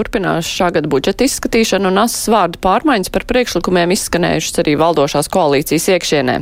Turpinās 0.00 0.48
šā 0.48 0.70
gada 0.72 0.88
budžeta 0.88 1.26
izskatīšana 1.26 1.90
un 1.90 1.98
asas 2.00 2.30
vārdu 2.32 2.56
pārmaiņas 2.64 3.10
par 3.12 3.26
priekšlikumiem 3.28 3.90
izskanējušas 3.92 4.62
arī 4.62 4.72
valdošās 4.80 5.26
koalīcijas 5.28 5.88
iekšienē. 5.92 6.36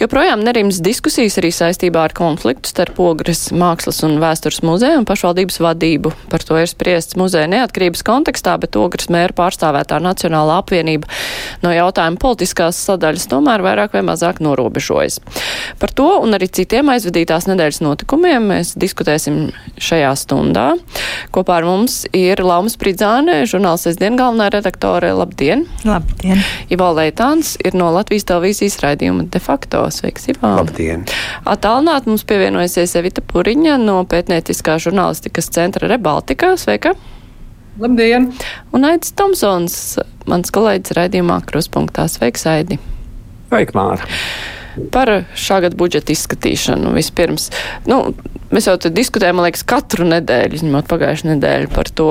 Joprojām 0.00 0.42
nerims 0.42 0.80
diskusijas 0.82 1.36
arī 1.38 1.52
saistībā 1.54 2.08
ar 2.08 2.14
konfliktu 2.18 2.72
starp 2.72 2.98
Ogres 2.98 3.52
mākslas 3.54 4.02
un 4.02 4.16
vēstures 4.18 4.64
muzeju 4.66 4.98
un 4.98 5.06
pašvaldības 5.06 5.60
vadību. 5.62 6.10
Par 6.32 6.42
to 6.48 6.58
ir 6.58 6.66
spriests 6.66 7.14
muzeja 7.20 7.46
neatkarības 7.52 8.02
kontekstā, 8.08 8.56
bet 8.58 8.74
Ogres 8.74 9.06
mēra 9.14 9.36
pārstāvētā 9.44 10.00
Nacionālā 10.02 10.58
apvienība 10.64 11.06
no 11.62 11.70
jautājuma 11.70 12.18
politiskās 12.18 12.82
sadaļas 12.88 13.28
tomēr 13.30 13.62
vairāk 13.62 13.94
vai 13.94 14.02
mazāk 14.10 14.42
norobežojas. 14.42 15.20
Par 15.78 15.94
to 15.94 16.08
un 16.24 16.34
arī 16.34 16.50
citiem 16.50 16.90
aizvadītās 16.96 17.46
nedēļas 17.46 17.80
notikumiem 17.86 18.50
mēs 18.56 18.74
diskutēsim 18.74 19.52
šajā 19.78 20.10
stundā. 20.18 20.72
Kopā 21.30 21.62
ar 21.62 21.70
mums 21.70 22.02
ir 22.10 22.42
Lauma 22.88 22.96
Spridzāne, 22.96 23.44
žurnāls 23.44 23.82
sestdien 23.84 24.16
galvenā 24.16 24.48
redaktore. 24.48 25.10
Labdien! 25.12 25.66
Labdien! 25.84 26.40
Ivo 26.72 26.86
Leitāns 26.96 27.58
ir 27.60 27.74
no 27.76 27.90
Latvijas 27.92 28.24
televīzijas 28.24 28.78
raidījuma 28.80 29.26
de 29.28 29.38
facto. 29.38 29.82
Sveiks, 29.92 30.28
Ivo! 30.32 30.54
Labdien! 30.56 31.04
Atālināt 31.44 32.06
mums 32.08 32.24
pievienojusies 32.24 32.96
Evita 32.96 33.20
Puriņa 33.20 33.76
no 33.82 33.98
pētnieciskā 34.08 34.78
žurnālistikas 34.80 35.50
centra 35.52 35.90
Rebaltika. 35.90 36.54
Sveika! 36.56 36.94
Labdien! 37.78 38.32
Un 38.72 38.88
Aidis 38.88 39.12
Tomsons, 39.12 39.98
mans 40.24 40.48
kolēģis 40.48 40.96
raidījumā 40.96 41.42
Kruspunktā. 41.44 42.08
Sveiks, 42.08 42.46
Aidi! 42.48 42.80
Sveika, 43.50 43.76
Māra! 43.76 44.08
Par 44.94 45.12
šā 45.36 45.60
gada 45.66 45.76
budžeta 45.76 46.14
izskatīšanu 46.14 46.96
vispirms. 46.96 47.50
Nu, 47.84 48.14
mēs 48.54 48.68
jau 48.70 48.76
te 48.80 48.92
diskutējam, 48.94 49.38
man 49.38 49.48
liekas, 49.48 49.66
katru 49.68 50.06
nedēļu, 50.08 50.60
izņemot 50.60 50.88
pagājušu 50.90 51.32
nedēļu, 51.32 51.72
par 51.74 51.90
to, 52.00 52.10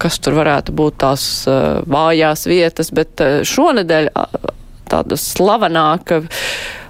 kas 0.00 0.20
tur 0.22 0.38
varētu 0.40 0.74
būt 0.76 1.00
tās 1.04 1.26
uh, 1.50 1.82
vājās 1.90 2.46
vietas, 2.50 2.92
bet 2.94 3.24
uh, 3.24 3.42
šonedēļ 3.48 4.10
uh, 4.12 4.54
tāda 4.90 5.18
slavenāka 5.20 6.22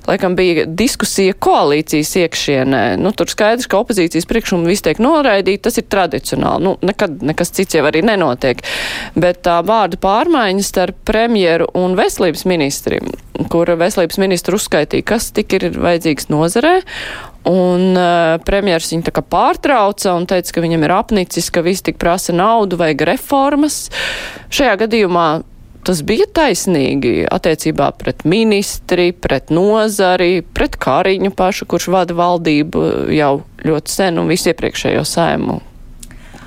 laikam 0.06 0.36
bija 0.36 0.66
diskusija 0.68 1.32
koalīcijas 1.40 2.10
iekšienē. 2.20 2.82
Nu, 3.00 3.12
tur 3.16 3.30
skaidrs, 3.32 3.68
ka 3.70 3.80
opozīcijas 3.80 4.28
priekšlikumi 4.28 4.68
viss 4.68 4.84
tiek 4.84 5.00
noraidīti, 5.02 5.62
tas 5.64 5.80
ir 5.80 5.86
tradicionāli. 5.88 6.64
Nu, 6.66 6.74
nekad 6.84 7.22
nekas 7.24 7.54
cits 7.56 7.78
jau 7.78 7.86
arī 7.88 8.04
nenotiek. 8.04 8.60
Bet 9.16 9.42
tā 9.46 9.60
vārdu 9.66 10.00
pārmaiņas 10.02 10.72
starp 10.74 11.00
premjeru 11.08 11.70
un 11.80 11.96
veselības 11.98 12.44
ministri, 12.50 13.00
kur 13.52 13.72
veselības 13.80 14.20
ministru 14.20 14.60
uzskaitīja, 14.60 15.08
kas 15.14 15.30
tik 15.36 15.56
ir 15.56 15.70
vajadzīgs 15.72 16.28
nozarē. 16.32 16.76
Un 17.44 17.92
uh, 17.92 18.38
premjeras 18.44 18.88
viņu 18.92 19.04
tā 19.04 19.12
kā 19.12 19.20
pārtrauca 19.20 20.14
un 20.16 20.24
teica, 20.28 20.54
ka 20.56 20.62
viņam 20.64 20.86
ir 20.86 20.94
apnicis, 20.96 21.50
ka 21.52 21.64
viss 21.64 21.84
tik 21.84 21.98
prasa 22.00 22.32
naudu, 22.32 22.78
vajag 22.80 23.04
reformas. 23.10 23.90
Šajā 24.48 24.78
gadījumā 24.86 25.26
tas 25.84 26.00
bija 26.06 26.24
taisnīgi 26.32 27.26
attiecībā 27.28 27.90
pret 28.00 28.24
ministri, 28.28 29.10
pret 29.12 29.52
nozari, 29.52 30.40
pret 30.56 30.78
Kāriņu 30.80 31.34
pašu, 31.36 31.68
kurš 31.68 31.90
vada 31.92 32.16
valdību 32.16 32.86
jau 33.12 33.34
ļoti 33.64 33.92
sen 33.92 34.22
un 34.22 34.32
visu 34.32 34.54
iepriekšējo 34.54 35.04
sēmu. 35.12 35.60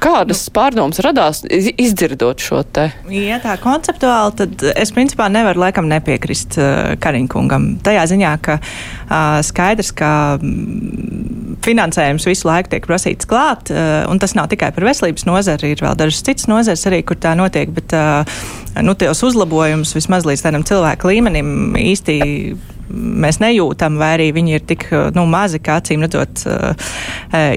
Kādas 0.04 0.44
nu, 0.48 0.54
pārdomas 0.56 1.02
radās 1.04 1.42
izdzirdot 1.48 2.42
šo 2.44 2.62
te? 2.76 2.88
Ja 3.14 3.40
tā 3.44 3.56
konceptuāli, 3.62 4.36
tad 4.42 4.66
es 4.74 4.94
principā 4.96 5.28
nevaru 5.34 5.64
laikam 5.66 5.90
nepiekrist 5.90 6.58
uh, 6.60 6.94
Kariņkungam. 7.02 7.70
Tajā 7.86 8.06
ziņā, 8.14 8.34
ka 8.46 8.60
uh, 8.60 9.40
skaidrs, 9.46 9.92
ka 9.98 10.12
mm, 10.42 11.58
finansējums 11.66 12.28
visu 12.30 12.50
laiku 12.50 12.74
tiek 12.74 12.88
prasīts 12.88 13.30
klāt, 13.30 13.74
uh, 13.74 14.06
un 14.12 14.22
tas 14.22 14.36
nav 14.38 14.52
tikai 14.54 14.72
par 14.76 14.88
veselības 14.88 15.28
nozari, 15.30 15.74
ir 15.74 15.84
vēl 15.84 15.98
dažas 16.00 16.24
citas 16.26 16.50
nozares 16.52 16.86
arī, 16.90 17.04
kur 17.08 17.20
tā 17.22 17.34
notiek, 17.38 17.72
bet 17.74 17.94
nu, 18.84 18.94
tos 19.00 19.24
uzlabojumus 19.26 19.96
vismaz 19.98 20.28
līdz 20.28 20.46
tādam 20.46 20.66
cilvēku 20.68 21.10
līmenim 21.10 21.78
īsti 21.80 22.18
mēs 22.92 23.42
nejūtam, 23.44 23.98
vai 24.00 24.14
arī 24.18 24.30
viņi 24.36 24.58
ir 24.58 24.66
tik 24.68 24.88
nu, 25.16 25.26
mazi, 25.30 25.60
ka 25.64 25.80
acīm 25.82 26.06
redzot, 26.06 26.44
uh, 26.48 26.92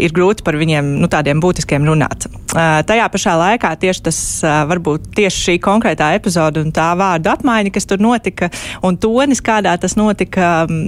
ir 0.00 0.14
grūti 0.16 0.44
par 0.46 0.58
viņiem 0.60 0.96
nu, 1.00 1.08
tādiem 1.10 1.40
būtiskiem 1.42 1.86
runāt. 1.86 2.26
Tajā 2.50 3.06
pašā 3.12 3.36
laikā 3.38 3.70
tieši 3.78 4.02
tas 4.08 4.18
varbūt 4.42 5.12
tieši 5.14 5.42
šī 5.44 5.54
konkrētā 5.62 6.08
epizode 6.16 6.64
un 6.64 6.72
tā 6.74 6.88
vārdu 6.98 7.30
apmaiņa, 7.30 7.70
kas 7.74 7.86
tur 7.86 8.02
notika, 8.02 8.48
un 8.86 8.98
tonis, 8.98 9.42
kādā 9.44 9.76
tas 9.78 9.94
notika, 9.98 10.48
um, 10.66 10.80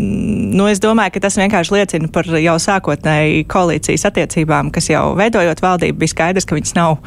nu, 0.57 0.67
es 0.71 0.83
domāju, 0.83 1.15
ka 1.15 1.23
tas 1.29 1.39
vienkārši 1.39 1.77
liecina 1.77 2.11
par 2.13 2.27
jau 2.35 2.57
sākotnēji 2.67 3.47
koalīcijas 3.53 4.09
attiecībām, 4.11 4.73
kas 4.75 4.91
jau 4.91 5.05
veidojot 5.19 5.63
valdību, 5.63 6.01
bija 6.03 6.15
skaidrs, 6.15 6.49
ka 6.49 6.59
viņas 6.59 6.75
nav 6.79 6.99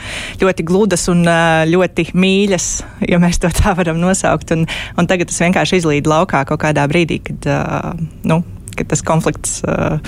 ļoti 0.42 0.68
gludas 0.68 1.08
un 1.12 1.26
ļoti 1.72 2.10
mīļas, 2.16 2.70
ja 3.12 3.20
mēs 3.22 3.42
to 3.44 3.52
tā 3.56 3.76
varam 3.78 4.00
nosaukt, 4.02 4.56
un, 4.56 4.66
un 4.96 5.10
tagad 5.10 5.32
tas 5.32 5.42
vienkārši 5.44 5.82
izlīd 5.82 6.10
laukā 6.10 6.46
kaut 6.48 6.64
kādā 6.64 6.88
brīdī, 6.92 7.20
kad, 7.26 7.50
uh, 7.50 8.06
nu, 8.28 8.42
ka 8.76 8.86
tas 8.92 9.04
konflikts 9.06 9.60
uh, 9.68 10.00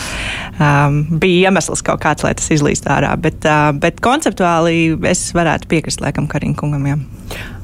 um, 0.60 1.04
bija 1.22 1.48
iemesls 1.48 1.84
kaut 1.86 2.02
kāds, 2.04 2.26
lai 2.26 2.34
tas 2.38 2.50
izlīst 2.54 2.90
ārā. 2.92 3.14
Bet, 3.22 3.46
uh, 3.48 3.72
bet 3.78 4.02
konceptuāli 4.04 4.98
es 5.10 5.30
varētu 5.38 5.70
piekrist 5.72 6.04
laikam 6.04 6.30
Kariņkungam. 6.32 6.90
Jā. 6.92 7.00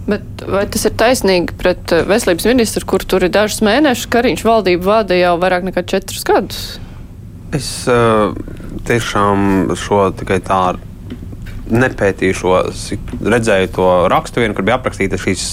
Bet 0.03 0.43
vai 0.51 0.65
tas 0.67 0.83
ir 0.87 0.95
taisnīgi 0.99 1.55
pret 1.59 1.93
veselības 2.09 2.47
ministru, 2.49 2.87
kur 2.87 3.05
tur 3.07 3.23
ir 3.23 3.31
dažus 3.33 3.63
mēnešus, 3.63 4.09
Kariņš 4.11 4.47
valdību 4.47 4.87
vada 4.87 5.15
jau 5.15 5.37
vairāk 5.39 5.69
nekā 5.69 5.85
četrus 5.87 6.25
gadus? 6.27 6.63
Es 7.53 7.69
uh, 7.91 8.33
tiešām 8.87 9.75
šo 9.77 10.07
tikai 10.17 10.41
tā 10.43 10.63
nepētīju 11.71 12.35
šo, 12.35 12.53
redzēju 13.33 13.69
to 13.75 13.89
rakstu, 14.11 14.41
vien, 14.43 14.55
kur 14.55 14.65
bija 14.67 14.79
aprakstīta 14.79 15.19
šīs 15.19 15.45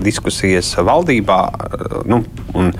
diskusijas 0.00 0.72
valdībā. 0.86 1.40
Nu, 2.08 2.22
un, 2.56 2.70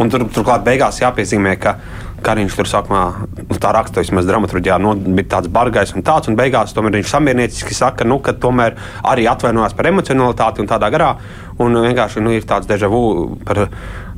un 0.00 0.12
tur, 0.12 0.24
turklāt 0.32 0.64
beigās 0.66 1.02
jāpiezīmē, 1.02 1.56
ka 1.60 1.76
Kariņš 2.20 2.56
tur 2.58 2.68
sākumā 2.68 3.02
nu, 3.48 3.56
tā 3.56 3.70
raksta, 3.72 4.02
vismaz 4.02 4.26
dramaturgijā, 4.28 4.76
nu, 4.82 4.92
bija 4.92 5.36
tāds 5.36 5.48
bargais 5.52 5.94
un 5.96 6.04
tāds, 6.04 6.28
un 6.28 6.36
beigās 6.36 6.74
tomēr 6.76 6.98
viņš 6.98 7.14
samierinieciski 7.14 7.76
saka, 7.76 8.04
nu, 8.04 8.18
ka 8.24 8.34
tomēr 8.36 8.76
arī 9.08 9.24
atvainojās 9.30 9.76
par 9.76 9.88
emocionalitāti 9.88 10.60
un 10.60 10.68
tādā 10.68 10.90
garā. 10.92 11.14
Un 11.60 11.76
vienkārši 11.80 12.20
nu, 12.24 12.32
ir 12.36 12.44
tāds 12.48 12.68
deja 12.68 12.88
vu 12.92 13.00
par 13.44 13.66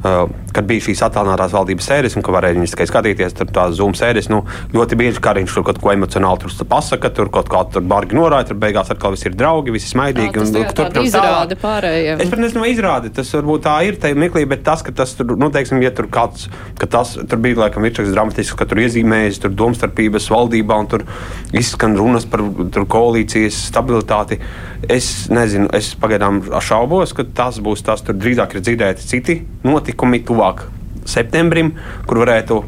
kad 0.03 0.67
bija 0.67 0.83
šīs 0.89 1.03
attālinātās 1.07 1.53
valdības 1.55 1.87
sēdes, 1.87 2.17
un 2.19 2.25
ka 2.27 2.35
varēja 2.35 2.57
viņas 2.59 2.75
tikai 2.75 2.87
skatīties, 2.91 3.35
tur 3.39 3.51
tās 3.55 3.77
zūmu 3.79 3.97
sēdes, 3.99 4.29
nu, 4.33 4.43
ļoti 4.75 4.99
bieži 4.99 5.23
Kariņš 5.23 5.55
tur 5.55 5.67
kaut 5.69 5.79
ko 5.83 5.93
emocionāli 5.95 6.43
tur 6.43 6.67
pasaka, 6.69 7.11
tur 7.15 7.31
kaut 7.33 7.51
kā 7.53 7.63
tur 7.73 7.85
bargi 7.87 8.19
norāda, 8.19 8.51
tur 8.51 8.59
beigās 8.63 8.91
atkal 8.93 9.15
viss 9.15 9.29
ir 9.29 9.37
draugi, 9.39 9.75
visi 9.75 9.93
smaidīgi. 9.93 10.33
Jā, 10.35 10.43
un, 10.43 10.59
un, 10.59 10.75
tur 10.75 11.07
izrāda 11.07 11.59
pārējiem. 11.63 12.25
Es 12.25 12.33
pat 12.33 12.43
nezinu, 12.43 12.65
izrādi, 12.73 13.13
tas 13.15 13.31
varbūt 13.37 13.65
tā 13.69 13.77
ir 13.87 14.01
tajā 14.03 14.19
mirklī, 14.19 14.43
bet 14.51 14.65
tas, 14.67 14.83
ka 14.83 14.95
tas 15.03 15.15
tur, 15.19 15.37
nu, 15.39 15.53
teiksim, 15.55 15.81
ja 15.85 15.95
tur 15.95 16.11
kāds, 16.13 16.49
ka 16.81 16.91
tas 16.91 17.15
tur 17.17 17.43
bija 17.43 17.63
laikam 17.63 17.87
virsraksts 17.87 18.17
dramatisks, 18.17 18.59
ka 18.59 18.67
tur 18.69 18.83
iezīmējas 18.83 19.41
tur 19.45 19.55
domstarpības 19.55 20.29
valdībā 20.35 20.81
un 20.83 20.91
tur 20.91 21.07
izskan 21.55 21.95
runas 21.99 22.27
par 22.29 22.43
tur 22.75 22.89
koalīcijas 22.91 23.63
stabilitāti. 23.71 24.43
Es 24.91 25.29
nezinu, 25.31 25.71
es 25.79 25.93
pagaidām 25.95 26.43
šaubos, 26.59 27.15
ka 27.15 27.23
tas 27.39 27.63
būs 27.63 27.85
tas, 27.87 28.03
tur 28.03 28.19
drīzāk 28.19 28.57
ir 28.59 28.67
dzirdēti 28.67 29.07
citi 29.07 29.37
notikumi 29.63 29.92
notikumi 29.93 30.23
tuvāk 30.25 30.67
septembrim, 31.05 31.75
kur 32.07 32.23
varētu 32.25 32.63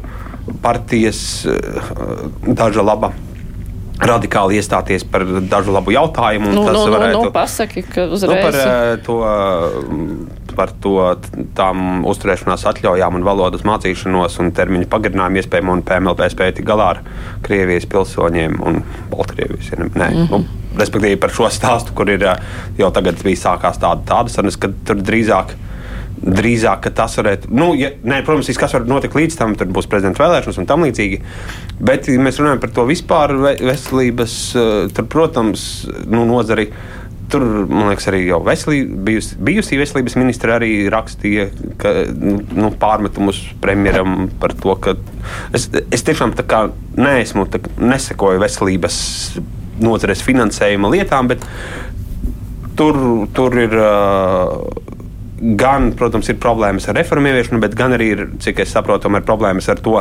partijas 0.61 1.45
eh, 1.45 1.57
daža 2.45 2.83
laba 2.83 3.13
radikāli 3.95 4.57
iestāties 4.59 5.05
par 5.07 5.23
dažu 5.49 5.71
labu 5.71 5.93
jautājumu. 5.95 6.51
Nu, 6.51 6.65
tas 6.67 6.75
nu, 6.75 6.85
nu 6.85 6.95
varētu 6.97 7.19
būt 7.21 7.29
nu, 7.29 7.31
pasaki, 7.33 7.83
uzreiz... 8.11 8.27
nu, 8.27 8.41
par, 8.43 8.57
eh, 8.59 8.97
to, 9.05 10.55
par 10.55 10.73
to 10.83 10.95
tām 11.55 12.03
uzturēšanās 12.05 12.67
atļaujām 12.73 13.15
un 13.15 13.25
valodas 13.25 13.63
mācīšanos 13.65 14.37
un 14.43 14.51
termiņu 14.55 14.91
pagarinājumu 14.91 15.41
iespējamo 15.41 15.79
un 15.79 15.85
PMLP 15.87 16.29
spēja 16.35 16.57
tik 16.59 16.67
galā 16.67 16.91
ar 16.97 17.01
Krievijas 17.47 17.87
pilsoņiem 17.87 18.59
un 18.67 18.83
Baltkrievijas. 19.13 19.71
Ja 19.71 19.81
ne, 19.81 19.89
nē, 19.95 20.11
mm 20.11 20.27
-hmm. 20.27 20.43
nu, 20.43 20.77
respektīvi 20.77 21.15
par 21.15 21.31
šo 21.31 21.47
stāstu, 21.49 21.95
kur 21.95 22.11
ir 22.11 22.23
eh, 22.23 22.43
jau 22.77 22.91
tagad 22.91 23.23
bija 23.23 23.47
sākās 23.47 23.79
tāda, 23.79 24.03
tāda 24.03 24.29
sarunas, 24.29 24.59
ka 24.59 24.75
tur 24.85 24.99
drīzāk 24.99 25.55
drīzāk 26.23 26.87
tas 26.95 27.17
varētu, 27.19 27.51
nu, 27.55 27.69
ja, 27.77 27.91
nē, 28.03 28.21
protams, 28.25 28.49
kas 28.59 28.75
var 28.77 28.85
notikt 28.89 29.17
līdz 29.17 29.37
tam, 29.39 29.55
tad 29.59 29.71
būs 29.75 29.89
prezidenta 29.91 30.23
vēlēšanas 30.23 30.59
un 30.61 30.67
tam 30.69 30.85
līdzīgi. 30.85 31.21
Bet, 31.83 32.09
ja 32.09 32.21
mēs 32.21 32.39
runājam 32.41 32.61
par 32.63 32.71
to 32.75 32.85
vispār 32.89 33.35
veselības, 33.43 34.37
eh, 34.55 34.69
tad, 34.95 35.09
protams, 35.11 35.65
nu, 36.07 36.25
nozari. 36.29 36.69
Tur, 37.25 37.41
man 37.65 37.89
liekas, 37.89 38.05
arī 38.11 38.19
jau 38.27 38.37
veselī, 38.45 38.83
bijus, 38.85 39.31
bijusī 39.41 39.79
veselības 39.81 40.13
ministra 40.21 40.59
arī 40.59 40.85
rakstīja 40.93 41.47
ka, 41.81 41.93
nu, 42.53 42.69
pārmetumus 42.77 43.39
premjeram 43.63 44.27
par 44.39 44.53
to, 44.53 44.75
ka 44.77 44.93
es, 45.57 45.65
es 45.73 46.05
tiešām 46.05 46.35
tā 46.37 46.45
kā 46.45 46.59
neesmu, 46.93 47.47
tā, 47.49 47.63
nesekoju 47.81 48.43
veselības 48.45 48.99
nozares 49.81 50.21
finansējuma 50.21 50.93
lietām, 50.93 51.33
bet 51.33 51.49
tur, 52.77 53.01
tur 53.33 53.57
ir. 53.65 53.73
Uh, 53.73 54.93
gan, 55.35 55.91
protams, 55.97 56.29
ir 56.31 56.39
problēmas 56.41 56.87
ar 56.89 56.99
reformu 56.99 57.31
ieviešanu, 57.31 57.59
bet 57.63 57.75
gan 57.77 57.95
arī 57.95 58.11
ir, 58.13 58.23
cik 58.43 58.63
es 58.63 58.71
saprotu, 58.75 59.11
problēmas 59.25 59.67
ar 59.71 59.81
to 59.83 59.99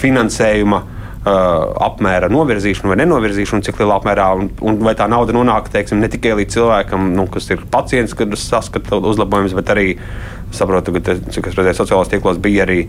finansējuma 0.00 0.82
apmēra 1.26 2.28
novirzīšanu 2.30 2.92
vai 2.92 3.00
nenovirzīšanu, 3.00 3.64
cik 3.66 3.80
lielā 3.80 3.96
apmērā, 3.98 4.28
un, 4.38 4.50
un 4.62 4.78
vai 4.86 4.94
tā 4.98 5.08
nauda 5.10 5.34
nonāk 5.34 5.72
teiksim, 5.74 5.98
ne 5.98 6.10
tikai 6.12 6.36
līdz 6.38 6.54
cilvēkam, 6.54 7.08
nu, 7.16 7.24
kas 7.32 7.50
ir 7.50 7.64
pacients, 7.72 8.14
kad 8.14 8.30
saskata 8.38 9.00
uzlabojumus, 9.00 9.56
bet 9.58 9.72
arī 9.74 9.88
saprotu, 10.54 10.94
ka, 10.94 11.16
cik 11.34 11.50
es 11.50 11.58
redzēju, 11.58 11.78
sociālajos 11.80 12.12
tīklos 12.12 12.38
bija 12.42 12.62
arī 12.62 12.84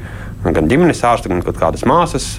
gan 0.45 0.69
ģimenes 0.69 1.01
ārsti, 1.10 1.31
gan 1.33 1.42
kādas 1.48 1.88
māsas 1.90 2.36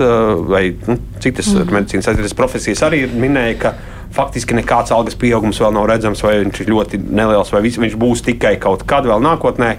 vai 0.47 0.69
nu, 0.87 1.01
citas 1.25 1.51
mm. 1.51 1.75
medicīnas 1.75 2.07
saistītas 2.07 2.39
profesijas 2.39 2.85
arī 2.87 3.03
minēja, 3.11 3.75
faktiski 4.17 4.57
nekāds 4.57 4.93
algas 4.95 5.17
pieaugums 5.21 5.61
vēl 5.61 5.75
nav 5.77 5.89
redzams, 5.91 6.23
vai 6.25 6.39
viņš 6.43 6.63
ir 6.65 6.73
ļoti 6.73 7.03
neliels, 7.07 7.53
vai 7.53 7.63
viņš 7.67 7.97
būs 8.01 8.25
tikai 8.27 8.57
kaut 8.63 8.87
kad 8.89 9.07
vēl 9.09 9.21
nākotnē. 9.25 9.75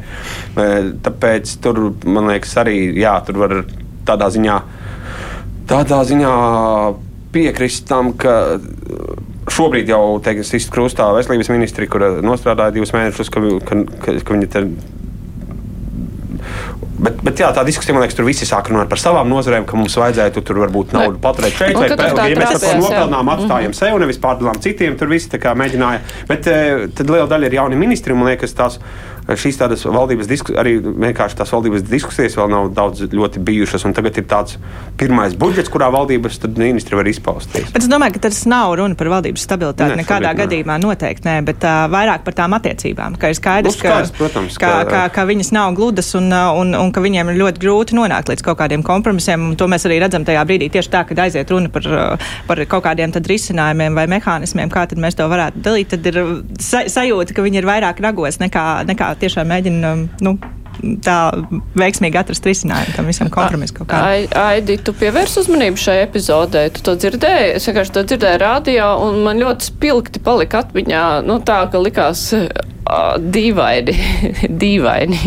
Tāpēc 1.06 1.56
tur, 1.64 1.82
man 2.06 2.30
liekas, 2.34 2.54
arī 2.62 2.78
jā, 3.00 3.16
tur 3.28 3.42
var 3.42 3.56
tādā 4.10 4.30
ziņā 4.34 4.60
tādā 5.70 6.02
ziņā 6.08 6.34
piekrist 7.34 7.86
tam, 7.90 8.14
ka 8.18 8.58
šobrīd 9.54 9.90
jau 9.92 10.18
teiksim, 10.26 10.58
izkrustā 10.58 11.10
veselības 11.14 11.52
ministri, 11.54 11.90
kur 11.90 12.06
nostrādāja 12.26 12.74
divus 12.78 12.94
mēnešus, 12.96 13.30
ka, 13.34 13.44
ka, 13.66 13.84
ka, 14.02 14.16
ka 14.26 14.36
viņi 14.36 14.50
Bet, 16.80 17.20
bet 17.24 17.40
jā, 17.40 17.48
tā 17.56 17.64
diskusija, 17.68 17.94
man 17.96 18.04
liekas, 18.04 18.16
tur 18.16 18.28
visi 18.28 18.48
sāk 18.48 18.70
runāt 18.72 18.90
par 18.92 19.00
savām 19.00 19.28
nozarēm, 19.32 19.66
ka 19.68 19.78
mums 19.80 19.96
vajadzētu 20.00 20.44
tur 20.48 20.62
varbūt 20.64 20.94
naudu 20.96 21.20
paturēt 21.24 21.56
šeit, 21.56 21.76
vai 21.76 21.90
pēc, 21.92 22.20
ja 22.32 22.40
mēs 22.40 22.64
to 22.64 22.74
nopelnām, 22.80 23.32
atstājam 23.36 23.70
mm 23.70 23.76
-hmm. 23.76 23.80
sev, 23.80 24.00
nevis 24.04 24.20
pārdalām 24.24 24.60
citiem. 24.64 24.98
Tur 25.00 25.12
visi 25.12 25.30
mēģināja. 25.30 26.00
Bet 26.28 26.48
tad 26.96 27.10
liela 27.10 27.28
daļa 27.28 27.46
ir 27.46 27.54
jauni 27.60 27.76
ministri, 27.80 28.14
man 28.14 28.32
liekas, 28.32 28.54
tās 28.54 28.80
šīs 29.38 29.60
tādas 29.60 29.86
valdības 29.86 30.30
diskusijas, 30.30 30.60
arī 30.62 30.78
vienkārši 30.82 31.40
tās 31.40 31.52
valdības 31.54 31.86
diskusijas 31.90 32.38
vēl 32.40 32.50
nav 32.52 32.70
daudz 32.78 33.06
ļoti 33.14 33.42
bijušas. 33.46 33.86
Tagad 34.00 34.18
ir 34.22 34.26
tāds 34.30 34.58
pirmais 35.00 35.36
budžets, 35.40 35.72
kurā 35.72 35.90
valdības 35.94 36.40
ministri 36.58 36.98
var 36.98 37.10
izpausties. 37.10 37.72
Bet 37.74 37.84
es 37.84 37.90
domāju, 37.92 38.16
ka 38.18 38.28
tas 38.28 38.42
nav 38.50 38.76
runa 38.80 38.98
par 39.00 39.12
valdības 39.16 39.46
stabilitāti 39.46 39.96
ne, 39.96 40.04
nekādā 40.04 40.32
šobrīd, 40.32 40.44
gadījumā. 40.44 40.78
Nē. 40.78 40.86
Noteikti 40.86 41.28
nē, 41.28 41.36
bet 41.48 41.66
uh, 41.68 41.86
vairāk 41.92 42.24
par 42.26 42.38
tām 42.38 42.56
attiecībām. 42.58 43.18
Ka 43.20 43.32
ir 43.32 43.38
skaidrs, 43.38 43.76
nu, 43.76 43.80
skaidrs 43.80 44.14
ka, 44.14 44.18
protams, 44.22 44.60
ka, 44.60 44.72
ka, 44.72 44.90
ka, 44.90 45.02
ka 45.18 45.26
viņas 45.30 45.52
nav 45.56 45.74
gludas 45.78 46.14
un, 46.18 46.30
un, 46.32 46.74
un 46.78 46.94
ka 46.96 47.04
viņiem 47.04 47.34
ir 47.34 47.40
ļoti 47.42 47.64
grūti 47.64 47.98
nonākt 47.98 48.32
līdz 48.32 48.46
kaut 48.46 48.60
kādiem 48.62 48.86
kompromisiem. 48.86 49.52
To 49.60 49.70
mēs 49.72 49.88
arī 49.90 50.00
redzam 50.04 50.26
tajā 50.28 50.46
brīdī, 50.48 50.70
tieši 50.74 50.94
tā, 50.94 51.04
kad 51.10 51.24
aiziet 51.26 51.52
runa 51.54 51.72
par, 51.74 51.90
par 52.48 52.64
kaut 52.70 52.86
kādiem 52.88 53.14
risinājumiem 53.30 53.98
vai 53.98 54.06
mehānismiem, 54.12 54.72
kā 54.74 54.88
mēs 55.00 55.18
to 55.20 55.28
varētu 55.30 55.64
dalīt. 55.66 55.92
Tad 55.94 56.08
ir 56.10 56.20
sa 56.62 56.84
sajūta, 56.90 57.36
ka 57.36 57.46
viņi 57.46 57.62
ir 57.62 57.68
vairāk 57.70 58.02
ragos 58.04 58.40
nekā, 58.42 58.66
nekā 58.90 59.12
tiešām 59.22 59.52
mēģina. 59.52 59.94
Nu, 60.26 60.38
tā 61.04 61.18
veiksmīgi 61.80 62.20
atrast 62.20 62.46
risinājumu 62.48 62.96
tam 62.96 63.10
visam 63.10 63.30
kompromisam. 63.34 63.88
Aidi, 63.90 64.78
tu 64.84 64.94
pievērsi 64.98 65.42
uzmanību 65.44 65.82
šai 65.82 65.98
epizodē, 66.06 66.66
tu 66.76 66.84
to 66.86 66.96
dzirdēji, 67.00 67.54
es 67.58 67.68
vienkārši 67.70 67.96
to 67.96 68.06
dzirdēju 68.12 68.42
rādio, 68.44 68.90
un 69.08 69.22
man 69.26 69.42
ļoti 69.42 69.72
spilgti 69.72 70.24
palika 70.24 70.64
atmiņā, 70.64 71.06
nu 71.28 71.40
tā, 71.46 71.62
ka 71.72 71.82
likās 71.84 72.30
uh, 72.38 72.48
dīvaini, 73.20 73.98
dīvaini. 74.64 75.24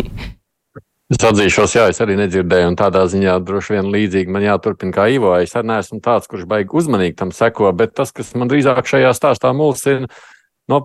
Es 1.13 1.21
atzīšos, 1.29 1.75
jā, 1.77 1.91
es 1.93 2.01
arī 2.01 2.15
nedzirdēju, 2.17 2.71
un 2.71 2.77
tādā 2.79 3.03
ziņā 3.13 3.35
droši 3.45 3.75
vien 3.75 3.91
līdzīgi 3.93 4.33
man 4.33 4.47
jāturpina 4.47 4.95
kā 4.97 5.11
Ivo. 5.13 5.35
Es 5.37 5.53
arī 5.59 5.69
neesmu 5.75 6.01
tāds, 6.05 6.29
kurš 6.31 6.47
baigi 6.49 6.73
uzmanīgi 6.81 7.19
tam 7.19 7.35
seko, 7.37 7.69
bet 7.77 7.93
tas, 7.99 8.15
kas 8.17 8.33
man 8.39 8.49
drīzāk 8.49 8.89
šajā 8.89 9.11
stāstā 9.19 9.53
mulsina, 9.57 10.09
no 10.73 10.79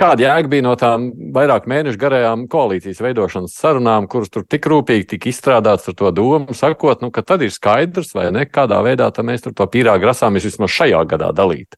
Kāda 0.00 0.24
jēga 0.24 0.48
bija 0.48 0.64
no 0.64 0.70
tām 0.80 1.10
vairāk 1.34 1.66
mēnešu 1.68 1.98
garajām 2.00 2.46
koalīcijas 2.48 3.02
veidošanas 3.04 3.52
sarunām, 3.52 4.06
kuras 4.08 4.32
tur 4.32 4.46
tik 4.48 4.64
rūpīgi 4.72 5.10
tika 5.10 5.28
izstrādāts 5.28 5.90
ar 5.92 5.96
to 5.98 6.08
domu, 6.16 6.56
sakot, 6.56 7.02
nu, 7.04 7.10
ka 7.12 7.20
tad 7.20 7.44
ir 7.44 7.52
skaidrs, 7.52 8.14
vai 8.16 8.30
ne, 8.32 8.46
kādā 8.48 8.78
veidā 8.86 9.10
mēs 9.20 9.44
tur 9.44 9.52
to 9.52 9.66
pīrāgu 9.68 10.06
grasāmies 10.06 10.46
vismaz 10.48 10.72
šajā 10.72 11.02
gadā 11.10 11.28
dalīt. 11.36 11.76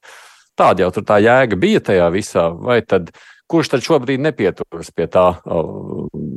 Tāda 0.54 0.84
jau 0.84 0.92
tur 0.94 1.06
tā 1.08 1.18
jēga 1.24 1.58
bija 1.58 1.82
tajā 1.82 2.06
visā, 2.14 2.46
vai 2.54 2.78
tad 2.86 3.10
kurš 3.50 3.74
tad 3.74 3.82
šobrīd 3.88 4.22
nepieturas 4.22 4.94
pie 4.94 5.08
tā 5.10 5.26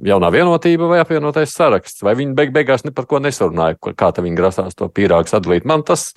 jaunā 0.05 0.31
vienotība 0.33 0.89
vai 0.91 1.01
apvienotais 1.03 1.53
saraksts, 1.55 2.03
vai 2.05 2.15
viņi 2.19 2.35
beig 2.37 2.53
beigās 2.55 2.85
ne 2.85 2.93
par 2.95 3.07
ko 3.09 3.19
nesarunāja, 3.23 3.77
kā 3.97 4.11
viņi 4.15 4.37
grasās 4.37 4.77
to 4.77 4.87
pīrāgu 4.91 5.31
sadalīt. 5.31 5.67
Man 5.67 5.85
tas 5.87 6.11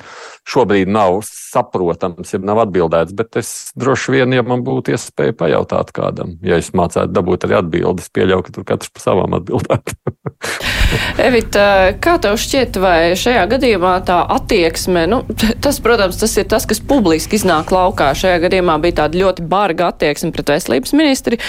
šobrīd 0.49 0.91
nav 0.93 1.21
saprotams, 1.27 2.35
ja 2.35 2.43
nav 2.43 2.63
atbildēts, 2.67 3.17
bet 3.19 3.41
es 3.41 3.53
droši 3.79 4.19
vien, 4.19 4.37
ja 4.37 4.45
man 4.47 4.65
būtu 4.67 4.95
iespēja 4.95 5.37
pajautāt 5.39 5.93
kādam, 5.97 6.37
ja 6.45 6.61
es 6.61 6.73
mācētu 6.77 7.13
dabūt 7.15 7.49
arī 7.49 7.59
atbildes, 7.63 8.11
pieļauju, 8.15 8.47
ka 8.47 8.57
tur 8.57 8.69
katrs 8.69 8.93
pa 8.95 9.05
savām 9.05 9.39
atbildētu. 9.41 9.99
Evita, 11.29 11.65
kā 12.01 12.15
tev 12.23 12.39
šķiet, 12.41 12.79
vai 12.81 13.13
šajā 13.19 13.43
gadījumā 13.51 13.95
tā 14.09 14.19
attieksme, 14.39 15.05
nu, 15.11 15.21
tas, 15.65 15.81
protams, 15.85 16.19
tas 16.21 16.37
ir 16.41 16.49
tas, 16.51 16.67
kas 16.69 16.81
publiski 16.81 17.37
iznāk 17.39 17.73
laukā. 17.75 18.11
Šajā 18.19 18.39
gadījumā 18.47 18.79
bija 18.83 19.03
tāda 19.03 19.21
ļoti 19.21 19.45
barga 19.51 19.91
attieksme 19.93 20.33
pret 20.35 20.55
veselības 20.55 20.95
ministri. 20.97 21.41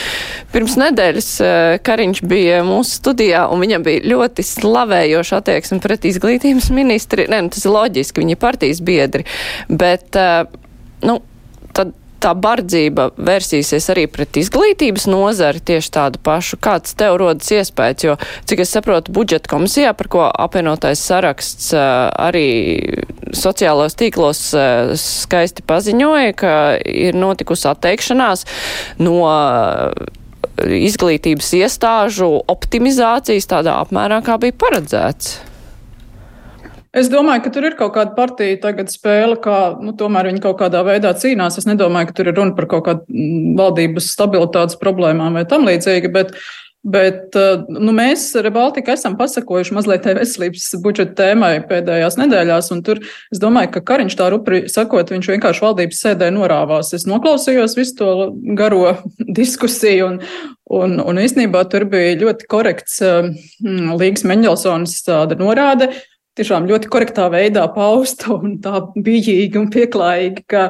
Pirms 0.53 0.75
nedēļas 0.81 1.29
eh, 1.45 1.77
Kariņš 1.85 2.23
bija 2.29 2.61
mūsu 2.67 2.99
studijā, 2.99 3.45
un 3.51 3.63
viņam 3.63 3.85
bija 3.85 4.05
ļoti 4.13 4.45
slavējoša 4.45 5.41
attieksme 5.41 5.79
pret 5.83 6.07
izglītības 6.09 6.69
ministri. 6.75 7.27
Nē, 7.31 7.43
nu, 7.45 7.53
tas 7.53 7.65
ir 7.65 7.75
loģiski, 7.75 8.23
viņi 8.23 8.37
ir 8.37 8.41
partijas 8.41 8.83
biedri, 8.85 9.25
bet, 9.69 10.09
uh, 10.19 10.45
nu, 11.05 11.19
tad 11.75 11.95
tā 12.19 12.33
bardzība 12.35 13.09
vērsīsies 13.15 13.89
arī 13.93 14.05
pret 14.11 14.37
izglītības 14.41 15.07
nozari 15.09 15.61
tieši 15.63 15.91
tādu 15.95 16.21
pašu. 16.23 16.59
Kāds 16.61 16.95
tev 16.99 17.17
rodas 17.21 17.49
iespējas, 17.55 18.05
jo, 18.05 18.15
cik 18.49 18.63
es 18.65 18.73
saprotu, 18.75 19.13
budžeta 19.15 19.51
komisijā, 19.51 19.93
par 19.97 20.11
ko 20.11 20.25
apvienotais 20.27 21.01
saraksts 21.09 21.71
arī 21.75 22.49
sociālos 23.35 23.97
tīklos 23.99 24.43
skaisti 24.99 25.65
paziņoja, 25.69 26.35
ka 26.39 26.53
ir 26.83 27.17
notikusi 27.17 27.69
atteikšanās 27.71 28.45
no 28.99 29.19
izglītības 30.79 31.53
iestāžu 31.59 32.31
optimizācijas 32.51 33.49
tādā 33.49 33.77
apmērā, 33.83 34.21
kā 34.25 34.39
bija 34.41 34.57
paredzēts? 34.59 35.37
Es 36.89 37.05
domāju, 37.05 37.43
ka 37.45 37.51
tur 37.53 37.67
ir 37.67 37.75
kaut 37.77 37.91
kāda 37.93 38.15
partija 38.17 38.57
tagad 38.63 38.89
spēle, 38.89 39.35
kā 39.43 39.57
nu, 39.77 39.93
tomēr 39.97 40.31
viņi 40.31 40.41
kaut 40.41 40.57
kādā 40.57 40.81
veidā 40.87 41.11
cīnās. 41.21 41.59
Es 41.61 41.67
nedomāju, 41.69 42.09
ka 42.09 42.15
tur 42.17 42.31
ir 42.31 42.37
runa 42.39 42.55
par 42.57 42.65
kaut 42.71 42.87
kādu 42.87 43.05
mm, 43.13 43.51
valdības 43.59 44.07
stabilitātes 44.15 44.79
problēmām 44.81 45.37
vai 45.37 45.45
tam 45.49 45.69
līdzīgi, 45.69 46.09
bet 46.15 46.33
Bet 46.79 47.35
nu, 47.67 47.91
mēs 47.91 48.29
Rebaltika 48.39 48.93
esam 48.95 49.17
pasakojuši 49.19 49.75
mazliet 49.75 50.05
tai 50.05 50.13
veselības 50.21 50.69
budžeta 50.83 51.17
tēmai 51.17 51.57
pēdējās 51.67 52.15
nedēļās, 52.21 52.69
un 52.71 52.83
tur 52.87 53.01
es 53.03 53.41
domāju, 53.41 53.73
ka 53.73 53.83
Kariņš 53.91 54.15
tā 54.19 54.29
rupri 54.31 54.61
sakot, 54.71 55.11
viņš 55.11 55.31
vienkārši 55.33 55.65
valdības 55.65 56.03
sēdē 56.05 56.29
norāvās. 56.35 56.93
Es 56.95 57.03
noklausījos 57.09 57.75
visu 57.79 57.97
to 57.99 58.13
garo 58.55 58.93
diskusiju, 59.41 60.07
un, 60.07 60.21
un, 60.79 60.95
un 61.03 61.19
īstenībā 61.19 61.65
tur 61.71 61.83
bija 61.91 62.15
ļoti 62.23 62.47
korekts 62.51 63.01
um, 63.03 63.33
Līgas 63.99 64.23
Mendelsons 64.29 64.95
tāda 65.03 65.35
norāde, 65.39 65.91
tiešām 66.39 66.69
ļoti 66.69 66.87
korektā 66.91 67.27
veidā 67.33 67.65
pausta 67.75 68.37
un 68.37 68.55
tā 68.63 68.85
bijīgi 68.95 69.59
un 69.59 69.67
pieklājīgi, 69.73 70.47
ka 70.47 70.69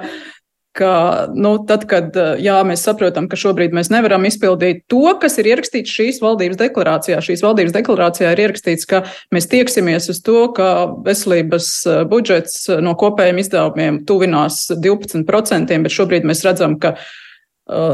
ka 0.77 1.27
nu, 1.33 1.55
tad, 1.67 1.85
kad 1.89 2.15
jā, 2.39 2.57
mēs 2.67 2.83
saprotam, 2.85 3.27
ka 3.29 3.37
šobrīd 3.39 3.73
mēs 3.75 3.89
nevaram 3.93 4.25
izpildīt 4.29 4.83
to, 4.91 5.01
kas 5.21 5.39
ir 5.41 5.49
ierakstīts 5.51 5.93
šīs 5.95 6.21
valdības 6.23 6.59
deklarācijā. 6.61 7.21
Šīs 7.25 7.43
valdības 7.45 7.75
deklarācijā 7.75 8.33
ir 8.33 8.43
ierakstīts, 8.45 8.87
ka 8.89 9.01
mēs 9.35 9.49
tieksimies 9.51 10.09
uz 10.13 10.21
to, 10.25 10.43
ka 10.55 10.69
veselības 11.05 11.71
budžets 12.11 12.69
no 12.85 12.93
kopējiem 12.99 13.41
izdevumiem 13.41 14.03
tuvinās 14.09 14.67
12%, 14.71 15.81
bet 15.85 15.95
šobrīd 15.95 16.27
mēs 16.29 16.45
redzam, 16.45 16.77
ka, 16.81 16.95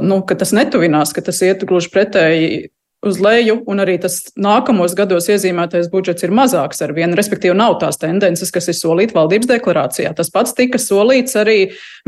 nu, 0.03 0.21
ka 0.27 0.37
tas 0.39 0.53
netuvinās, 0.55 1.15
ka 1.15 1.23
tas 1.25 1.41
iet 1.47 1.63
gluži 1.67 1.93
pretēji 1.95 2.47
uz 3.05 3.19
leju, 3.21 3.59
un 3.69 3.81
arī 3.83 3.97
tas 4.01 4.17
nākamos 4.39 4.95
gados 4.97 5.29
iezīmētais 5.31 5.89
budžets 5.91 6.25
ir 6.25 6.33
mazāks 6.35 6.81
ar 6.85 6.93
vienu, 6.95 7.17
respektīvi 7.17 7.55
nav 7.57 7.77
tās 7.81 7.99
tendences, 8.01 8.51
kas 8.53 8.69
ir 8.71 8.77
solīta 8.77 9.17
valdības 9.17 9.49
deklarācijā. 9.51 10.13
Tas 10.17 10.31
pats 10.33 10.55
tika 10.57 10.79
solīts 10.81 11.37
arī 11.39 11.57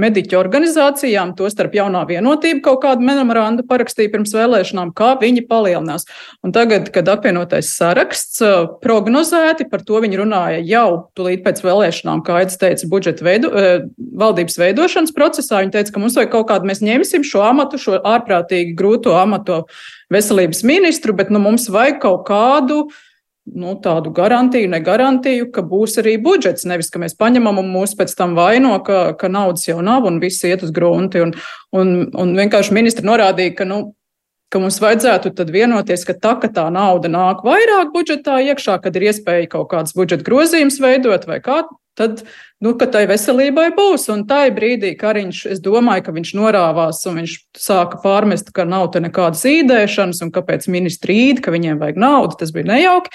mediķu 0.01 0.39
organizācijām, 0.39 1.35
tostarp 1.37 1.77
jaunā 1.77 2.03
vienotība 2.09 2.63
kaut 2.69 2.81
kādu 2.85 3.05
memorandu 3.07 3.65
parakstīja 3.69 4.13
pirms 4.13 4.33
vēlēšanām, 4.37 4.93
kā 4.97 5.13
viņi 5.21 5.45
palielinās. 5.49 6.07
Un 6.45 6.55
tagad, 6.55 6.91
kad 6.95 7.09
apvienotais 7.11 7.71
saraksts 7.77 8.41
uh, 8.45 8.69
prognozēti, 8.83 9.67
par 9.71 9.85
to 9.87 10.01
viņi 10.03 10.21
runāja 10.21 10.63
jau 10.65 10.87
tulīt 11.17 11.45
pēc 11.45 11.63
vēlēšanām, 11.65 12.23
kā 12.25 12.41
Aits 12.41 12.59
teica, 12.61 12.89
budžeta 12.91 13.25
veidu, 13.27 13.51
uh, 13.51 13.85
valdības 14.17 14.59
veidošanas 14.61 15.15
procesā. 15.15 15.61
Viņi 15.63 15.75
teica, 15.77 15.93
ka 15.93 16.03
mums 16.03 16.17
vajag 16.17 16.33
kaut 16.33 16.49
kādu, 16.51 16.69
mēs 16.69 16.83
ņemsim 16.85 17.25
šo 17.27 17.45
amatu, 17.47 17.81
šo 17.81 18.01
ārprātīgi 18.01 18.75
grūto 18.77 19.15
amatu 19.17 19.63
veselības 20.13 20.63
ministru, 20.67 21.15
bet 21.17 21.31
nu, 21.33 21.41
mums 21.43 21.67
vajag 21.71 21.99
kaut 22.03 22.25
kādu 22.29 22.85
nu, 23.47 23.73
tādu 23.83 24.11
garantiju, 24.11 24.69
ne 24.71 24.79
garantiju, 24.83 25.49
ka 25.55 25.63
būs 25.63 25.97
arī 26.01 26.17
budžets. 26.23 26.65
Nevis, 26.67 26.89
ka 26.91 26.99
mēs 26.99 27.15
paņemam 27.19 27.61
un 27.61 27.69
mūs 27.71 27.95
pēc 27.97 28.13
tam 28.17 28.35
vaino, 28.35 28.75
ka, 28.83 29.13
ka 29.19 29.29
naudas 29.31 29.67
jau 29.67 29.79
nav 29.83 30.07
un 30.09 30.19
viss 30.23 30.43
iet 30.47 30.65
uz 30.67 30.73
grunti. 30.75 31.23
Un, 31.23 31.33
un, 31.75 31.93
un 32.11 32.35
vienkārši 32.37 32.75
ministri 32.75 33.07
norādīja, 33.07 33.55
ka, 33.61 33.67
nu, 33.69 33.79
ka 34.51 34.61
mums 34.63 34.81
vajadzētu 34.83 35.31
vienoties, 35.51 36.05
ka 36.07 36.17
tā, 36.19 36.35
ka 36.41 36.51
tā 36.51 36.67
nauda 36.73 37.11
nāk 37.11 37.43
vairāk 37.47 37.93
budžetā 37.95 38.41
iekšā, 38.51 38.79
kad 38.83 38.95
ir 38.99 39.09
iespēja 39.11 39.51
kaut 39.55 39.71
kādas 39.71 39.95
budžeta 39.95 40.27
grozījumus 40.27 40.81
veidot 40.83 41.27
vai 41.29 41.39
kā 41.43 41.63
tad, 41.97 42.21
nu, 42.63 42.73
ka 42.79 42.87
tai 42.93 43.05
veselībai 43.09 43.71
būs. 43.77 44.07
Un 44.13 44.23
tajā 44.29 44.53
brīdī 44.55 44.93
Kariņš, 44.99 45.43
es 45.55 45.61
domāju, 45.63 46.05
ka 46.07 46.15
viņš 46.15 46.33
norāvās 46.37 47.03
un 47.09 47.21
viņš 47.23 47.35
sāka 47.57 47.99
pārmest, 48.03 48.53
ka 48.55 48.67
nav 48.69 48.91
te 48.93 49.01
nekādas 49.03 49.43
īdēšanas 49.49 50.23
un 50.25 50.33
kāpēc 50.35 50.69
ministri 50.73 51.19
īd, 51.27 51.43
ka 51.43 51.53
viņiem 51.55 51.81
vajag 51.81 52.01
naudu. 52.01 52.39
Tas 52.39 52.53
bija 52.55 52.69
nejauki. 52.71 53.13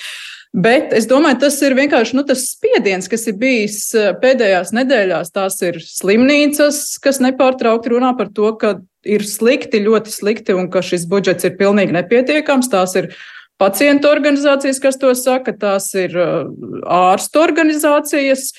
Bet 0.53 0.91
es 0.93 1.07
domāju, 1.09 1.39
tas 1.47 1.55
ir 1.65 1.73
vienkārši 1.79 2.17
nu, 2.19 2.27
tas 2.29 2.43
spiediens, 2.51 3.07
kas 3.09 3.25
ir 3.31 3.39
bijis 3.41 3.87
eh, 3.97 4.11
pēdējās 4.21 4.75
nedēļās. 4.77 5.33
Tās 5.33 5.57
ir 5.65 5.79
slimnīcas, 5.81 6.99
kas 7.01 7.23
nepārtraukti 7.25 7.95
runā 7.95 8.12
par 8.19 8.29
to, 8.37 8.51
ka 8.61 8.75
ir 9.09 9.25
slikti, 9.25 9.81
ļoti 9.81 10.12
slikti 10.12 10.57
un 10.57 10.69
ka 10.73 10.85
šis 10.85 11.07
budžets 11.09 11.49
ir 11.49 11.57
pilnīgi 11.57 11.97
nepietiekams. 11.97 12.69
Tās 12.69 12.99
ir 13.01 13.15
pacientu 13.62 14.11
organizācijas, 14.11 14.83
kas 14.83 14.99
to 14.99 15.14
saka, 15.19 15.54
tās 15.54 15.88
ir 15.99 16.19
uh, 16.19 16.50
ārstu 16.83 17.42
organizācijas. 17.42 18.50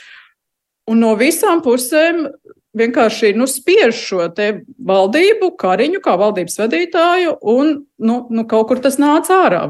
Un 0.90 1.00
no 1.04 1.14
visām 1.20 1.62
pusēm 1.64 2.26
vienkārši 2.78 3.34
nu, 3.38 3.46
spiež 3.50 3.94
šo 3.96 4.26
valdību, 4.90 5.52
Kariņu, 5.62 6.02
kā 6.04 6.16
valdības 6.20 6.58
vadītāju, 6.64 7.36
un 7.54 7.74
nu, 8.02 8.18
nu, 8.34 8.46
kaut 8.50 8.68
kur 8.72 8.82
tas 8.84 8.98
nāca 9.02 9.44
ārā. 9.46 9.62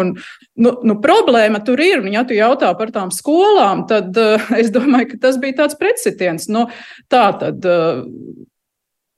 Un, 0.00 0.14
nu, 0.56 0.74
nu, 0.82 0.98
problēma 1.02 1.62
tur 1.66 1.82
ir. 1.84 2.00
Un, 2.00 2.10
ja 2.14 2.24
tu 2.24 2.36
jautā 2.36 2.72
par 2.78 2.92
tām 2.94 3.12
skolām, 3.14 3.86
tad 3.90 4.16
uh, 4.20 4.50
es 4.60 4.72
domāju, 4.74 5.12
ka 5.14 5.24
tas 5.28 5.40
bija 5.42 5.62
tāds 5.64 5.78
pretsitiens. 5.80 6.50
Nu, 6.52 6.68
tā 7.12 7.30
tad. 7.40 7.64
Uh, 7.66 8.04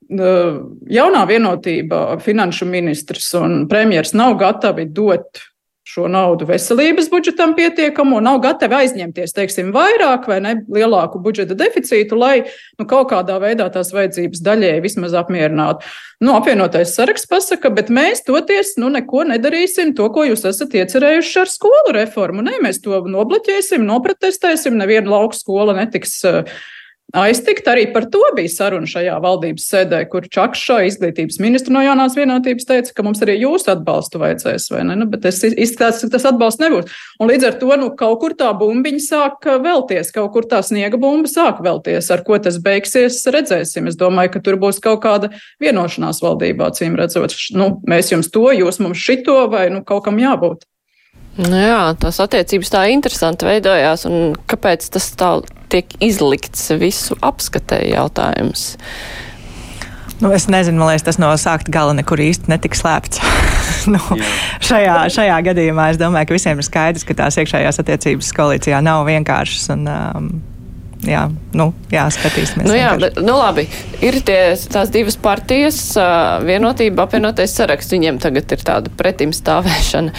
jaunā 0.09 1.27
vienotība, 1.29 2.17
finanšu 2.25 2.65
ministrs 2.65 3.27
un 3.37 3.67
premjeras 3.69 4.15
nav 4.17 4.39
gatavi 4.41 4.87
dot 4.97 5.43
šo 5.89 6.05
naudu 6.11 6.45
veselības 6.49 7.09
budžetam 7.09 7.55
pietiekamu 7.57 8.21
nav 8.21 8.43
gatavi 8.45 8.77
aizņemties, 8.83 9.33
teiksim, 9.37 9.71
vairāk 9.73 10.29
vai 10.29 10.37
ne 10.45 10.55
lielāku 10.69 11.21
budžeta 11.25 11.57
deficītu, 11.57 12.19
lai 12.19 12.35
nu, 12.45 12.85
kaut 12.85 13.09
kādā 13.15 13.39
veidā 13.41 13.71
tās 13.73 13.95
vajadzības 13.97 14.45
daļēji 14.45 14.85
vismaz 14.85 15.17
apmierinātu. 15.17 15.89
Nu, 16.21 16.35
apvienotais 16.37 16.93
saraksts 16.99 17.31
pasaka, 17.31 17.71
bet 17.73 17.93
mēs 17.95 18.25
toties 18.27 18.75
nu, 18.83 18.91
neko 18.93 19.25
nedarīsim 19.31 19.95
to, 19.97 20.11
ko 20.13 20.27
jūs 20.29 20.45
esat 20.51 20.77
iecerējuši 20.77 21.45
ar 21.45 21.53
skolu 21.53 21.95
reformu. 21.97 22.45
Nē, 22.45 22.59
mēs 22.65 22.83
to 22.85 23.01
nobloķēsim, 23.09 23.87
nopratestēsim, 23.89 24.77
neviena 24.77 25.15
lauka 25.15 25.39
skola 25.41 25.79
netiks. 25.79 26.19
Uh, 26.27 26.59
aiztikt. 27.17 27.69
Arī 27.69 27.87
par 27.93 28.07
to 28.13 28.21
bija 28.37 28.51
saruna 28.53 28.89
šajā 28.89 29.17
valdības 29.23 29.67
sēdē, 29.71 30.03
kur 30.13 30.27
Čakša, 30.29 30.81
izglītības 30.89 31.39
ministra 31.41 31.73
no 31.75 31.83
jaunās 31.85 32.17
vienotības, 32.19 32.67
teica, 32.69 32.95
ka 32.95 33.05
mums 33.07 33.23
arī 33.25 33.39
jūsu 33.41 33.73
atbalstu 33.73 34.21
vajadzēs, 34.23 34.69
vai 34.75 34.85
ne? 34.89 34.99
Nu, 35.01 35.09
bet 35.11 35.25
es 35.29 35.41
izskatās, 35.49 36.03
ka 36.05 36.13
tas 36.17 36.29
atbalsts 36.29 36.63
nebūs. 36.63 36.95
Un 37.23 37.33
līdz 37.33 37.49
ar 37.49 37.59
to 37.63 37.81
nu, 37.81 37.91
kaut 37.99 38.21
kur 38.23 38.37
tā 38.39 38.51
bumbiņa 38.59 39.05
sāk 39.05 39.51
velties, 39.65 40.13
kaut 40.15 40.33
kur 40.37 40.49
tā 40.49 40.63
sniega 40.67 41.01
bumba 41.01 41.31
sāk 41.33 41.63
velties. 41.65 42.11
Ar 42.15 42.25
ko 42.27 42.39
tas 42.43 42.61
beigsies, 42.63 43.21
redzēsim. 43.33 43.89
Es 43.89 43.99
domāju, 44.01 44.37
ka 44.37 44.45
tur 44.45 44.61
būs 44.61 44.83
kaut 44.85 45.03
kāda 45.05 45.33
vienošanās 45.63 46.23
valdībā, 46.25 46.73
cīm 46.77 46.99
redzot, 46.99 47.37
nu, 47.57 47.77
mēs 47.89 48.13
jums 48.13 48.33
to, 48.35 48.49
jūs 48.53 48.83
mums 48.85 49.01
šito, 49.01 49.41
vai 49.53 49.69
nu, 49.73 49.85
kaut 49.87 50.05
kam 50.09 50.21
jābūt. 50.21 50.69
Nu 51.39 51.55
jā, 51.55 51.95
tās 52.03 52.19
attiecības 52.23 52.73
tā 52.75 52.83
interesanti 52.91 53.47
veidojās, 53.47 54.05
un 54.11 54.35
kāpēc 54.51 54.89
tas 54.91 55.07
tā 55.15 55.31
tiek 55.71 55.93
izlikts 56.03 56.67
visu 56.81 57.15
apskatē 57.23 57.79
jautājums? 57.93 58.73
Nu, 60.19 60.33
es 60.35 60.49
nezinu, 60.51 60.81
man 60.81 60.91
liekas, 60.91 61.07
tas 61.07 61.21
no 61.23 61.31
sākta 61.39 61.71
gala 61.71 61.95
nekur 61.95 62.19
īsti 62.19 62.51
netika 62.51 62.81
slēpts. 62.81 63.23
nu, 63.95 64.01
šajā, 64.67 64.97
šajā 65.15 65.37
gadījumā 65.53 65.93
es 65.93 66.01
domāju, 66.01 66.27
ka 66.27 66.39
visiem 66.41 66.59
ir 66.59 66.67
skaidrs, 66.67 67.07
ka 67.07 67.15
tās 67.21 67.39
iekšējās 67.39 67.79
attiecības 67.85 68.33
koalīcijā 68.35 68.83
nav 68.83 69.07
vienkāršas. 69.07 69.69
Un, 69.77 69.87
um, 69.87 70.33
jā, 71.07 71.25
nu, 71.55 71.69
jā 71.93 72.05
skatīsimies. 72.13 72.67
Nu, 72.67 72.75
jā, 72.77 72.91
bet, 73.01 73.19
nu, 73.23 73.37
labi. 73.39 73.67
Ir 74.05 74.19
tie, 74.27 74.55
tās 74.73 74.91
divas 74.95 75.19
partijas, 75.21 75.79
vienotība, 76.47 77.07
apvienotais 77.07 77.55
saraksts. 77.55 77.95
Viņiem 77.95 78.21
tagad 78.23 78.51
ir 78.55 78.65
tāda 78.67 78.93
pretim 78.99 79.33
stāvēšana. 79.37 80.13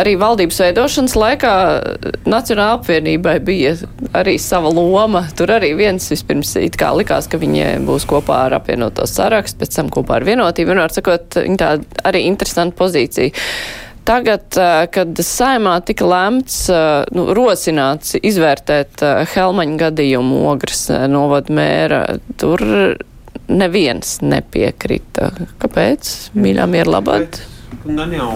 Arī 0.00 0.16
valdības 0.20 0.62
veidošanas 0.64 1.16
laikā 1.18 1.52
Nacionāla 2.30 2.78
apvienībai 2.78 3.36
bija 3.44 3.74
arī 4.16 4.36
sava 4.42 4.72
loma. 4.74 5.26
Tur 5.36 5.54
arī 5.56 5.72
viens 5.78 6.10
vispirms 6.12 6.56
it 6.62 6.78
kā 6.80 6.92
likās, 6.96 7.30
ka 7.30 7.40
viņi 7.40 7.80
būs 7.86 8.08
kopā 8.10 8.44
ar 8.48 8.58
apvienoto 8.60 9.06
sarakstu, 9.10 9.62
pēc 9.62 9.78
tam 9.80 9.92
kopā 9.92 10.20
ar 10.20 10.26
vienotību. 10.28 10.72
Vienmēr 10.72 10.94
sakot, 10.94 11.40
viņi 11.44 11.60
tā 11.60 11.76
arī 12.06 12.26
interesanta 12.30 12.78
pozīcija. 12.78 13.34
Tagad, 14.10 14.56
kad 14.90 15.20
saimā 15.22 15.76
tika 15.86 16.06
lemts, 16.10 16.64
nu, 17.14 17.28
rosināts 17.36 18.16
izvērtēt 18.18 19.04
Helmaņa 19.30 19.76
gadījumu 19.84 20.40
ogres 20.50 20.88
novada 21.12 21.54
mēra, 21.54 22.00
tur 22.40 22.64
neviens 23.46 24.16
nepiekrita. 24.24 25.28
Kāpēc? 25.62 26.10
Mīļām 26.34 26.74
ir 26.80 26.90
labad? 26.90 27.38
Gan 27.84 28.16
jau. 28.16 28.32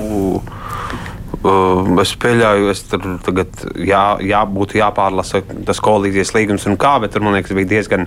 Es 2.04 2.14
pieļauju, 2.22 2.70
ka 2.70 3.02
tur 3.02 3.18
tagad 3.26 3.66
jā, 3.82 4.04
jā, 4.22 4.44
būtu 4.46 4.78
jāpārlasa 4.78 5.42
tas 5.66 5.82
koalīcijas 5.82 6.32
līgums 6.38 6.68
un 6.70 6.78
kā, 6.78 6.94
bet 7.02 7.16
tur 7.16 7.26
man 7.26 7.34
liekas, 7.34 7.56
bija 7.58 7.72
diezgan, 7.74 8.06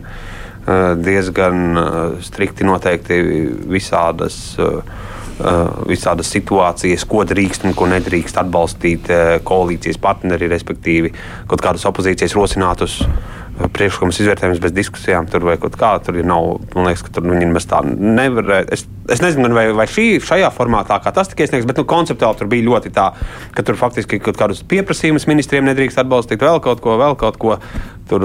diezgan 1.03 1.83
strikti 2.31 2.71
noteikti 2.71 3.21
visādas 3.75 4.39
Uh, 4.55 4.79
visādas 5.87 6.31
situācijas, 6.33 7.05
ko 7.09 7.23
drīkst 7.27 7.67
un 7.67 7.75
ko 7.77 7.89
nedrīkst 7.91 8.39
atbalstīt 8.41 9.11
uh, 9.13 9.37
koalīcijas 9.47 9.99
partneri, 10.01 10.49
respektīvi 10.51 11.13
kaut 11.49 11.63
kādus 11.63 11.85
opozīcijas 11.89 12.35
rosinātus 12.37 13.01
uh, 13.05 13.37
priekšlikumus 13.57 14.19
izvērtējumus 14.21 14.61
bez 14.61 14.73
diskusijām 14.75 15.27
tur 15.31 15.45
vai 15.47 15.55
kaut 15.61 15.75
kā. 15.79 15.95
Tur 16.05 16.19
nav, 16.25 16.49
man 16.75 16.87
liekas, 16.89 17.03
ka 17.05 17.13
tur 17.15 17.25
viņi 17.25 17.47
nemaz 17.47 17.65
tā 17.69 17.81
nevar. 17.85 18.67
Es, 18.73 18.85
es 19.09 19.23
nezinu, 19.23 19.49
vai, 19.55 19.65
vai 19.75 19.87
šī, 19.89 20.07
šajā 20.23 20.51
formātā, 20.53 20.99
tas 21.05 21.31
tika 21.31 21.45
iesniegts, 21.45 21.67
bet 21.69 21.81
nu, 21.81 21.87
konceptuāli 21.89 22.37
tur 22.39 22.51
bija 22.51 22.67
ļoti 22.67 22.93
tā, 22.93 23.07
ka 23.57 23.65
tur 23.65 23.79
faktiski 23.79 24.21
kaut 24.23 24.37
kādus 24.39 24.61
pieprasījumus 24.69 25.27
ministriem 25.29 25.65
nedrīkst 25.69 26.03
atbalstīt, 26.03 26.43
vēl 26.43 26.61
kaut 26.63 26.83
ko, 26.83 26.97
vēl 27.01 27.17
kaut 27.19 27.41
ko. 27.41 27.57
Tur 28.07 28.23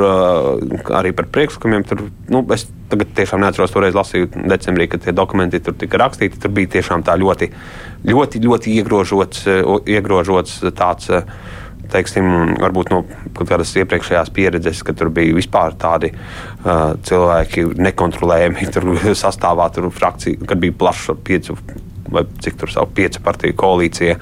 arī 0.95 1.13
par 1.17 1.27
priekšlikumiem. 1.35 1.87
Tur, 1.89 2.05
nu, 2.31 2.43
es 2.55 2.69
tagad 2.93 3.15
tiešām 3.17 3.43
neatceros, 3.43 3.73
toreiz 3.75 3.97
lasīju 3.99 4.31
decembrī, 4.51 4.89
kad 4.93 5.03
tie 5.05 5.15
dokumenti 5.17 5.63
tur 5.65 5.77
tika 5.79 6.01
rakstīti. 6.05 6.39
Tur 6.43 6.55
bija 6.55 6.71
tiešām 6.77 7.05
tā 7.07 7.17
ļoti, 7.19 7.51
ļoti, 8.09 8.43
ļoti 8.47 8.77
iegrožots, 8.79 9.49
iegrožots 9.91 10.63
tāds. 10.79 11.11
Teiksim, 11.93 12.55
varbūt 12.57 12.89
no 12.89 13.03
kādas 13.37 13.75
iepriekšējās 13.77 14.31
pieredzes, 14.33 14.79
ka 14.87 14.95
tur 14.97 15.11
bija 15.13 15.35
vispār 15.37 15.75
tādi 15.77 16.09
uh, 16.15 16.95
cilvēki 17.05 17.67
nekontrolējami 17.77 18.71
tur 18.73 18.87
sastāvā, 19.27 19.69
tur 19.77 19.91
frakcija, 19.93 20.41
kad 20.49 20.63
bija 20.63 20.79
plaša 20.81 21.19
piecu 21.21 21.59
vai 22.11 22.25
cik 22.43 22.57
tur 22.61 22.73
savu 22.73 22.91
piecu 22.95 23.23
partiju 23.25 23.57
koalīcija. 23.59 24.17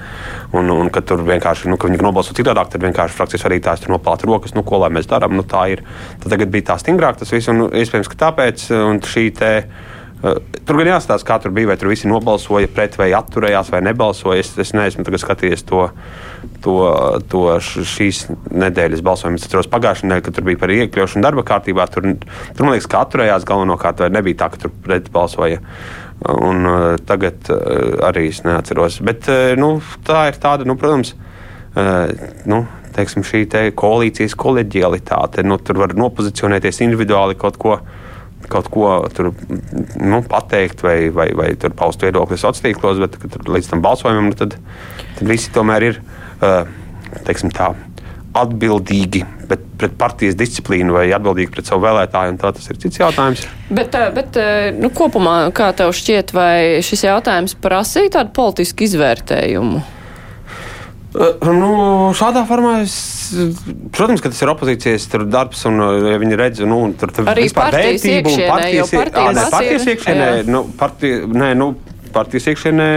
Un, 0.57 0.69
un 0.73 0.91
kad 0.93 1.07
tur 1.09 1.23
vienkārši, 1.27 1.69
nu, 1.71 1.79
ka 1.79 1.89
viņi 1.89 2.01
nobalso 2.03 2.35
citādāk, 2.37 2.73
tad 2.73 2.85
vienkārši 2.85 3.17
frakcijas 3.17 3.47
vadītājs 3.47 3.85
tur 3.85 3.95
nopelna 3.95 4.29
rokas, 4.29 4.55
nu, 4.57 4.65
ko 4.67 4.81
lai 4.83 4.91
mēs 4.93 5.09
darām. 5.09 5.37
Nu, 5.37 5.47
tā 5.47 5.67
ir. 5.73 5.85
Tad 6.21 6.35
tagad 6.35 6.53
bija 6.53 6.71
tā 6.73 6.81
stingrāk 6.81 7.21
tas 7.21 7.33
viss, 7.33 7.49
un 7.51 7.69
iespējams, 7.69 8.11
ka 8.11 8.21
tāpēc 8.27 8.69
šī 9.11 9.25
te. 9.37 9.55
Uh, 10.21 10.37
tur 10.65 10.77
gan 10.77 10.91
jāstāsta, 10.91 11.25
kā 11.25 11.37
tur 11.41 11.53
bija, 11.55 11.71
vai 11.71 11.77
tur 11.81 11.89
visi 11.89 12.09
nobalsoja 12.09 12.69
pret, 12.71 12.97
vai 12.99 13.09
atturējās, 13.17 13.71
vai 13.73 13.81
nebalsoja. 13.87 14.43
Es, 14.43 14.51
es 14.61 14.73
neesmu 14.77 15.05
skatījies 15.21 15.65
to, 15.69 15.87
to, 16.65 16.75
to 17.31 17.43
šīs 17.65 18.27
nedēļas 18.53 19.01
balsojumu. 19.05 19.39
Es 19.41 19.47
atceros 19.47 19.71
pagājušajā 19.71 20.09
nedēļā, 20.09 20.25
kad 20.27 20.37
tur 20.37 20.47
bija 20.47 20.61
par 20.61 20.75
iekļaušanu 20.75 21.25
darba 21.25 21.45
kārtībā. 21.47 21.87
Tur, 21.93 22.11
tur 22.21 22.67
man 22.67 22.75
liekas, 22.75 22.89
ka 22.91 23.01
atturējās 23.05 23.47
galvenokārt, 23.49 24.05
vai 24.05 24.11
nebija 24.13 24.43
tā, 24.43 24.51
ka 24.53 24.65
tur 24.65 24.75
pret 24.85 25.09
balsoja. 25.13 25.61
Un, 26.21 26.65
uh, 26.69 26.99
tagad 27.05 27.49
uh, 27.49 27.97
arī 28.05 28.27
es 28.29 28.43
neatceros. 28.45 28.99
Bet 29.05 29.25
uh, 29.31 29.55
nu, 29.57 29.73
tā 30.05 30.27
ir 30.29 30.37
tāda, 30.41 30.67
nu, 30.69 30.77
protams, 30.77 31.15
nu, 32.51 32.57
teiksim, 32.91 33.23
šī 33.23 33.45
te 33.47 33.61
koalīcijas 33.79 34.35
koleģialitāte. 34.35 35.45
Nu, 35.47 35.55
tur 35.63 35.79
var 35.79 35.95
nopozicionēties 35.95 36.81
individuāli 36.83 37.39
kaut 37.39 37.57
ko. 37.61 37.79
Kaut 38.51 38.67
ko 38.73 38.89
tur 39.15 39.29
nu, 40.01 40.17
pateikt, 40.27 40.81
vai, 40.83 40.95
vai, 41.13 41.27
vai 41.37 41.51
paust 41.77 42.01
viedokli 42.03 42.35
sociālos 42.35 42.63
tīklos, 42.65 42.99
bet 42.99 43.15
tur, 43.21 43.45
līdz 43.53 43.69
tam 43.69 43.83
balsojumam 43.85 44.31
nu, 44.31 44.35
tad, 44.35 44.57
tad 45.19 45.29
visi 45.29 45.53
tomēr 45.55 45.85
ir 45.87 45.99
teiksim, 47.27 47.53
tā, 47.53 47.69
atbildīgi 48.37 49.25
bet 49.51 49.63
pret 49.79 49.95
partijas 49.99 50.37
disciplīnu 50.39 50.95
vai 50.95 51.07
atbildīgi 51.15 51.51
pret 51.53 51.69
savu 51.69 51.85
vēlētāju, 51.85 52.35
un 52.35 52.41
tā 52.41 52.51
tas 52.55 52.67
ir 52.71 52.79
cits 52.81 53.01
jautājums. 53.01 53.45
Bet, 53.69 53.95
eh, 53.97 54.11
bet 54.15 54.37
eh, 54.39 54.69
nu, 54.77 54.91
kopumā, 54.95 55.37
kā 55.55 55.71
tev 55.77 55.93
šķiet, 55.97 56.35
vai 56.35 56.83
šis 56.85 57.07
jautājums 57.09 57.57
prasīja 57.61 58.17
tādu 58.19 58.35
politisku 58.37 58.87
izvērtējumu? 58.87 59.81
Uh, 61.11 61.41
nu, 61.43 61.71
šādā 62.15 62.45
formā 62.47 62.77
es, 62.85 62.93
protams, 63.91 64.21
tas 64.23 64.37
ir 64.39 64.51
opozīcijas 64.53 65.09
darbs, 65.27 65.65
un 65.67 65.81
ja 66.07 66.15
viņi 66.21 66.37
redz, 66.39 66.61
nu, 66.63 66.77
tur 66.95 67.11
arī 67.27 67.49
partijas 67.51 68.05
iekšienē, 68.07 68.47
partijas, 68.47 68.93
partijas, 68.95 69.41
partijas 69.51 69.87
iekšienē, 69.91 70.29
nu, 70.47 70.61
partija, 70.79 71.25
nē, 71.27 71.49
nu, 71.59 71.73
partijas 72.15 72.47
iekšienē 72.53 72.87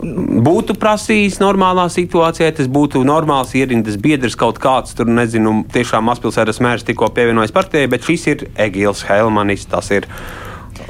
būtu 0.00 0.76
prasījis 0.80 1.40
normālā 1.42 1.86
situācijā, 1.92 2.50
tas 2.56 2.68
būtu 2.70 3.02
normāls 3.06 3.54
ierindas 3.58 3.98
biedrs 4.00 4.36
kaut 4.38 4.60
kāds, 4.62 4.94
tur 4.96 5.10
nezinu, 5.10 5.60
tiešām 5.72 6.06
mazpilsētas 6.08 6.60
mērs 6.64 6.86
tikko 6.88 7.10
pievienojas 7.16 7.54
partijai, 7.54 7.90
bet 7.90 8.06
šis 8.06 8.26
ir 8.32 8.46
Egils 8.60 9.04
Helmanis, 9.08 9.66
tas 9.70 9.90
ir 9.94 10.08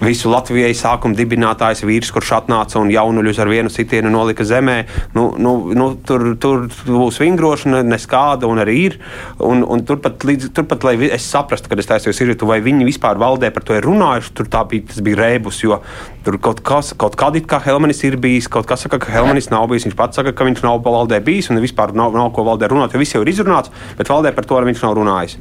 visu 0.05 0.31
Latvijai 0.33 0.73
sākuma 0.77 1.17
dibinātājs 1.17 1.85
vīrs, 1.87 2.11
kurš 2.15 2.33
atnāca 2.39 2.81
un 2.81 2.91
jaunuļus 2.93 3.41
ar 3.43 3.51
vienu 3.51 3.73
sitienu 3.73 4.13
nolika 4.13 4.47
zemē. 4.47 4.77
Nu, 5.17 5.27
nu, 5.39 5.55
nu, 5.77 5.91
tur, 6.07 6.25
tur 6.41 6.67
būs 6.87 7.21
vingrošana, 7.21 7.83
neskāda 7.87 8.49
un 8.51 8.63
arī 8.63 8.77
ir. 8.87 8.99
Un, 9.45 9.65
un 9.65 9.85
turpat, 9.87 10.25
līdz, 10.27 10.53
turpat, 10.57 10.87
lai 10.89 10.97
es 11.11 11.29
saprastu, 11.31 11.71
kad 11.71 11.83
es 11.83 11.91
taisījos 11.91 12.23
izritu, 12.23 12.49
vai 12.49 12.61
viņi 12.65 12.89
vispār 12.89 13.21
valdē 13.21 13.53
par 13.55 13.67
to 13.67 13.77
ir 13.77 13.87
runājuši, 13.87 14.35
tur 14.37 14.51
bija, 14.71 14.89
tas 14.91 15.05
bija 15.05 15.21
rēbus, 15.21 15.63
jo 15.65 15.81
tur 16.25 16.37
kaut 16.43 16.61
kas, 16.65 16.93
kaut 17.01 17.17
kādi 17.21 17.43
kā 17.49 17.61
Helmanis 17.65 18.03
ir 18.05 18.17
bijis, 18.21 18.49
kaut 18.53 18.69
kas 18.69 18.85
saka, 18.85 19.01
ka 19.01 19.13
Helmanis 19.15 19.51
nav 19.53 19.69
bijis, 19.71 19.87
viņš 19.89 19.97
pats 19.99 20.21
saka, 20.21 20.35
ka 20.37 20.47
viņš 20.49 20.65
nav 20.67 20.81
valdē 20.85 21.21
bijis 21.25 21.51
un 21.53 21.61
vispār 21.63 21.95
nav, 21.97 22.13
nav 22.17 22.33
ko 22.37 22.45
valdē 22.47 22.69
runāt, 22.71 22.93
jo 22.93 23.01
viss 23.01 23.17
jau 23.17 23.23
ir 23.25 23.33
izrunāts, 23.33 23.73
bet 23.99 24.13
valdē 24.13 24.35
par 24.37 24.49
to 24.49 24.61
viņš 24.69 24.85
nav 24.85 24.97
runājis. 24.99 25.39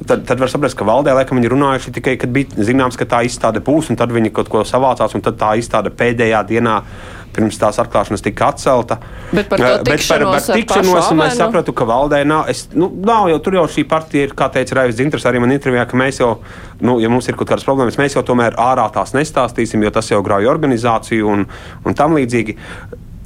Tad, 0.00 0.24
tad 0.24 0.40
var 0.40 0.48
saprast, 0.48 0.78
ka 0.78 0.86
valdē 0.88 1.12
laikam 1.12 1.36
viņi 1.36 1.48
runājuši 1.52 1.92
tikai, 1.98 2.14
kad 2.20 2.30
bija 2.32 2.64
zināms, 2.64 2.96
ka 2.96 3.04
tā 3.08 3.20
izstāde 3.28 3.60
būs, 3.64 3.90
un 3.92 3.98
tad 4.00 4.12
viņi 4.14 4.32
kaut 4.32 4.48
ko 4.48 4.62
savācās, 4.64 5.12
un 5.16 5.24
tad 5.24 5.36
tā 5.40 5.50
izstāde 5.60 5.92
pēdējā 5.92 6.40
dienā 6.48 6.78
pirms 7.34 7.58
tās 7.60 7.78
atklāšanas 7.82 8.24
tika 8.24 8.48
atcelta. 8.50 8.98
Bet 9.30 9.50
par 9.50 9.60
to 9.60 9.68
Bet 9.86 10.06
par, 10.08 10.24
par 10.32 10.46
tikšanos 10.46 11.10
es 11.26 11.36
sapratu, 11.38 11.74
ka 11.76 11.86
valdē 11.88 12.22
nav. 12.26 12.48
Es, 12.50 12.64
nu, 12.74 12.90
nav 13.06 13.28
jau 13.30 13.38
tur 13.44 13.58
jau 13.60 13.66
šī 13.76 13.84
partija 13.90 14.26
ir, 14.26 14.34
kā 14.36 14.50
teica 14.52 14.80
Raivis 14.80 14.98
Dzintrs, 14.98 15.26
arī 15.28 15.42
man 15.42 15.54
intervijā, 15.54 15.86
ka 15.90 16.00
mēs 16.00 16.22
jau, 16.22 16.32
nu, 16.80 16.98
ja 17.02 17.12
mums 17.12 17.28
ir 17.30 17.38
kaut 17.38 17.52
kādas 17.52 17.66
problēmas, 17.68 18.00
mēs 18.00 18.18
jau 18.18 18.24
tomēr 18.26 18.58
ārā 18.60 18.88
tās 18.94 19.14
nestāstīsim, 19.16 19.84
jo 19.86 19.94
tas 19.94 20.10
jau 20.10 20.22
grauj 20.26 20.50
organizāciju 20.50 21.30
un, 21.36 21.46
un 21.84 21.98
tam 21.98 22.18
līdzīgi. 22.18 22.58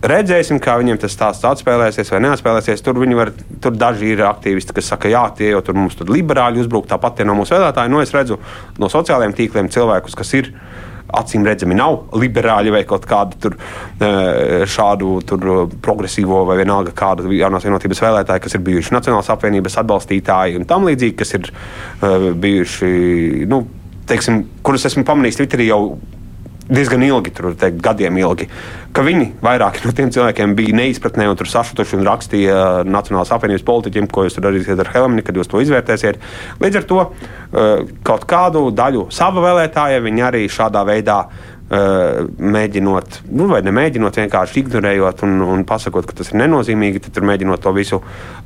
Redzēsim, 0.04 0.58
kā 0.60 0.74
viņiem 0.76 0.98
tas 1.00 1.14
stāsts 1.16 1.46
atspēlēsies 1.48 2.10
vai 2.12 2.18
neatspēlēsies. 2.26 2.82
Tur, 2.84 2.98
var, 3.16 3.30
tur 3.64 3.76
daži 3.80 4.10
ir 4.12 4.24
aktīvisti, 4.28 4.74
kas 4.76 4.90
saka, 4.92 5.08
jā, 5.08 5.22
tie 5.38 5.52
jau 5.54 5.62
tur 5.64 5.78
mums 5.78 5.96
tur 5.96 6.10
liberāļi 6.12 6.60
uzbruk, 6.60 6.88
tāpat 6.90 7.16
tie 7.20 7.24
no 7.28 7.36
mūsu 7.38 7.56
vēlētāji. 7.56 7.92
Nu, 7.92 8.02
es 8.04 8.12
redzu 8.12 8.36
no 8.82 8.90
sociālajiem 8.92 9.32
tīkliem 9.38 9.70
cilvēkus, 9.72 10.16
kas 10.18 10.34
ir 10.36 10.50
acīm 11.14 11.46
redzami 11.46 11.76
nav 11.78 12.16
liberāļi 12.20 12.72
vai 12.74 12.82
kaut 12.88 13.06
kādi 13.08 13.38
tur, 13.40 13.56
šādu 14.74 15.14
tur, 15.28 15.46
progresīvo 15.84 16.42
vai 16.48 16.58
vienalga 16.60 16.92
kādu 16.96 17.32
jaunās 17.32 17.64
vienotības 17.64 18.02
vēlētāji, 18.04 18.44
kas 18.44 18.58
ir 18.58 18.64
bijuši 18.66 18.96
Nacionālās 18.96 19.30
apvienības 19.32 19.78
atbalstītāji 19.84 20.58
un 20.60 20.68
tam 20.68 20.88
līdzīgi, 20.88 21.16
kas 21.20 21.36
ir 21.38 21.48
bijuši, 22.44 22.92
nu, 23.48 23.62
teiksim, 24.10 24.42
kurus 24.66 24.88
esmu 24.90 25.06
pamanījis 25.08 25.40
Twitterī 25.40 25.70
jau 25.70 25.80
diezgan 26.68 27.02
ilgi, 27.04 27.32
tur 27.34 27.52
teikt, 27.58 27.80
gadiem 27.84 28.18
ilgi, 28.20 28.48
ka 28.94 29.04
viņi 29.04 29.30
vairāki 29.44 29.84
no 29.84 29.92
tiem 29.96 30.12
cilvēkiem 30.14 30.54
bija 30.56 30.76
neizpratnē 30.78 31.26
un 31.30 31.38
tur 31.38 31.50
sašutuši 31.50 31.98
un 31.98 32.06
rakstīja 32.08 32.58
Nacionālās 32.88 33.32
apvienības 33.34 33.66
politiķiem, 33.66 34.08
ko 34.08 34.26
jūs 34.26 34.40
darīsiet 34.40 34.80
ar 34.80 34.92
Helmini, 34.94 35.24
kad 35.26 35.36
jūs 35.36 35.50
to 35.50 35.60
izvērtēsiet. 35.64 36.20
Līdz 36.62 36.80
ar 36.80 36.86
to 36.90 37.00
eh, 37.04 37.84
kaut 38.06 38.28
kādu 38.30 38.68
daļu 38.74 39.08
sava 39.14 39.44
vēlētāja 39.44 40.04
viņi 40.04 40.28
arī 40.30 40.46
šādā 40.52 40.86
veidā 40.88 41.24
Uh, 41.24 41.53
mēģinot, 41.70 43.22
nu, 43.32 43.46
vai 43.48 43.62
nemēģinot, 43.64 44.18
vienkārši 44.20 44.60
ignorējot 44.60 45.24
un, 45.24 45.38
un 45.48 45.64
pasakot, 45.64 46.04
ka 46.06 46.16
tas 46.18 46.30
ir 46.32 46.42
nenozīmīgi, 46.42 47.00
tad 47.06 47.16
tur 47.16 47.24
mēģinot 47.30 47.62
to 47.64 47.72
visu. 47.72 48.02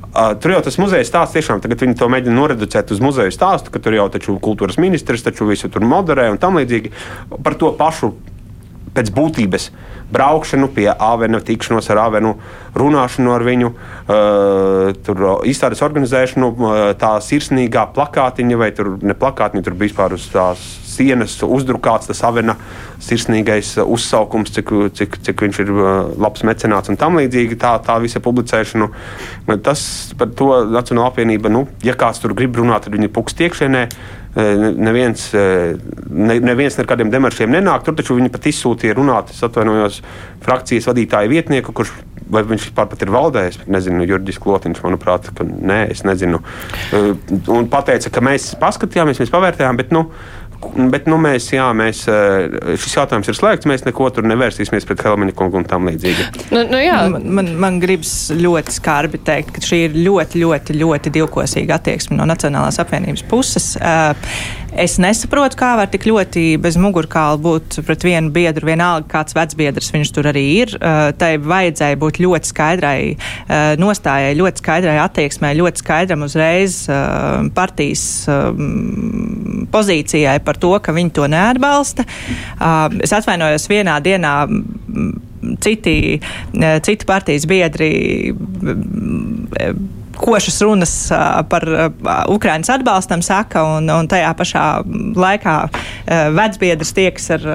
Uh, 0.09 0.31
tur 0.39 0.55
jau 0.55 0.61
tas 0.65 0.79
muzeja 0.79 1.05
stāsts 1.05 1.35
tiešām, 1.35 1.59
tagad 1.61 1.83
viņi 1.83 1.97
to 1.99 2.07
mēģina 2.09 2.37
noreducēt 2.37 2.93
uz 2.95 3.03
muzeja 3.03 3.33
stāstu, 3.35 3.73
ka 3.73 3.83
tur 3.83 3.97
jau 3.97 4.07
taču 4.13 4.37
kultūras 4.41 4.79
ministrs 4.81 5.25
taču 5.27 5.49
visu 5.49 5.69
tur 5.69 5.83
moderē 5.85 6.29
un 6.31 6.39
tam 6.41 6.57
līdzīgi. 6.57 6.93
Par 7.43 7.59
to 7.59 7.73
pašu 7.77 8.13
pēc 8.95 9.11
būtības 9.13 9.69
braukšanu 10.13 10.69
pie 10.75 10.89
Avena, 10.91 11.41
tikšanos 11.45 11.89
ar 11.93 12.03
Avenu, 12.07 12.35
runāšanu 12.77 13.33
ar 13.35 13.45
viņu, 13.45 13.71
uh, 13.71 14.91
tur 15.05 15.25
izstādes 15.49 15.83
organizēšanu, 15.85 16.51
uh, 16.57 16.83
tā 16.99 17.15
sirsnīgā 17.23 17.89
plakātiņa 17.95 18.59
vai 18.59 18.71
tur 18.75 18.95
ne 19.01 19.17
plakātiņa, 19.17 19.65
tur 19.65 19.77
bija 19.77 19.89
vispār 19.89 20.17
uz 20.17 20.29
tās 20.33 20.67
sienas 20.99 21.37
uzdrukāts 21.45 22.09
tas 22.09 22.21
avena 22.27 22.55
sirsnīgais 23.03 23.77
uzsaukums, 23.85 24.51
cik, 24.55 24.73
cik, 24.97 25.17
cik 25.25 25.43
viņš 25.45 25.59
ir 25.63 25.73
labs 26.19 26.43
mecenāts 26.47 26.91
un 26.91 26.99
tam 26.99 27.19
līdzīgi. 27.19 27.59
Tā, 27.59 27.77
tā 27.85 27.95
visa 28.03 28.21
publicēšana, 28.23 28.89
tas 29.63 29.83
par 30.19 30.33
to 30.35 30.51
Nacionāla 30.69 31.13
apvienība, 31.13 31.51
nu, 31.53 31.65
ja 31.85 31.95
kāds 31.99 32.19
tur 32.23 32.35
grib 32.37 32.59
runāt, 32.59 32.85
tad 32.85 32.95
viņi 32.97 33.11
puks 33.15 33.37
tiekšienē. 33.39 33.85
Neviens, 34.35 35.23
ne, 35.33 36.35
neviens 36.43 36.77
ar 36.77 36.87
kādiem 36.89 37.09
demaršiem 37.13 37.49
nenāk. 37.55 37.81
Tur 37.85 37.97
taču 37.97 38.17
viņi 38.19 38.29
pat 38.33 38.45
izsūtīja 38.51 38.97
runāt, 38.99 39.33
es 39.33 39.41
atvainojos, 39.45 40.03
frakcijas 40.45 40.89
vadītāja 40.91 41.31
vietnieku, 41.31 41.73
kurš 41.75 41.95
vai 42.29 42.43
viņš 42.45 42.67
vispār 42.69 42.93
ir 43.01 43.13
valdējis. 43.13 43.61
Nezinu, 43.73 44.05
juridiski 44.07 44.49
lotiņš, 44.49 44.83
manuprāt, 44.85 45.31
ka 45.35 45.45
nē, 45.47 45.79
es 45.93 46.03
nezinu. 46.05 46.41
Un 47.49 47.69
pateica, 47.71 48.11
ka 48.13 48.23
mēs 48.25 48.51
paskatījāmies, 48.61 49.21
mēs 49.23 49.33
pavērtējām, 49.33 49.79
bet 49.81 49.95
nu, 49.95 50.05
Bet 50.59 51.07
nu, 51.07 51.15
mēs, 51.21 51.47
jā, 51.53 51.65
mēs, 51.75 52.01
eh, 52.11 52.75
šis 52.79 52.97
jautājums 52.97 53.29
ir 53.31 53.37
slēgts. 53.37 53.67
Mēs 53.69 53.85
neko 53.87 54.09
tur 54.11 54.27
nevērsīsimies 54.27 54.87
pret 54.87 55.03
Helmini 55.07 55.31
kungu 55.35 55.61
un 55.61 55.67
tam 55.67 55.87
līdzīgi. 55.87 56.27
Nu, 56.51 56.65
nu, 56.67 56.79
jā. 56.83 56.99
man, 57.11 57.27
man, 57.39 57.51
man 57.63 57.79
gribas 57.79 58.29
ļoti 58.35 58.75
skarbi 58.75 59.21
teikt, 59.23 59.53
ka 59.55 59.63
šī 59.63 59.83
ir 59.87 59.99
ļoti, 60.07 60.43
ļoti, 60.43 60.75
ļoti 60.81 61.13
divkosīga 61.15 61.79
attieksme 61.79 62.19
no 62.19 62.27
Nacionālās 62.29 62.81
apvienības 62.83 63.23
puses. 63.31 63.75
Uh, 63.79 64.15
Es 64.69 64.99
nesaprotu, 65.01 65.57
kā 65.57 65.71
var 65.79 65.87
tik 65.89 66.03
ļoti 66.05 66.43
bez 66.61 66.75
mugurkaula 66.77 67.39
būt 67.41 67.79
pret 67.87 68.03
vienu 68.05 68.29
biedru, 68.29 68.67
vienalga 68.69 69.09
kāds 69.09 69.33
vecbiedrs 69.33 69.89
viņš 69.95 70.11
tur 70.13 70.29
arī 70.29 70.43
ir. 70.59 70.75
Uh, 70.77 71.09
tai 71.17 71.31
vajadzēja 71.41 71.97
būt 71.99 72.19
ļoti 72.21 72.51
skaidrai 72.51 72.99
nostājai, 73.81 74.35
ļoti 74.37 74.61
skaidrai 74.61 74.99
attieksmē, 75.01 75.55
ļoti 75.57 75.81
skaidram 75.81 76.21
uzreiz 76.27 76.83
partijas 77.57 78.03
pozīcijai 79.73 80.37
par 80.49 80.59
to, 80.61 80.73
ka 80.81 80.95
viņi 80.95 81.13
to 81.15 81.29
neatbalsta. 81.29 82.07
Es 83.05 83.13
atvainojos 83.15 83.69
vienā 83.71 83.99
dienā 84.03 84.33
citi, 85.63 85.95
citi 86.83 87.07
partijas 87.07 87.47
biedri 87.49 87.93
košas 90.19 90.57
runas 90.61 90.93
par 91.49 91.65
Ukraiņas 92.29 92.73
atbalstam 92.73 93.23
saka, 93.25 93.63
un, 93.77 93.87
un 93.93 94.09
tajā 94.11 94.31
pašā 94.37 94.65
laikā 95.19 95.55
vecbiedrs 96.35 96.91
tiekas 96.97 97.29
ar, 97.37 97.47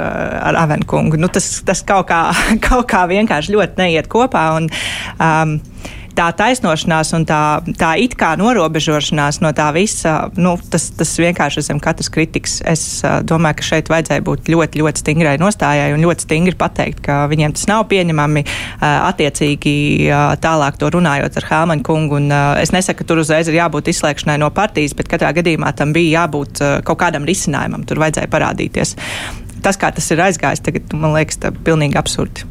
ar 0.50 0.60
Avenkungu. 0.64 1.20
Nu, 1.20 1.28
tas, 1.32 1.50
tas 1.66 1.84
kaut, 1.86 2.08
kā, 2.10 2.22
kaut 2.68 2.88
kā 2.90 3.04
vienkārši 3.10 3.54
ļoti 3.56 3.82
neiet 3.82 4.10
kopā. 4.12 4.46
Un, 4.58 4.70
um, 5.18 5.58
tā 6.16 6.28
taisnošanās 6.36 7.12
un 7.16 7.26
tā, 7.28 7.40
tā 7.78 7.94
it 8.00 8.14
kā 8.18 8.32
norobežošanās 8.38 9.40
no 9.44 9.50
tā 9.56 9.68
visa, 9.74 10.14
nu, 10.38 10.54
tas, 10.70 10.88
tas 10.96 11.14
vienkārši 11.20 11.60
ir 11.60 11.66
zem 11.66 11.80
katras 11.82 12.10
kritikas. 12.12 12.58
Es 12.66 12.84
domāju, 13.26 13.58
ka 13.58 13.68
šeit 13.68 13.90
vajadzēja 13.92 14.24
būt 14.26 14.50
ļoti, 14.52 14.82
ļoti 14.82 15.04
stingrai 15.04 15.34
nostājai 15.42 15.92
un 15.94 16.04
ļoti 16.04 16.26
stingri 16.26 16.56
pateikt, 16.58 17.02
ka 17.06 17.24
viņiem 17.30 17.56
tas 17.56 17.66
nav 17.70 17.86
pieņemami. 17.90 18.44
Attiecīgi 18.84 19.74
tālāk 20.44 20.78
to 20.80 20.90
runājot 20.94 21.40
ar 21.40 21.48
Hāmaņu 21.50 21.86
kungu, 21.86 22.20
un 22.22 22.30
es 22.62 22.74
nesaku, 22.74 23.02
ka 23.02 23.10
tur 23.10 23.22
uzreiz 23.24 23.50
ir 23.50 23.58
jābūt 23.58 23.90
izslēgšanai 23.92 24.38
no 24.42 24.50
partijas, 24.54 24.94
bet 24.96 25.10
katrā 25.10 25.34
gadījumā 25.36 25.74
tam 25.76 25.94
bija 25.96 26.22
jābūt 26.22 26.62
kaut 26.86 27.00
kādam 27.02 27.26
risinājumam, 27.28 27.86
tur 27.88 28.02
vajadzēja 28.02 28.30
parādīties. 28.32 28.96
Tas, 29.64 29.78
kā 29.80 29.88
tas 29.96 30.10
ir 30.12 30.20
aizgājis, 30.20 30.62
tagad 30.64 30.92
man 30.92 31.14
liekas, 31.16 31.40
tas 31.40 31.54
ir 31.54 31.62
pilnīgi 31.64 31.96
absurdi. 31.96 32.44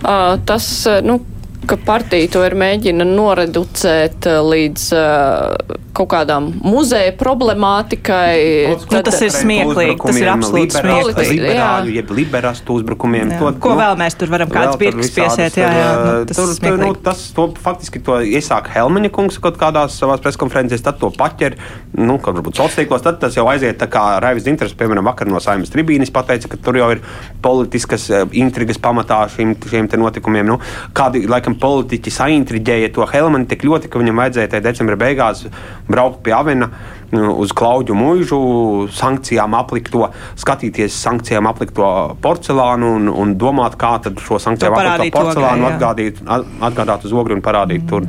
Uh, 0.00 0.36
tas, 0.48 0.64
nu, 1.04 1.18
ka 1.66 1.78
partija 1.86 2.28
to 2.30 2.44
ir 2.46 2.54
mēģina 2.58 3.06
noreducēt 3.08 4.28
eh, 4.28 4.38
līdz 4.44 4.86
uh, 4.96 5.76
kaut 5.96 6.08
kādām 6.12 6.48
muzeja 6.64 7.12
problemātikai. 7.16 8.36
Nu, 8.68 8.76
tad, 8.90 9.06
tas 9.08 9.20
ir 9.24 9.32
smieklīgi. 9.32 9.96
Tas 10.02 10.18
ir 10.20 10.30
absolūti 10.30 10.76
smieklīgi. 10.76 11.38
Liberāļu, 11.40 11.94
jeb 11.96 12.12
liberastu 12.18 12.76
uzbrukumiem. 12.76 13.32
To, 13.40 13.52
Ko 13.62 13.72
nu, 13.72 13.80
vēl 13.80 13.96
mēs 14.00 14.18
tur 14.20 14.32
varam 14.32 14.52
kāds 14.52 14.76
pirks 14.80 15.12
piesiet? 15.16 15.56
Jā, 15.56 15.70
jā, 15.72 15.88
nu, 16.02 16.12
tas 16.28 16.40
tur, 16.40 16.52
tur, 16.60 16.78
nu, 16.82 16.90
tas 17.06 17.22
to, 17.36 17.48
faktiski 17.64 18.02
to 18.04 18.18
iesāk 18.36 18.68
Helmeņa 18.74 19.12
kungs 19.14 19.40
kaut 19.42 19.56
kādās 19.60 19.96
savās 20.00 20.22
preskonferencēs, 20.24 20.84
tad 20.84 21.00
to 21.00 21.10
paķer, 21.16 21.56
nu, 21.96 22.18
kaut 22.20 22.38
varbūt 22.38 22.60
sociālos, 22.60 23.04
tad 23.06 23.20
tas 23.22 23.38
jau 23.38 23.46
aiziet 23.52 23.80
tā 23.80 23.88
kā 23.92 24.04
Raivis 24.22 24.44
Dinters, 24.46 24.76
piemēram, 24.76 25.06
vakar 25.08 25.30
no 25.30 25.40
Saimas 25.42 25.72
tribīnes 25.72 26.12
pateica, 26.12 26.52
ka 26.52 26.60
tur 26.60 26.80
jau 26.80 26.90
ir 26.92 27.02
politiskas 27.44 28.08
intrigas 28.36 28.80
pamatā 28.82 29.22
šiem, 29.32 29.56
šiem 29.70 29.88
te 29.90 30.00
notikumiem. 30.00 30.52
Nu, 30.52 30.60
kādi, 30.96 31.24
laikam, 31.46 31.56
politiķi 31.60 32.10
saintriģēja 32.10 32.92
to 32.94 33.06
Helmanu 33.06 33.46
tik 33.46 33.64
ļoti, 33.64 33.88
ka 33.88 34.00
viņam 34.00 34.18
vajadzēja 34.20 34.50
tajā 34.50 34.64
decembra 34.64 34.96
beigās 34.96 35.46
braukt 35.88 36.22
pie 36.22 36.34
Avena 36.34 36.70
nu, 37.12 37.36
uz 37.38 37.52
Klaudu 37.52 37.94
mūžu, 37.94 38.88
sankcijām 38.90 39.54
aplikto, 39.54 40.10
skatīties 40.36 40.92
sankcijām 40.92 41.46
aplikto 41.46 42.16
porcelānu 42.22 42.94
un, 42.96 43.08
un 43.08 43.36
domāt, 43.38 43.76
kā 43.78 43.98
šo 44.02 44.38
sankcijām 44.38 44.74
aplikto 44.74 45.22
porcelānu 45.22 45.70
atgādīt, 45.70 46.22
atgādāt 46.26 47.06
uz 47.06 47.12
ogri 47.12 47.36
un 47.36 47.42
parādīt 47.42 47.84
mm. 47.84 47.88
tur. 47.88 48.08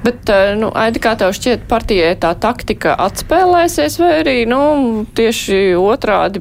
Bet, 0.00 0.28
eh, 0.32 0.54
nu, 0.56 0.70
Aidi, 0.72 1.00
kā 1.00 1.12
tev 1.20 1.34
šķiet, 1.36 1.66
partijai 1.68 2.14
tā 2.20 2.32
taktika 2.40 2.94
atspēlēsies, 3.04 3.98
vai 4.00 4.14
arī, 4.22 4.38
nu, 4.48 5.04
tieši 5.16 5.76
otrādi 5.76 6.40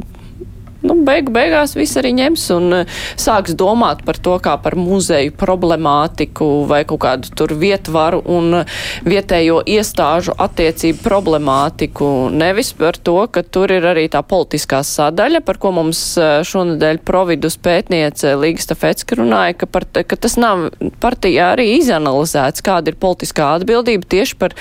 nu, 0.84 0.98
beigu 1.08 1.34
beigās 1.34 1.76
viss 1.78 1.98
arī 2.00 2.14
ņems 2.18 2.44
un 2.56 2.76
sāks 3.20 3.56
domāt 3.58 4.04
par 4.08 4.20
to 4.22 4.36
kā 4.44 4.56
par 4.62 4.78
muzeju 4.80 5.34
problemātiku 5.38 6.48
vai 6.70 6.84
kaut 6.88 7.02
kādu 7.06 7.32
tur 7.38 7.54
vietvaru 7.58 8.22
un 8.38 8.62
vietējo 9.08 9.62
iestāžu 9.68 10.36
attiecību 10.38 11.02
problemātiku. 11.06 12.10
Nevis 12.34 12.74
par 12.78 12.98
to, 12.98 13.18
ka 13.32 13.44
tur 13.44 13.74
ir 13.74 13.88
arī 13.90 14.08
tā 14.12 14.22
politiskā 14.26 14.84
sadaļa, 14.86 15.42
par 15.48 15.60
ko 15.62 15.74
mums 15.80 16.02
šonadēļ 16.18 17.02
providus 17.08 17.58
pētniece 17.62 18.36
Līgsta 18.38 18.78
Fecka 18.78 19.18
runāja, 19.20 19.58
ka, 19.62 19.70
par, 19.72 19.88
ka 19.88 20.20
tas 20.20 20.38
nav 20.40 20.68
partijā 21.02 21.52
arī 21.56 21.70
izanalizēts, 21.78 22.64
kāda 22.66 22.94
ir 22.94 23.00
politiskā 23.02 23.54
atbildība 23.58 24.08
tieši 24.18 24.38
par 24.40 24.56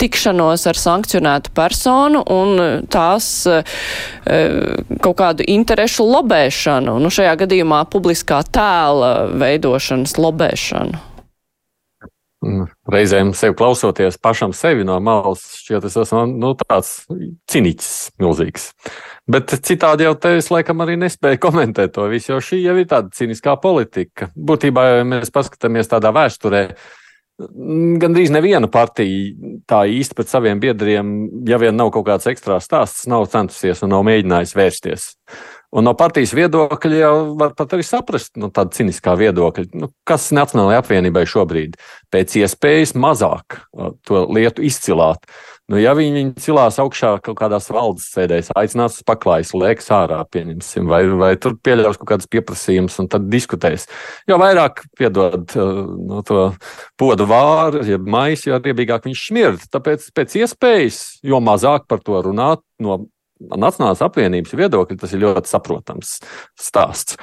tikšanos 0.00 0.66
ar 0.70 0.80
sankcionētu 0.80 1.54
personu 1.56 2.24
un 2.34 2.84
tās 2.92 3.30
kaut 4.24 5.16
kādu 5.18 5.46
interešu 5.54 6.06
lobēšanu, 6.10 6.98
nu 7.02 7.10
šajā 7.12 7.34
gadījumā 7.44 7.84
publiskā 7.92 8.42
tēla 8.54 9.14
veidošanas 9.40 10.18
lobēšanu? 10.20 11.02
Mm, 12.44 12.66
reizēm 12.92 13.30
sev 13.36 13.54
klausoties 13.56 14.18
pašam 14.20 14.52
sevi 14.56 14.84
no 14.84 14.98
malas, 15.00 15.44
šķiet, 15.62 15.86
es 15.88 15.94
esmu 16.02 16.24
nu, 16.28 16.50
tāds 16.60 16.90
ciniķis 17.50 17.92
milzīgs. 18.20 18.66
Bet 19.30 19.54
citādi 19.64 20.04
jau 20.04 20.12
te 20.20 20.34
es 20.40 20.50
laikam 20.52 20.82
arī 20.84 20.98
nespēju 21.00 21.40
komentēt 21.40 21.94
to 21.96 22.04
visu, 22.12 22.34
jo 22.34 22.42
šī 22.44 22.60
jau 22.66 22.74
ir 22.80 22.90
tāda 22.90 23.14
ciniskā 23.16 23.54
politika. 23.62 24.28
Būtībā, 24.36 24.84
ja 24.90 25.08
mēs 25.08 25.32
paskatāmies 25.32 25.88
tādā 25.94 26.12
vēsturē, 26.12 26.66
gandrīz 27.38 28.30
neviena 28.30 28.68
partija 28.70 29.34
tā 29.70 29.82
īsti 29.90 30.14
pret 30.14 30.30
saviem 30.30 30.60
biedriem, 30.62 31.14
ja 31.48 31.58
vien 31.58 31.74
nav 31.76 31.90
kaut 31.94 32.06
kāds 32.06 32.28
ekstra 32.30 32.60
stāsts, 32.62 33.08
nav 33.10 33.26
centusies 33.32 33.82
un 33.82 33.90
nav 33.94 34.04
mēģinājis 34.06 34.54
vērsties. 34.54 35.08
Un 35.74 35.88
no 35.88 35.96
partijas 35.98 36.30
viedokļa 36.38 36.98
jau 37.00 37.14
var 37.40 37.56
pat 37.58 37.72
arī 37.74 37.82
saprast, 37.86 38.36
nu, 38.38 38.46
tāda 38.54 38.76
ciniskā 38.76 39.16
viedokļa, 39.18 39.66
nu, 39.82 39.90
kas 40.06 40.28
Nacionālajai 40.36 40.78
apvienībai 40.78 41.24
šobrīd 41.26 41.74
pēc 42.14 42.36
iespējas 42.44 42.94
mazāk 42.94 43.58
uh, 43.58 43.90
to 44.06 44.22
lietu 44.30 44.62
izcilāt. 44.62 45.26
Nu, 45.72 45.78
ja 45.80 45.94
viņi, 45.96 46.12
viņi 46.12 46.42
cilās 46.44 46.76
augšā 46.82 47.14
kaut 47.24 47.38
kādās 47.38 47.70
valdes 47.72 48.10
sēdēs, 48.12 48.50
aicinās 48.52 48.98
uz 48.98 49.06
paklājas, 49.08 49.54
liekas 49.56 49.86
ārā, 49.96 50.18
pieņemsim, 50.28 50.90
vai, 50.90 51.00
vai 51.16 51.30
tur 51.40 51.54
pieļaus 51.56 51.96
kaut 51.96 52.10
kādas 52.10 52.28
pieprasījumus 52.28 52.98
un 53.00 53.08
tad 53.14 53.30
diskutēs. 53.32 53.86
Jo 54.28 54.36
vairāk 54.42 54.82
piedod 55.00 55.54
uh, 55.56 55.70
no 56.10 56.20
to 56.28 56.50
podu 57.00 57.24
vāru, 57.30 57.80
ja 57.88 57.96
maisu, 57.96 58.50
jo 58.50 58.60
riebīgāk 58.60 59.08
viņš 59.08 59.24
šmird. 59.30 59.64
Tāpēc 59.72 60.10
pēc 60.12 60.36
iespējas, 60.42 61.00
jo 61.24 61.40
mazāk 61.40 61.88
par 61.88 62.04
to 62.04 62.20
runāt 62.28 62.64
no 62.84 63.06
Nacionālās 63.44 64.00
apvienības 64.04 64.54
viedokļa 64.56 64.96
tas 65.00 65.12
ir 65.12 65.24
ļoti 65.24 65.50
saprotams 65.50 66.12
stāsts. 66.60 67.18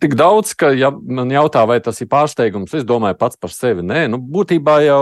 Tik 0.00 0.14
daudz, 0.16 0.52
ka, 0.58 0.70
ja 0.76 0.92
man 0.94 1.32
jautā, 1.34 1.64
vai 1.66 1.80
tas 1.82 1.98
ir 2.00 2.08
pārsteigums, 2.12 2.76
es 2.78 2.86
domāju 2.86 3.18
pats 3.18 3.40
par 3.40 3.52
sevi. 3.52 3.82
Nē, 3.84 4.06
nu, 4.12 4.20
būtībā 4.22 4.78
jau 4.86 5.00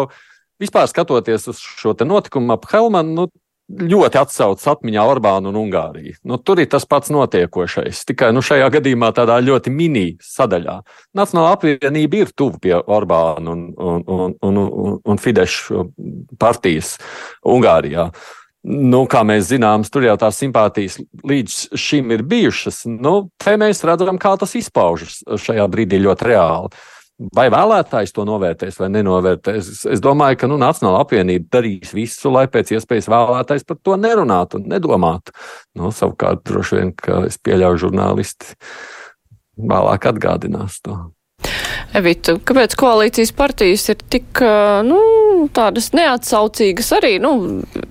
vispār 0.63 0.91
skatoties 0.91 1.49
uz 1.53 1.63
šo 1.63 1.95
notikumu 2.05 2.55
ap 2.55 2.69
Helmanu, 2.71 3.15
nu, 3.15 3.27
ļoti 3.65 4.19
atsaucas 4.21 4.67
atmiņā 4.75 5.07
Orbānu 5.09 5.49
un 5.49 5.57
Ungāriju. 5.63 6.19
Nu, 6.29 6.37
tur 6.37 6.61
ir 6.61 6.69
tas 6.69 6.85
pats 6.85 7.09
notiekošais, 7.15 8.03
tikai 8.11 8.29
nu, 8.37 8.43
šajā 8.45 8.69
gadījumā 8.77 9.09
tādā 9.17 9.39
ļoti 9.41 9.73
mini 9.73 10.05
sadaļā. 10.21 10.79
Nacionāla 11.17 11.55
apvienība 11.57 12.21
ir 12.21 12.33
tuvu 12.37 12.61
pie 12.61 12.77
Orbāna 12.77 13.57
un, 13.57 13.67
un, 13.73 14.05
un, 14.05 14.39
un, 14.45 14.63
un, 14.69 14.97
un 15.01 15.21
Fideša 15.21 15.87
partijas 16.37 16.99
Ungārijā. 17.41 18.11
Uh, 18.11 18.33
Nu, 18.65 19.03
kā 19.05 19.21
mēs 19.29 19.51
zinām, 19.51 19.83
tur 19.93 20.07
jau 20.07 20.15
tās 20.17 20.39
simpātijas 20.41 20.97
līdz 21.29 21.77
šim 21.77 22.15
ir 22.17 22.23
bijušas. 22.25 22.87
Nu, 22.89 23.29
te 23.37 23.59
mēs 23.61 23.85
redzam, 23.85 24.17
kā 24.21 24.33
tas 24.41 24.55
izpaužas 24.57 25.19
šajā 25.21 25.67
brīdī 25.69 26.01
ļoti 26.01 26.31
reāli. 26.31 26.73
Vai 27.15 27.47
vēlētājs 27.53 28.11
to 28.11 28.25
novērtēs 28.27 28.81
vai 28.81 28.89
nenovērtēs? 28.91 29.69
Es 29.95 30.01
domāju, 30.03 30.39
ka 30.41 30.49
nu, 30.51 30.57
Nacionāla 30.59 31.05
apvienība 31.05 31.61
darīs 31.61 31.93
visu, 31.95 32.33
lai 32.35 32.49
pēc 32.51 32.73
iespējas 32.75 33.07
vēlētājs 33.13 33.67
par 33.69 33.79
to 33.87 33.95
nerunātu 34.03 34.59
un 34.59 34.67
nedomātu. 34.73 35.35
Nu, 35.79 35.93
savukārt, 35.95 36.43
droši 36.51 36.81
vien, 36.81 36.91
ka 36.99 37.23
es 37.29 37.39
pieļauju 37.39 37.85
žurnālisti 37.87 38.57
vēlāk 39.63 40.09
atgādinās 40.11 40.81
to. 40.83 40.99
Evita, 41.95 42.35
kāpēc 42.43 42.75
koalīcijas 42.81 43.31
partijas 43.39 43.87
ir 43.95 44.03
tik, 44.11 44.43
nu, 44.89 44.99
tādas 45.55 45.91
neatsaucīgas 45.97 46.91
arī, 46.99 47.17
nu, 47.23 47.35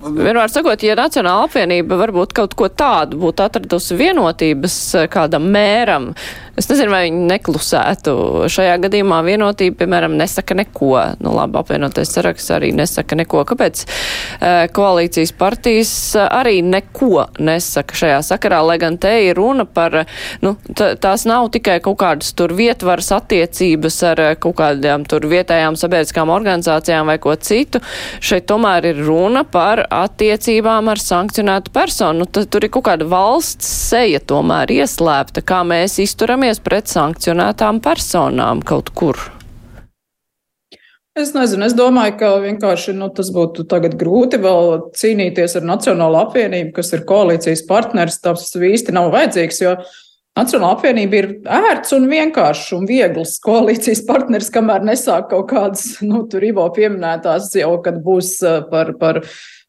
vienmēr 0.04 0.50
sakot, 0.52 0.82
ja 0.86 0.96
Nacionāla 0.98 1.48
apvienība 1.48 1.98
varbūt 2.00 2.34
kaut 2.36 2.56
ko 2.58 2.68
tādu 2.68 3.20
būtu 3.22 3.46
atradusi 3.46 3.98
vienotības 3.98 4.78
kādam 5.12 5.48
mēram, 5.54 6.12
Es 6.54 6.68
nezinu, 6.70 6.92
vai 6.92 7.08
viņi 7.08 7.24
neklusētu. 7.26 8.12
Šajā 8.52 8.76
gadījumā 8.84 9.18
vienotība, 9.26 9.80
piemēram, 9.80 10.14
nesaka 10.14 10.54
neko. 10.54 10.92
Nu, 11.18 11.32
labi, 11.34 11.58
apvienotais 11.58 12.12
saraksts 12.14 12.52
arī 12.54 12.70
nesaka 12.76 13.18
neko. 13.18 13.42
Kāpēc 13.48 13.82
e, 13.82 14.52
koalīcijas 14.74 15.32
partijas 15.34 15.94
arī 16.22 16.60
neko 16.62 17.26
nesaka 17.42 17.98
šajā 17.98 18.20
sakarā, 18.28 18.60
lai 18.68 18.78
gan 18.82 19.00
te 19.02 19.10
ir 19.26 19.34
runa 19.40 19.66
par, 19.66 20.04
nu, 20.46 20.54
tās 20.78 21.26
nav 21.26 21.48
tikai 21.56 21.80
kaut 21.82 21.98
kādas 22.04 22.30
tur 22.38 22.54
vietvaras 22.54 23.10
attiecības 23.18 23.98
ar 24.12 24.22
kaut 24.38 24.54
kādām 24.62 25.08
tur 25.10 25.26
vietējām 25.34 25.74
sabiedriskām 25.80 26.30
organizācijām 26.30 27.10
vai 27.10 27.18
ko 27.18 27.33
citu. 27.40 27.82
Šeit 28.22 28.46
tomēr 28.46 28.92
ir 28.92 29.02
runa 29.06 29.42
par 29.42 29.86
attiecībām 29.90 30.92
ar 30.92 31.02
sankcionētu 31.02 31.74
personu. 31.74 32.22
Nu, 32.24 32.30
tur 32.30 32.62
ir 32.62 32.70
kaut 32.70 32.86
kāda 32.92 33.10
valsts 33.10 33.66
seja 33.90 34.22
tomēr 34.22 34.70
ieslēpta, 34.70 35.42
kā 35.42 35.64
mēs 35.66 35.98
izturam 36.04 36.44
vēršamies 36.44 36.60
pret 36.64 36.90
sankcionētām 36.90 37.80
personām 37.80 38.62
kaut 38.62 38.90
kur? 38.94 39.16
Es 41.14 41.30
nezinu, 41.30 41.64
es 41.68 41.74
domāju, 41.78 42.16
ka 42.18 42.28
vienkārši 42.42 42.92
nu, 42.98 43.08
tas 43.14 43.30
būtu 43.30 43.64
grūti 43.94 44.40
vēl 44.42 44.90
cīnīties 44.98 45.56
ar 45.56 45.62
Nacionālo 45.62 46.18
apvienību, 46.24 46.72
kas 46.74 46.92
ir 46.92 47.04
koalīcijas 47.06 47.62
partneris. 47.68 48.18
Tas 48.18 48.50
īsti 48.50 48.92
nav 48.92 49.12
vajadzīgs, 49.14 49.60
jo 49.62 49.76
Nacionāla 50.34 50.74
apvienība 50.74 51.18
ir 51.20 51.26
ērts 51.46 51.94
un 51.94 52.08
vienkāršs 52.10 52.72
un 52.74 52.88
viegls 52.90 53.36
koalīcijas 53.44 54.02
partneris, 54.08 54.50
kamēr 54.54 54.82
nesāk 54.82 55.28
kaut 55.30 55.46
kādas, 55.52 56.00
nu, 56.02 56.24
tur 56.30 56.42
Ivo 56.42 56.64
pieminētās 56.74 57.52
jau, 57.54 57.76
kad 57.84 58.00
būs 58.02 58.40
par, 58.72 58.90
par 58.98 59.20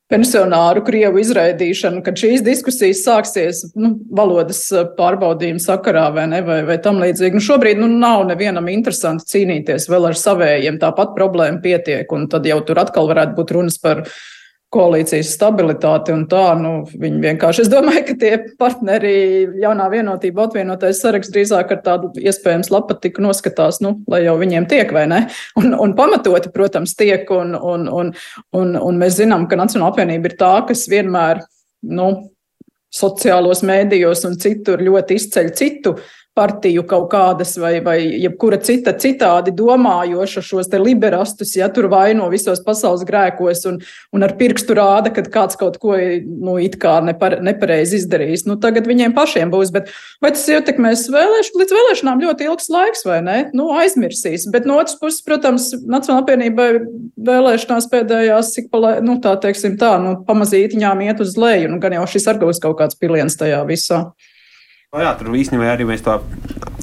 pensionāru 0.09 0.81
krievu 0.85 1.21
izraidīšanu, 1.21 2.01
kad 2.05 2.17
šīs 2.17 2.41
diskusijas 2.45 3.03
sāksies 3.05 3.61
nu, 3.77 3.95
valodas 4.17 4.63
pārbaudījuma 4.97 5.61
sakarā 5.61 6.07
vai, 6.17 6.25
ne, 6.33 6.41
vai, 6.45 6.59
vai 6.65 6.79
tam 6.81 6.97
līdzīgi. 7.01 7.37
Nu, 7.37 7.45
šobrīd 7.45 7.81
nu, 7.81 7.89
nav 8.01 8.25
nevienam 8.29 8.69
interesanti 8.73 9.29
cīnīties 9.35 9.85
vēl 9.89 10.09
ar 10.09 10.17
savējiem, 10.17 10.81
tāpat 10.81 11.13
problēma 11.17 11.61
pietiek, 11.61 12.09
un 12.17 12.25
tad 12.31 12.49
jau 12.49 12.57
tur 12.65 12.81
atkal 12.81 13.09
varētu 13.13 13.37
būt 13.37 13.53
runas 13.53 13.77
par 13.81 14.07
koalīcijas 14.75 15.31
stabilitāti 15.37 16.13
un 16.15 16.25
tā, 16.31 16.43
nu, 16.59 16.73
viņi 16.91 17.21
vienkārši, 17.23 17.63
es 17.65 17.71
domāju, 17.71 18.03
ka 18.09 18.15
tie 18.21 18.31
partneri 18.59 19.15
jaunā 19.61 19.87
vienotība 19.93 20.45
atvienotais 20.49 20.99
saraksts 21.03 21.33
drīzāk 21.33 21.73
ar 21.75 21.81
tādu 21.85 22.11
iespējams 22.19 22.71
lapatiku 22.73 23.23
noskatās, 23.25 23.81
nu, 23.85 23.95
lai 24.11 24.25
jau 24.25 24.35
viņiem 24.41 24.67
tiek 24.71 24.91
vai 24.95 25.07
ne. 25.11 25.23
Un, 25.59 25.71
un 25.79 25.95
pamatoti, 25.97 26.51
protams, 26.53 26.95
tiek, 26.99 27.29
un, 27.31 27.55
un, 27.55 27.89
un, 27.89 28.13
un, 28.59 28.77
un 28.79 29.01
mēs 29.01 29.19
zinām, 29.21 29.47
ka 29.49 29.59
Nacionāla 29.59 29.93
apvienība 29.93 30.31
ir 30.31 30.39
tā, 30.39 30.53
kas 30.67 30.85
vienmēr, 30.91 31.43
nu, 31.95 32.11
sociālos 32.95 33.63
mēdījos 33.67 34.23
un 34.29 34.37
citur 34.39 34.83
ļoti 34.83 35.17
izceļ 35.19 35.49
citu 35.57 35.95
partiju 36.35 36.83
kaut 36.87 37.07
kādas 37.13 37.53
vai, 37.61 37.77
vai 37.83 37.95
jebkura 38.19 38.57
cita 38.63 38.91
citādi 38.99 39.53
domājoša 39.55 40.43
šos 40.43 40.67
te 40.71 40.79
liberastus, 40.81 41.53
ja 41.55 41.69
tur 41.71 41.87
vaino 41.91 42.27
visos 42.31 42.59
pasaules 42.65 43.05
grēkos 43.07 43.63
un, 43.69 43.79
un 44.15 44.25
ar 44.27 44.35
pirkstu 44.39 44.75
rāda, 44.75 45.13
kad 45.15 45.29
kāds 45.31 45.59
kaut 45.59 45.79
ko, 45.79 45.95
nu, 45.95 46.57
it 46.59 46.75
kā 46.81 46.97
nepar, 47.07 47.37
nepareizi 47.45 48.01
izdarījis. 48.01 48.45
Nu, 48.49 48.59
tagad 48.61 48.89
viņiem 48.89 49.15
pašiem 49.15 49.53
būs, 49.53 49.71
bet 49.75 49.89
vai 50.23 50.33
tas 50.35 50.43
ietekmēs 50.51 51.07
vēlēšanu, 51.15 51.63
līdz 51.63 51.77
vēlēšanām 51.79 52.27
ļoti 52.27 52.49
ilgs 52.49 52.69
laiks 52.73 53.07
vai 53.07 53.21
ne? 53.23 53.39
Nu, 53.55 53.71
aizmirsīs. 53.79 54.49
Bet 54.51 54.67
no 54.67 54.81
otras 54.83 54.99
puses, 54.99 55.23
protams, 55.25 55.71
Nacionāla 55.85 56.25
apvienībai 56.25 56.69
vēlēšanās 57.31 57.87
pēdējās, 57.91 58.53
cik 58.57 58.71
palē, 58.73 58.97
nu, 59.05 59.21
tā 59.23 59.37
teiksim 59.41 59.79
tā, 59.79 59.95
nu, 60.03 60.17
pamazītiņām 60.27 61.07
iet 61.07 61.23
uz 61.23 61.35
leju, 61.39 61.71
nu, 61.71 61.79
gan 61.83 61.95
jau 61.95 62.05
šis 62.11 62.27
ar 62.31 62.43
būs 62.43 62.59
kaut 62.63 62.81
kāds 62.81 62.99
piliens 62.99 63.39
tajā 63.39 63.63
visā. 63.69 64.07
Jā, 64.95 65.11
tur 65.19 65.33
īstenībā 65.35 65.73
arī 65.73 65.83
mēs 65.87 66.03
to 66.05 66.13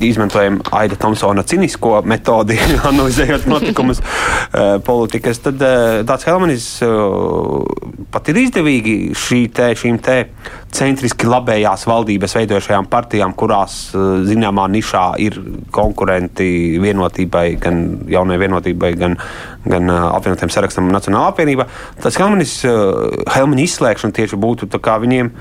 izmantojam 0.03 0.59
Aida 0.75 0.97
Thompsona 1.01 1.45
cinisko 1.49 2.01
metodi, 2.09 2.59
analizējot 2.91 3.47
notikumus 3.49 4.03
uh, 4.03 4.77
politikas. 4.89 5.41
Tad 5.45 5.63
uh, 5.63 6.01
tāds 6.09 6.27
Helmanis 6.29 6.67
uh, 6.85 7.63
pat 8.13 8.29
ir 8.29 8.43
izdevīgi 8.43 8.97
šī 9.17 9.41
te, 9.55 9.71
šīm 9.79 10.01
te 10.05 10.19
centriski 10.73 11.29
labējās 11.29 11.87
valdības 11.89 12.37
veidojušajām 12.37 12.89
partijām, 12.93 13.35
kurās 13.39 13.79
zināmā 14.29 14.69
nišā 14.73 15.07
ir 15.25 15.37
konkurenti 15.73 16.79
vienotībai, 16.83 17.47
gan 17.61 17.83
jaunai 18.13 18.39
vienotībai, 18.41 18.95
gan, 19.01 19.19
gan 19.69 19.93
apvienotiem 19.93 20.53
sarakstam 20.53 20.89
un 20.89 20.97
Nacionālā 20.97 21.33
apvienība. 21.33 21.69
Tas 22.01 22.17
Helmanis, 22.21 22.59
Helmaņa 23.37 23.69
izslēgšana 23.69 24.17
tieši 24.17 24.41
būtu 24.41 24.69
tā 24.73 24.81
kā 24.83 24.97
viņiem 25.05 25.33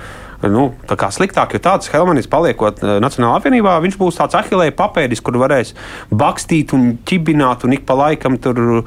nu, 0.50 0.72
sliktāk, 0.90 1.54
jo 1.54 1.62
tāds 1.62 1.90
Helmanis 1.94 2.30
paliekot 2.32 2.82
Nacionālajā 2.82 3.42
apvienībā, 3.42 3.76
viņš 3.84 3.98
būs 4.00 4.18
tāds 4.18 4.38
ahilēja 4.40 4.74
papēdis, 4.78 5.22
kur 5.22 5.38
varēs 5.42 5.74
bakstīt 6.10 6.74
un 6.78 6.98
ķibināt 7.08 7.66
un 7.68 7.76
ik 7.76 7.86
pa 7.86 7.98
laikam 8.00 8.38
tur, 8.42 8.84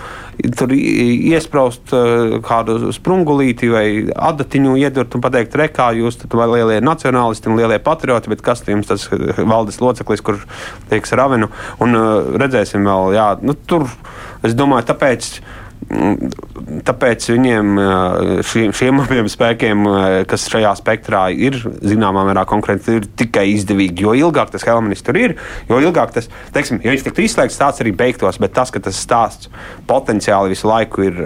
tur 0.59 0.75
iespraust 0.75 1.95
kādu 2.47 2.93
sprungulīti 2.95 3.71
vai 3.73 3.87
adatiņu 4.11 4.77
iedurt 4.83 5.15
un 5.15 5.25
pateikt, 5.25 5.59
rekā 5.61 5.91
jūs 6.01 6.19
tur 6.23 6.45
lielie 6.55 6.81
nacionālisti 6.85 7.51
un 7.51 7.59
lielie 7.61 7.79
patrioti, 7.83 8.33
bet 8.33 8.45
kas 8.45 8.65
jums 8.67 8.91
tas 8.91 9.09
valdes 9.39 9.81
loceklis, 9.83 10.25
kur 10.25 10.41
tiek 10.91 11.07
ravenu? 11.15 11.51
Un 11.85 11.99
redzēsim 12.41 12.87
vēl, 12.87 13.15
jā, 13.19 13.29
nu, 13.45 13.55
tur 13.55 13.87
es 14.45 14.57
domāju, 14.57 14.89
tāpēc 14.91 15.37
Tāpēc 16.85 17.27
viņiem, 17.29 17.79
šiem, 18.47 18.73
šiem 18.77 19.01
abiem 19.03 19.29
spēkiem, 19.31 19.85
kas 20.31 20.47
šajā 20.53 20.73
spektrā 20.79 21.27
ir 21.33 21.59
zināmā 21.85 22.25
mērā 22.29 22.45
konkrēti, 22.49 22.99
ir 22.99 23.09
tikai 23.21 23.47
izdevīgi. 23.53 24.07
Jo 24.07 24.15
ilgāk 24.19 24.53
tas 24.55 24.65
Helmanis 24.67 25.05
tur 25.05 25.19
ir, 25.21 25.37
jo 25.69 25.81
ilgāk 25.83 26.15
tas, 26.17 26.31
teiksim, 26.55 26.81
ja 26.85 26.95
viņš 26.95 27.05
tiktu 27.09 27.25
izslēgts, 27.27 27.61
tāds 27.61 27.85
arī 27.85 27.95
beigtos, 27.97 28.41
bet 28.43 28.55
tas, 28.57 28.73
ka 28.75 28.83
tas 28.85 29.01
stāsts 29.01 29.51
potenciāli 29.91 30.55
visu 30.55 30.71
laiku 30.71 31.05
ir 31.09 31.21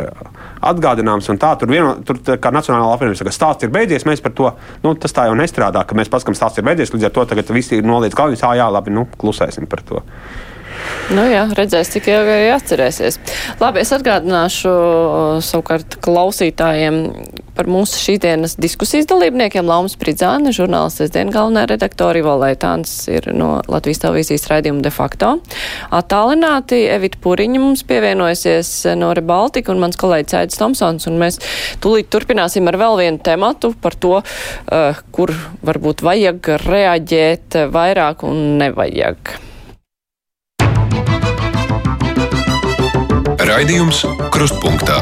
atgādināms 0.65 1.31
un 1.33 1.41
tā, 1.41 1.55
tur, 1.59 1.71
vieno, 1.71 1.95
tur 2.07 2.21
kā 2.43 2.53
Nacionālā 2.55 2.91
apvienība 2.97 3.21
saka, 3.21 3.35
stāsts 3.35 3.67
ir 3.67 3.75
beidzies, 3.75 4.07
mēs 4.09 4.23
par 4.25 4.35
to, 4.35 4.53
nu, 4.85 4.95
tas 4.99 5.15
tā 5.15 5.29
jau 5.29 5.39
nestrādā, 5.39 5.85
ka 5.87 5.99
mēs 5.99 6.11
paskam 6.13 6.37
stāsts 6.39 6.61
ir 6.61 6.67
beidzies, 6.67 6.93
līdz 6.95 7.09
ar 7.09 7.15
to 7.15 7.27
tagad 7.31 7.55
visi 7.55 7.79
ir 7.79 7.87
noliedz 7.87 8.19
galvas, 8.19 8.43
jā, 8.43 8.57
jā, 8.59 8.69
labi, 8.75 8.95
nu, 8.95 9.07
klusēsim 9.21 9.71
par 9.71 9.85
to. 9.87 10.03
Nu 11.09 11.23
jā, 11.25 11.47
redzēs, 11.57 11.89
cik 11.95 12.11
ilgi 12.13 12.33
arī 12.35 12.49
atcerēsies. 12.53 13.17
Labi, 13.63 13.81
es 13.81 13.93
atgādināšu 13.97 14.73
savukārt 15.45 15.97
klausītājiem 16.05 16.99
par 17.57 17.67
mūsu 17.71 17.97
šīdienas 17.99 18.59
diskusijas 18.61 19.09
dalībniekiem. 19.09 19.67
Laumas 19.67 19.97
Pridzāne, 19.99 20.53
žurnālistes 20.55 21.15
dienu 21.15 21.33
galvenā 21.35 21.65
redaktori, 21.71 22.21
Valētāns 22.23 22.93
ir 23.11 23.31
no 23.33 23.57
Latvijas 23.73 24.05
televīzijas 24.05 24.47
raidījuma 24.53 24.85
de 24.85 24.93
facto. 24.95 25.33
Attālināti 25.97 26.85
Evita 26.93 27.19
Puriņa 27.25 27.65
mums 27.65 27.87
pievienojusies 27.89 28.75
no 29.01 29.11
Rebaltika 29.17 29.73
un 29.73 29.83
mans 29.83 29.99
kolēģis 29.99 30.39
Aidis 30.43 30.61
Tomsons, 30.61 31.09
un 31.09 31.19
mēs 31.25 31.41
tūlīt 31.81 32.13
turpināsim 32.13 32.69
ar 32.69 32.79
vēl 32.85 33.01
vienu 33.01 33.25
tematu 33.25 33.73
par 33.81 33.97
to, 33.97 34.19
uh, 34.21 35.05
kur 35.09 35.33
varbūt 35.65 36.05
vajag 36.05 36.55
reaģēt 36.69 37.63
vairāk 37.73 38.29
un 38.29 38.59
nevajag. 38.61 39.39
Raidījums 43.49 44.03
Krustpunktā. 44.29 44.99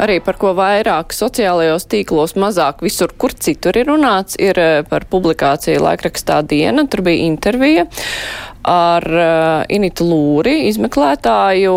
Arī 0.00 0.14
par 0.24 0.38
ko 0.40 0.54
vairāk 0.56 1.12
sociālajos 1.12 1.84
tīklos, 1.92 2.32
mazāk 2.40 2.80
visur, 2.80 3.12
kur 3.12 3.34
citur 3.36 3.76
ir 3.76 3.90
runāts, 3.90 4.38
ir 4.40 4.56
eh, 4.56 4.80
par 4.88 5.04
publikāciju 5.10 5.82
laikrakstā 5.84 6.38
diena. 6.48 6.86
Tur 6.88 7.04
bija 7.04 7.26
intervija 7.26 7.84
ar 8.66 9.04
uh, 9.08 9.62
Initu 9.72 10.04
Lūri, 10.04 10.66
izmeklētāju, 10.68 11.74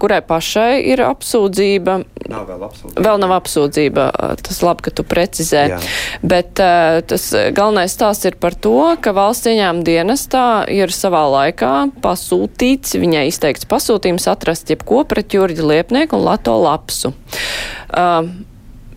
kurai 0.00 0.20
pašai 0.26 0.82
ir 0.92 1.02
apsūdzība. 1.04 1.96
Nav 2.30 2.44
vēl 2.48 2.66
apsūdzība. 2.68 3.04
Vēl 3.06 3.22
nav 3.22 3.34
apsūdzība. 3.38 4.06
Tas 4.44 4.60
labi, 4.62 4.86
ka 4.86 4.94
tu 4.94 5.06
precizē. 5.06 5.64
Jā. 5.74 5.80
Bet 6.22 6.62
uh, 6.62 7.00
tas 7.10 7.26
galvenais 7.56 7.94
stāsts 7.96 8.28
ir 8.30 8.38
par 8.40 8.54
to, 8.54 8.76
ka 9.02 9.14
valsts 9.16 9.50
ieņēmuma 9.50 9.86
dienestā 9.86 10.44
ir 10.70 10.94
savā 10.94 11.24
laikā 11.34 11.72
pasūtīts, 12.04 12.98
viņai 13.00 13.26
izteikts 13.32 13.68
pasūtījums 13.70 14.28
atrast 14.30 14.70
jebko 14.70 15.02
pret 15.10 15.34
Jurģi 15.34 15.66
Liepnieku 15.66 16.18
un 16.18 16.26
Lato 16.28 16.54
Lapsu. 16.62 17.14
Uh, 17.90 18.30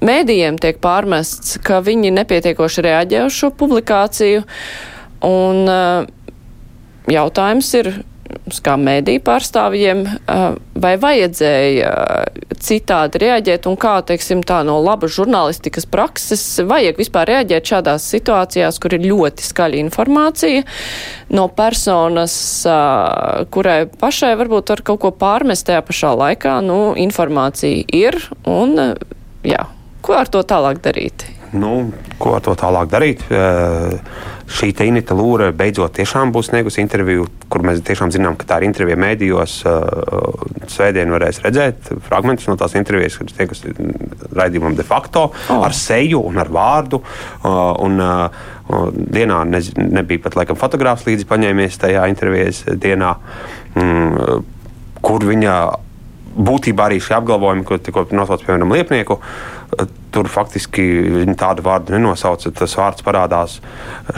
Mēdījiem 0.03 0.58
tiek 0.60 0.82
pārmests, 0.84 1.56
ka 1.63 1.77
viņi 1.84 2.12
nepietiekoši 2.12 2.84
reaģē 2.84 3.21
uz 3.23 3.38
šo 3.38 3.53
publikāciju. 3.56 4.41
Un, 5.23 5.62
uh, 5.71 6.03
jautājums 7.12 7.70
ir, 7.80 7.89
kā 8.66 8.74
mēdī 8.80 9.18
pārstāvjiem, 9.24 10.04
vai 10.84 10.94
vajadzēja 11.00 11.92
citādi 12.63 13.22
reaģēt 13.24 13.68
un 13.70 13.78
kā, 13.80 13.98
teiksim, 14.08 14.42
tā 14.48 14.62
no 14.66 14.80
labas 14.84 15.13
žurnālistikas 15.18 15.86
prakses 15.89 16.44
vajag 16.68 17.00
vispār 17.02 17.30
reaģēt 17.30 17.74
šādās 17.74 18.08
situācijās, 18.16 18.80
kur 18.82 18.96
ir 18.98 19.06
ļoti 19.06 19.46
skaļa 19.46 19.80
informācija 19.84 20.63
no 21.36 21.48
personas, 21.54 22.36
kurai 23.54 23.78
pašai 24.02 24.34
varbūt 24.39 24.74
var 24.74 24.84
kaut 24.89 25.04
ko 25.04 25.13
pārmest 25.13 25.68
tajā 25.70 25.84
pašā 25.86 26.16
laikā, 26.24 26.58
nu, 26.66 26.82
informācija 27.00 27.86
ir 27.94 28.20
un, 28.50 28.96
jā, 29.46 29.68
ko 30.02 30.20
ar 30.20 30.32
to 30.32 30.44
tālāk 30.48 30.84
darīt? 30.84 31.28
Nu, 31.54 31.92
ko 32.18 32.34
ar 32.38 32.42
to 32.46 32.56
tālāk 32.58 32.89
darīt? 32.89 33.24
Šī 34.54 34.72
Inita 34.86 35.16
Lūra 35.18 35.52
beidzot 35.56 35.94
tiešām 35.96 36.34
būs 36.34 36.50
sniegusi 36.50 36.82
interviju, 36.82 37.28
kur 37.50 37.63
mēs 37.66 37.82
tiešām 37.86 38.12
zinām, 38.13 38.36
ka 38.38 38.48
tā 38.50 38.60
ir 38.60 38.68
intervija 38.68 38.98
mēdījos. 39.00 39.60
Svētdien 40.74 41.13
varēs 41.13 41.44
redzēt 41.46 41.94
fragmentus 42.08 42.50
no 42.50 42.58
tās 42.60 42.76
intervijas, 42.80 43.20
kas 43.22 43.38
tiek 43.38 43.78
raidījumam 44.34 44.76
de 44.78 44.86
facto 44.88 45.30
oh. 45.30 45.63
ar 45.63 45.78
seju 45.78 46.24
un 46.26 46.42
ar 46.42 46.52
vārdu. 46.54 47.04
Un, 47.46 48.02
dienā 49.13 49.42
ne, 49.50 49.60
nebija 49.76 50.24
pat 50.24 50.38
laikam 50.39 50.58
fotogrāfs 50.58 51.04
līdzi 51.08 51.28
paņēmies 51.28 51.82
tajā 51.82 52.06
intervijas 52.08 52.62
dienā, 52.80 53.10
mm, 53.76 54.46
kur 55.04 55.26
viņa 55.28 55.56
būtībā 56.34 56.88
arī 56.88 57.02
šie 57.04 57.18
apgalvojumi, 57.20 57.66
ko 57.68 57.78
tikko 57.78 58.08
nosauc 58.16 58.46
piemēram 58.46 58.72
Liepnieku, 58.74 59.20
tur 60.14 60.30
faktiski 60.32 60.84
viņa 61.24 61.36
tādu 61.40 61.66
vārdu 61.66 61.96
nenosauca. 61.96 62.52
Tas 62.56 62.76
vārds 62.78 63.06
parādās 63.06 63.60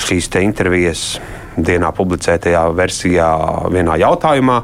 šīs 0.06 0.30
intervijas 0.41 1.06
dienā 1.56 1.91
publicētajā 1.96 2.65
versijā 2.76 3.30
vienā 3.72 3.98
jautājumā. 4.02 4.62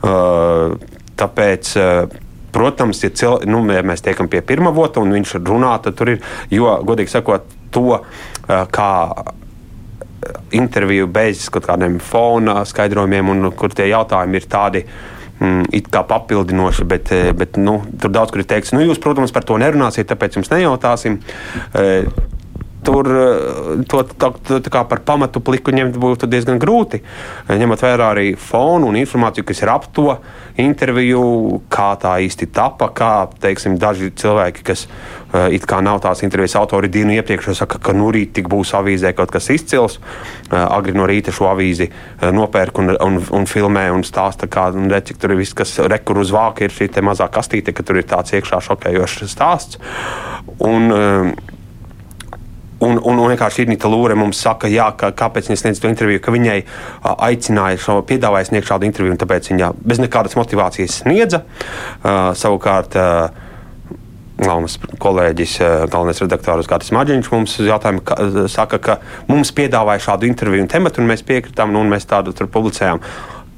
Uh, 0.00 0.76
tāpēc, 1.20 1.72
uh, 1.76 2.20
protams, 2.52 3.02
ja, 3.04 3.10
cil, 3.12 3.42
nu, 3.48 3.60
ja 3.72 3.82
mēs 3.84 4.04
tiekam 4.04 4.30
pie 4.32 4.40
pirmā 4.44 4.72
vota 4.72 5.02
un 5.02 5.12
viņš 5.12 5.34
runā, 5.44 5.74
tad 5.84 5.98
tur 5.98 6.14
ir, 6.14 6.22
jo, 6.52 6.72
godīgi 6.88 7.12
sakot, 7.12 7.44
to, 7.72 8.00
uh, 8.00 8.62
kā 8.72 8.92
interviju 10.56 11.08
bez 11.12 11.46
kaut 11.52 11.68
kādiem 11.68 11.98
fona 12.04 12.62
skaidrojumiem, 12.68 13.28
un 13.32 13.52
kur 13.56 13.72
tie 13.76 13.90
jautājumi 13.92 14.40
ir 14.40 14.48
tādi, 14.48 14.82
uh, 14.84 15.19
it 15.72 15.88
kā 15.92 16.02
papildinoši, 16.06 16.84
bet, 16.88 17.12
eh, 17.16 17.30
bet 17.36 17.56
nu, 17.60 17.80
tur 18.00 18.12
daudz 18.12 18.32
kur 18.32 18.42
ir 18.42 18.48
teikts, 18.50 18.74
nu, 18.76 18.82
jūs, 18.84 19.00
protams, 19.00 19.32
par 19.32 19.46
to 19.48 19.56
nerunāsiet, 19.60 20.08
tāpēc 20.10 20.36
jums 20.36 20.52
nejautāsim. 20.52 21.20
Tur 22.84 23.08
eh, 23.12 23.84
to 23.90 24.02
tā, 24.08 24.30
tā 24.48 24.72
kā 24.72 24.84
par 24.88 25.02
pamatu 25.04 25.42
pliku 25.44 25.74
ņemt 25.74 25.98
būtu 26.00 26.28
diezgan 26.30 26.60
grūti. 26.62 27.02
Ņemot 27.50 27.84
vērā 27.84 28.10
arī 28.14 28.26
fonu 28.40 28.88
un 28.88 28.98
informāciju, 29.00 29.44
kas 29.48 29.60
ir 29.64 29.72
ap 29.72 29.88
to 29.96 30.14
interviju, 30.60 31.22
kā 31.72 31.92
tā 32.00 32.16
īsti 32.24 32.48
tapa, 32.56 32.90
kā 32.96 33.12
teiksim, 33.42 33.76
daži 33.80 34.10
cilvēki, 34.16 34.64
kas 34.66 34.86
uh, 34.86 35.48
it 35.52 35.64
kā 35.68 35.80
nav 35.84 36.00
tās 36.04 36.24
intervijas 36.26 36.56
autori 36.60 36.90
dienu 36.92 37.14
iepriekš, 37.16 37.52
saka, 37.56 37.78
ka 37.82 37.94
nu 37.96 38.10
rīt 38.12 38.34
tik 38.36 38.48
būs 38.50 38.72
avīzē 38.76 39.12
kaut 39.16 39.32
kas 39.32 39.50
izcils. 39.52 39.98
Agri 40.50 40.96
no 40.96 41.06
rīta 41.08 41.32
šo 41.34 41.48
avīzi 41.52 41.88
nopērk 42.34 42.80
un, 42.82 42.94
un, 42.96 43.20
un 43.38 43.46
filmē 43.48 43.86
un 43.94 44.04
stāsta, 44.06 44.48
kā, 44.50 44.68
un 44.76 44.90
re, 44.90 45.00
cik 45.06 45.20
tur 45.22 45.34
ir 45.34 45.40
viss, 45.40 45.56
kas 45.56 45.76
rekur 45.90 46.20
uz 46.24 46.32
vāka, 46.34 46.66
ir 46.66 46.74
šī 46.74 46.90
mazā 47.06 47.28
kastīte, 47.32 47.74
ka 47.76 47.86
tur 47.86 48.00
ir 48.00 48.08
tāds 48.10 48.34
iekšā 48.36 48.60
šokējošs 48.66 49.30
stāsts. 49.30 49.80
Un, 50.58 50.90
Un, 52.80 52.96
un, 52.96 53.18
un 53.20 53.28
vienkārši 53.28 53.66
Irnita 53.66 53.90
Lūre 53.92 54.16
mums 54.16 54.40
saka, 54.40 54.70
jā, 54.72 54.86
ka, 54.96 55.10
kāpēc 55.16 55.50
viņa 55.50 55.60
sniedz 55.60 55.82
to 55.82 55.90
interviju, 55.90 56.22
ka 56.24 56.32
viņai 56.32 56.56
aicināja, 57.28 57.80
šo, 57.82 57.98
piedāvāja 58.08 58.48
sniegt 58.48 58.70
šādu 58.70 58.88
interviju, 58.88 59.12
un 59.16 59.20
tāpēc 59.20 59.52
viņa 59.52 59.74
bez 59.84 60.00
nekādas 60.00 60.38
motivācijas 60.40 61.02
sniedza. 61.02 61.44
Uh, 62.00 62.32
savukārt, 62.40 62.96
uh, 62.96 63.48
Galvenais 64.40 64.78
kolēģis, 65.00 65.54
galvenais 65.92 66.20
redaktors 66.22 66.68
Gārtas 66.70 66.92
Maģiņš 66.96 67.26
mums 67.28 67.58
jautājumu, 67.60 68.00
ka, 68.08 68.16
saka, 68.48 68.78
ka 68.80 68.94
mums 69.28 69.52
piedāvāja 69.52 70.00
šādu 70.06 70.28
interviju 70.30 70.64
un 70.64 70.70
tematu, 70.70 71.02
un 71.02 71.10
mēs 71.10 71.24
piekritām, 71.28 71.74
nu, 71.74 71.82
un 71.84 71.92
mēs 71.92 72.08
tādu 72.08 72.32
tur 72.36 72.48
publicējām. 72.52 73.02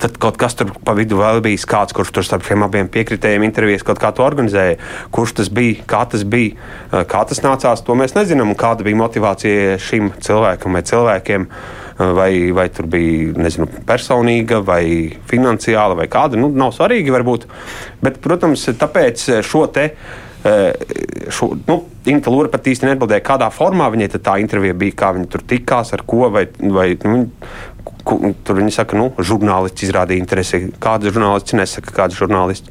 Tad 0.02 0.16
kaut 0.18 0.38
kas 0.40 0.56
tur 0.58 0.72
pa 0.82 0.96
vidu 0.98 1.20
vēl 1.20 1.38
bija 1.44 1.60
kāds, 1.70 1.94
kurš 1.94 2.10
tur 2.16 2.26
starp 2.26 2.46
šiem 2.46 2.64
abiem 2.66 2.88
piekritējiem 2.90 3.44
intervijas 3.46 3.84
kaut 3.86 4.00
kā 4.02 4.10
to 4.16 4.24
organizēja. 4.26 4.80
Kurš 5.14 5.36
tas 5.38 5.50
bija, 5.54 5.84
kā 5.86 6.02
tas 6.10 6.24
bija, 6.26 6.56
kā 7.10 7.22
tas 7.28 7.42
nācās, 7.44 7.84
to 7.86 7.94
mēs 7.98 8.16
nezinām. 8.18 8.56
Kāda 8.58 8.86
bija 8.86 8.98
motivācija 8.98 9.78
šim 9.82 10.10
cilvēkam 10.22 10.74
vai 10.74 10.82
cilvēkiem, 10.90 11.46
vai, 12.18 12.32
vai 12.56 12.66
tur 12.74 12.90
bija 12.90 13.36
nezinu, 13.38 13.68
personīga 13.86 14.58
vai 14.66 14.82
finansiāla 15.30 15.96
vai 15.98 16.08
kāda. 16.10 16.40
Nu, 16.40 16.50
nav 16.50 16.74
svarīgi 16.74 17.14
varbūt. 17.14 17.46
Bet, 18.02 18.18
protams, 18.24 18.66
tāpēc 18.82 19.28
šo 19.46 19.66
te. 19.72 19.92
Šo, 21.30 21.52
nu, 21.68 21.76
Inta 22.10 22.32
Lūra 22.34 22.50
pat 22.50 22.66
īsti 22.66 22.88
neatbildēja, 22.88 23.22
kādā 23.22 23.46
formā 23.54 23.86
viņai 23.94 24.08
tā 24.16 24.32
intervija 24.42 24.74
bija, 24.74 24.96
kā 24.98 25.12
viņa 25.14 25.28
tur 25.30 25.44
tikās, 25.46 25.92
ar 25.94 26.02
ko. 26.02 26.24
Vai, 26.34 26.48
vai, 26.58 26.88
nu, 27.06 27.28
Tur 28.02 28.58
viņi 28.58 28.72
saka, 28.74 28.92
ka 28.92 28.98
nu, 28.98 29.08
žurnālists 29.22 29.84
izrādīja 29.86 30.22
interesi. 30.22 30.62
Kāda 30.82 31.10
žurnālists 31.12 31.54
nesaka, 31.54 31.94
kāda 31.94 32.16
žurnālists. 32.18 32.70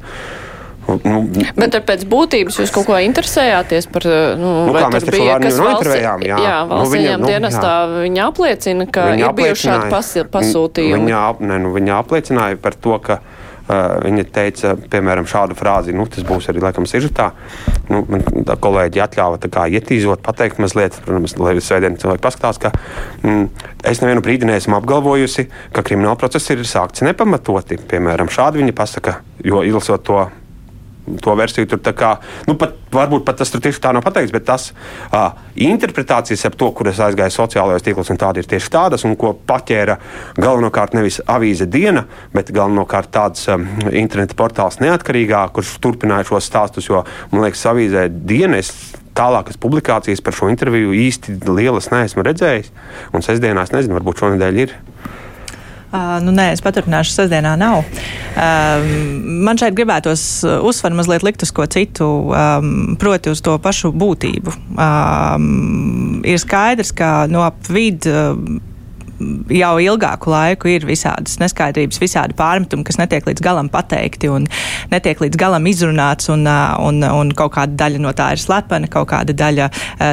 Nu, 0.82 1.20
Bet 1.56 1.76
ar 1.78 1.84
pēc 1.86 2.02
būtības 2.10 2.56
jūs 2.58 2.72
kaut 2.74 2.88
ko 2.88 2.96
interesējāties 2.98 3.86
par, 3.92 4.02
nu, 4.36 4.50
Nu, 4.66 4.72
vai 4.74 4.82
kā 4.82 4.88
mēs 4.90 5.04
bija, 5.06 5.36
kas 5.40 5.60
nointervējām, 5.62 6.24
jā. 6.26 6.38
jā, 6.42 6.56
Nu, 6.66 6.72
valsts 6.72 6.94
viņa- 6.96 7.06
ieņem 7.06 7.22
nu, 7.22 7.28
dienestā, 7.30 7.74
viņa 8.02 8.24
apliecina, 8.26 8.86
ka 8.90 9.04
Viņa 9.12 9.28
ir 9.28 9.36
bijuši 9.38 9.68
šādi 9.68 10.24
pasūtījumi. 10.34 11.06
Viņa, 11.06 11.22
ne, 11.40 11.58
nu, 11.62 11.70
viņa 11.76 12.00
apliecināja 12.02 12.58
par 12.60 12.74
to, 12.74 12.98
ka 12.98 13.20
viņa 13.72 14.24
teica, 14.34 14.74
piemēram, 14.92 15.26
šādu 15.28 15.56
frāzi, 15.58 15.94
nu, 15.96 16.06
tas 16.10 16.26
būs 16.26 16.48
arī 16.50 16.62
laikam 16.64 16.86
sižetā. 16.88 17.30
Nu, 17.90 18.02
man 18.10 18.24
kolēģi 18.62 19.02
atļāva 19.04 19.40
tā 19.42 19.50
kā 19.52 19.66
ietīzot, 19.72 20.22
pateikt 20.24 20.60
mazliet, 20.62 20.98
protams, 21.06 21.36
lai 21.40 21.56
svētdien 21.62 21.98
cilvēki 22.00 22.24
paskatās, 22.24 22.60
ka 22.62 22.72
mm, 23.22 23.48
es 23.88 24.02
nevienu 24.04 24.24
brīdi 24.24 24.48
neesmu 24.48 24.78
apgalvojusi, 24.80 25.48
ka 25.74 25.84
krimināla 25.86 26.18
process 26.20 26.52
ir 26.52 26.64
sākts 26.68 27.04
nepamatoti. 27.06 27.80
Piemēram, 27.90 28.30
šādi 28.32 28.62
viņa 28.62 28.76
pasaka, 28.76 29.18
jo 29.46 29.64
ilsot 29.66 30.06
to 30.08 30.22
to 31.22 31.34
versiju 31.38 31.66
tur 31.66 31.80
kā, 31.96 32.12
nu, 32.46 32.54
pat, 32.58 32.76
varbūt 32.94 33.24
pat 33.26 33.40
tas 33.40 33.50
tur 33.50 33.62
tieši 33.62 33.80
tā 33.82 33.92
nav 33.94 34.04
pateikts, 34.06 34.32
bet 34.34 34.46
tas 34.46 34.68
uh, 34.72 35.32
interpretācijas 35.58 36.46
ap 36.48 36.56
to, 36.58 36.70
kuras 36.76 37.00
aizgāja 37.02 37.34
sociālajos 37.34 37.84
tīklos, 37.86 38.12
un 38.12 38.20
tādas 38.20 38.44
ir 38.44 38.50
tieši 38.52 38.72
tādas, 38.72 39.06
un 39.08 39.16
ko 39.18 39.32
paķēra 39.48 39.98
galvenokārt 40.38 40.96
nevis 40.98 41.20
avīze 41.26 41.66
diena, 41.70 42.06
bet 42.34 42.52
galvenokārt 42.54 43.12
tāds 43.14 43.48
um, 43.52 43.66
interneta 43.90 44.38
portāls 44.38 44.78
neatkarīgā, 44.82 45.44
kurš 45.54 45.76
turpināja 45.82 46.30
šos 46.30 46.50
stāstus, 46.50 46.90
jo, 46.90 47.04
man 47.32 47.46
liekas, 47.48 47.66
avīzē 47.72 48.08
dienas. 48.10 48.74
Tālākas 49.12 49.58
publikācijas 49.60 50.22
par 50.24 50.32
šo 50.32 50.46
interviju 50.48 50.94
īsti 50.96 51.34
lielas 51.44 51.90
neesmu 51.92 52.22
redzējis. 52.24 52.70
Un 53.12 53.20
sestdienās 53.20 53.74
nezinu, 53.74 53.98
varbūt 53.98 54.22
šonadēļ 54.22 54.60
ir. 54.62 54.72
Uh, 55.92 56.16
nu, 56.24 56.32
nē, 56.32 56.48
es 56.54 56.62
paturpināšu, 56.64 57.12
sestdienā 57.12 57.52
nav. 57.60 57.82
Um, 58.32 59.42
man 59.44 59.60
šeit 59.60 59.76
gribētos 59.76 60.24
uzsver 60.64 60.94
mazliet 60.96 61.24
likt 61.26 61.44
uz 61.44 61.52
ko 61.52 61.66
citu, 61.68 62.08
um, 62.32 62.96
proti 63.00 63.32
uz 63.32 63.44
to 63.44 63.58
pašu 63.60 63.92
būtību. 63.92 64.56
Um, 64.72 66.22
ir 66.24 66.40
skaidrs, 66.40 66.94
ka 66.96 67.14
no 67.28 67.44
ap 67.44 67.60
vidu. 67.68 68.12
Um, 68.32 68.60
jau 69.52 69.72
ilgāku 69.82 70.32
laiku 70.32 70.70
ir 70.72 70.86
visādas 70.88 71.38
neskaidrības, 71.42 72.00
visādi 72.02 72.36
pārmetumi, 72.38 72.84
kas 72.86 72.98
netiek 73.00 73.26
līdz 73.28 73.44
galam 73.44 73.70
pateikti 73.72 74.30
un 74.32 74.46
netiek 74.92 75.20
līdz 75.22 75.38
galam 75.40 75.66
izrunāts, 75.70 76.30
un, 76.32 76.46
un, 76.46 77.02
un 77.06 77.32
kaut 77.36 77.54
kāda 77.56 77.76
daļa 77.84 78.02
no 78.02 78.12
tā 78.16 78.32
ir 78.36 78.42
slepena, 78.42 78.90
kaut 78.92 79.10
kāda 79.12 79.36
daļa 79.36 79.68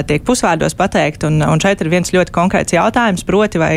tiek 0.10 0.26
pusvārdos 0.28 0.78
pateikta. 0.80 1.30
Un, 1.30 1.44
un 1.46 1.62
šeit 1.62 1.82
ir 1.84 1.92
viens 1.92 2.14
ļoti 2.14 2.34
konkrēts 2.36 2.76
jautājums, 2.76 3.26
proti, 3.28 3.62
vai 3.62 3.74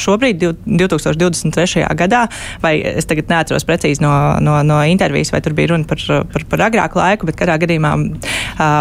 šobrīd, 0.00 0.42
2023. 0.66 1.84
gadā, 1.98 2.24
vai 2.62 2.76
es 2.94 3.08
tagad 3.10 3.30
neatceros 3.30 3.66
precīzi 3.68 4.02
no, 4.04 4.12
no, 4.44 4.58
no 4.66 4.80
intervijas, 4.88 5.32
vai 5.34 5.42
tur 5.44 5.56
bija 5.56 5.72
runa 5.74 5.88
par, 5.88 6.02
par, 6.32 6.46
par 6.50 6.66
agrāku 6.68 7.00
laiku, 7.00 7.30
bet 7.30 7.38
kādā 7.40 7.58
gadījumā 7.62 7.94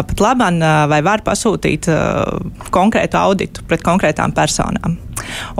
pat 0.10 0.26
uh, 0.26 0.74
vai 0.90 1.02
var 1.06 1.24
pasūtīt 1.26 1.90
konkrētu 2.74 3.20
auditu 3.20 3.66
pret 3.70 3.86
konkrētām 3.86 4.36
personām. 4.36 5.03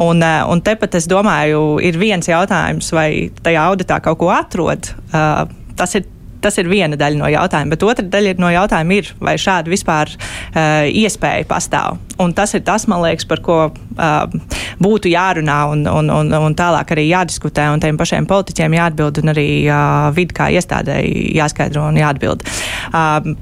Un, 0.02 0.24
un 0.24 0.62
tepat 0.66 0.96
es 0.98 1.08
domāju, 1.10 1.78
ir 1.84 1.98
viens 2.02 2.28
jautājums, 2.28 2.90
vai 2.96 3.30
tajā 3.46 3.68
auditā 3.70 4.00
kaut 4.04 4.20
ko 4.22 4.32
atrod. 4.34 4.90
Uh, 5.14 5.44
tas 5.78 5.94
ir 5.98 6.08
Tas 6.44 6.58
ir 6.60 6.68
viena 6.72 6.98
daļa 7.00 7.20
no 7.20 7.30
jautājuma, 7.32 7.74
bet 7.74 7.86
otra 7.88 8.06
daļa 8.16 8.36
no 8.42 8.50
jautājuma 8.52 8.98
ir, 9.00 9.12
vai 9.24 9.36
šāda 9.40 9.72
vispār 9.72 10.12
uh, 10.12 10.84
iespēja 10.90 11.48
pastāv. 11.50 12.02
Un 12.22 12.34
tas 12.36 12.54
ir 12.54 12.64
tas, 12.68 12.86
man 12.92 13.02
liekas, 13.04 13.26
par 13.30 13.42
ko 13.46 13.58
uh, 13.72 14.58
būtu 14.84 15.12
jārunā 15.14 15.58
un, 15.72 15.86
un, 15.90 16.12
un, 16.14 16.34
un 16.36 16.58
tālāk 16.58 16.94
arī 16.96 17.08
jādiskutē, 17.10 17.70
un 17.74 17.82
tiem 17.84 17.98
pašiem 18.00 18.28
politiķiem 18.30 18.78
jāatbild, 18.78 19.24
un 19.24 19.34
arī 19.34 19.48
uh, 19.66 20.12
vidi 20.16 20.36
kā 20.38 20.50
iestādēji 20.54 21.34
jāskaidro 21.40 21.88
un 21.90 22.00
jāatbild. 22.02 22.46
Uh, 22.92 23.34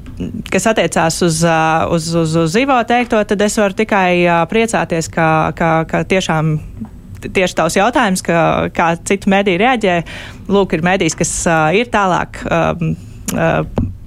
kas 0.54 0.70
attiecās 0.72 1.22
uz, 1.26 1.42
uh, 1.48 1.90
uz, 1.92 2.14
uz, 2.16 2.38
uz 2.46 2.58
Ivo 2.62 2.78
teikto, 2.88 3.22
tad 3.28 3.42
es 3.42 3.58
varu 3.60 3.78
tikai 3.82 4.24
uh, 4.24 4.42
priecāties, 4.52 5.10
ka, 5.12 5.28
ka, 5.58 5.76
ka 5.90 6.06
tiešām 6.08 6.58
tieši 7.28 7.58
tavs 7.58 7.78
jautājums, 7.78 8.24
ka, 8.26 8.42
kā 8.76 8.94
citu 9.08 9.32
mediju 9.32 9.62
reaģē. 9.62 10.02
Lūk, 10.52 10.76
ir 10.78 10.86
medijas, 10.86 11.18
kas 11.20 11.32
uh, 11.50 11.70
ir 11.78 11.92
tālāk. 11.94 12.42
Um, 12.48 12.96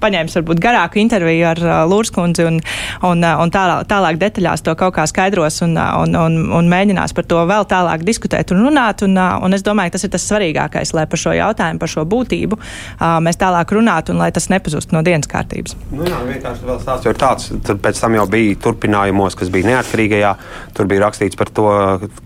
paņēmis 0.05 0.37
varbūt 0.39 0.61
garāku 0.63 0.99
interviju 1.01 1.47
ar 1.49 1.61
uh, 1.63 1.73
Lūras 1.89 2.11
kundzi 2.13 2.45
un, 2.47 2.59
un, 3.07 3.23
uh, 3.23 3.41
un 3.41 3.51
tālāk, 3.53 3.85
tālāk 3.89 4.19
detaļās 4.21 4.63
to 4.65 4.75
kaut 4.77 4.95
kā 4.97 5.05
skaidros 5.09 5.61
un, 5.65 5.75
uh, 5.79 6.01
un, 6.03 6.15
un, 6.19 6.37
un 6.59 6.69
mēģinās 6.71 7.15
par 7.15 7.27
to 7.29 7.41
vēl 7.49 7.67
tālāk 7.71 8.05
diskutēt 8.07 8.53
un 8.55 8.65
runāt. 8.67 9.05
Un, 9.07 9.17
uh, 9.17 9.39
un 9.45 9.57
es 9.57 9.65
domāju, 9.65 9.95
tas 9.95 10.05
ir 10.07 10.13
tas 10.13 10.27
svarīgākais, 10.29 10.93
lai 10.97 11.07
par 11.09 11.21
šo 11.21 11.35
jautājumu, 11.37 11.81
par 11.81 11.91
šo 11.91 12.05
būtību 12.11 12.59
uh, 12.59 13.17
mēs 13.25 13.41
tālāk 13.41 13.75
runātu 13.75 14.13
un 14.13 14.21
lai 14.23 14.31
tas 14.35 14.49
nepazust 14.53 14.93
no 14.95 15.03
dienas 15.05 15.29
kārtības. 15.31 15.77
Nu 15.93 16.07
jā, 16.07 16.21
vienkārši 16.29 16.69
vēl 16.69 16.81
stāsts 16.83 17.09
ir 17.09 17.19
tāds, 17.21 17.51
tad 17.65 17.81
pēc 17.83 18.01
tam 18.03 18.19
jau 18.19 18.27
bija 18.29 18.59
turpinājumos, 18.67 19.37
kas 19.39 19.53
bija 19.53 19.71
neatkarīgajā. 19.73 20.35
Tur 20.75 20.91
bija 20.91 21.07
rakstīts 21.07 21.39
par 21.39 21.51
to, 21.55 21.69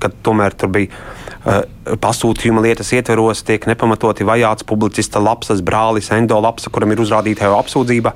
ka 0.02 0.12
tomēr 0.26 0.58
tur 0.58 0.74
bija 0.74 0.90
uh, 0.90 1.62
pasūtījuma 1.98 2.62
lietas 2.64 2.92
ietveros, 2.94 3.44
tiek 3.48 3.66
nepamatoti 3.70 4.28
vajāts 4.28 4.68
publicista 4.68 5.22
lapsas 5.24 5.64
brālis 5.66 6.12
Endo 6.16 6.40
Lapsa, 6.44 6.72
kuram 6.74 6.94
ir 6.94 7.02
uzrādīta 7.04 7.50
jau 7.50 7.58
apsūdzība. 7.60 8.14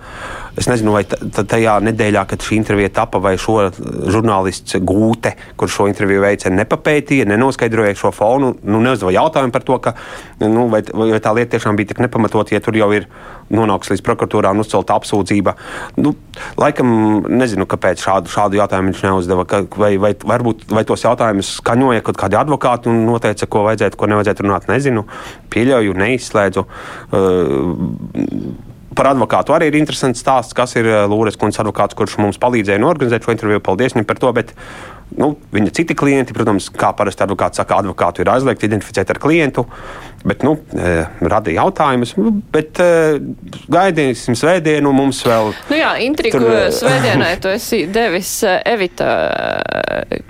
Es 0.53 0.67
nezinu, 0.69 0.91
vai 0.93 1.01
tajā 1.07 1.79
nedēļā, 1.81 2.27
kad 2.29 2.43
šī 2.45 2.59
intervija 2.59 2.91
tapa, 2.93 3.17
vai 3.17 3.33
šo 3.41 3.71
žurnālists 4.13 4.77
Gūte, 4.85 5.31
kurš 5.57 5.79
šo 5.79 5.87
interviju 5.89 6.21
veica, 6.21 6.51
nepapētīja, 6.53 7.25
nenoskaidroja 7.31 7.95
šo 7.97 8.11
fonu, 8.13 8.51
nu, 8.61 8.81
neuzdeva 8.85 9.15
jautājumu 9.15 9.55
par 9.55 9.65
to, 9.65 9.79
ka, 9.81 9.95
nu, 10.43 10.67
vai, 10.69 10.83
vai 10.93 11.17
tā 11.23 11.33
lieta 11.33 11.55
tiešām 11.55 11.79
bija 11.79 11.89
tik 11.93 12.03
nepamatot, 12.05 12.53
ja 12.53 12.61
tur 12.61 12.77
jau 12.77 12.91
ir 12.93 13.07
nonākusi 13.53 13.95
līdz 13.95 14.03
prokuratūrā 14.05 14.51
un 14.53 14.61
uzcelta 14.61 14.95
apsūdzība. 14.99 15.55
Nu, 15.97 16.13
laikam 16.59 17.23
nezinu, 17.33 17.65
kāpēc 17.69 18.03
šādu, 18.05 18.31
šādu 18.33 18.59
jautājumu 18.61 18.93
viņš 18.93 19.03
neuzdeva. 19.07 19.47
Ka, 19.49 19.63
vai, 19.79 19.95
vai, 20.01 20.13
varbūt 20.13 20.67
vai 20.73 20.85
tos 20.87 21.03
jautājumus 21.05 21.55
skaņoja 21.59 22.05
kaut 22.05 22.19
kādi 22.21 22.37
advokāti 22.39 22.91
un 22.93 23.03
noteica, 23.07 23.49
ko 23.49 23.62
vajadzētu, 23.69 23.99
ko 23.99 24.11
nevajadzētu 24.11 24.45
runāt. 24.45 24.69
Nezinu, 24.71 25.05
pieļauju, 25.53 25.97
neizslēdzu. 26.03 26.67
Uh, 27.13 28.69
Par 28.93 29.09
advokātu 29.09 29.55
arī 29.55 29.71
ir 29.71 29.77
interesants 29.79 30.21
stāsts, 30.21 30.53
kas 30.53 30.75
ir 30.77 30.85
Lūres 31.09 31.37
kundzes 31.39 31.63
advokāts, 31.63 31.97
kurš 31.97 32.19
mums 32.21 32.37
palīdzēja 32.41 32.81
norganizēt 32.83 33.25
šo 33.25 33.33
interviju. 33.33 33.63
Paldies 33.65 33.95
viņam 33.95 34.05
par 34.09 34.19
to. 34.21 34.29
Bet, 34.37 34.51
nu, 35.17 35.31
viņa 35.55 35.73
citi 35.79 35.97
klienti, 35.97 36.35
protams, 36.35 36.69
kā 36.69 36.91
parasti 36.97 37.25
advokāts 37.25 37.61
saka, 37.61 37.79
advokātu 37.81 38.21
ir 38.21 38.29
aizliegts 38.35 38.67
identificēt 38.67 39.09
ar 39.09 39.21
klientu. 39.23 39.65
Bet, 40.23 40.43
nu, 40.47 40.53
radīja 41.19 41.65
jautājumus, 41.65 42.13
bet 42.53 42.79
gaidīsim 43.71 44.37
svētdienu. 44.39 44.93
Mums 44.95 45.19
vēl. 45.27 45.51
Nu 45.67 45.79
jā, 45.79 45.89
intrigu 46.05 46.39
tur... 46.39 46.53
svētdienai 46.71 47.33
tu 47.43 47.51
esi 47.57 47.83
devis, 47.91 48.31
Evita. 48.63 49.09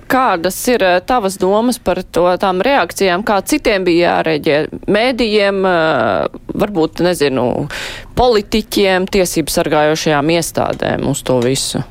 Kādas 0.09 0.57
ir 0.73 0.85
tavas 1.05 1.37
domas 1.41 1.77
par 1.83 2.01
to, 2.03 2.25
tām 2.41 2.61
reakcijām, 2.65 3.25
kā 3.27 3.39
citiem 3.45 3.85
bija 3.85 4.17
jārēģē? 4.17 4.59
Mēdījiem, 4.93 5.61
varbūt, 6.65 7.05
nezinu, 7.05 7.47
politiķiem, 8.17 9.09
tiesību 9.13 9.53
sargājošajām 9.53 10.35
iestādēm 10.39 11.09
uz 11.13 11.21
to 11.25 11.37
visu? 11.45 11.85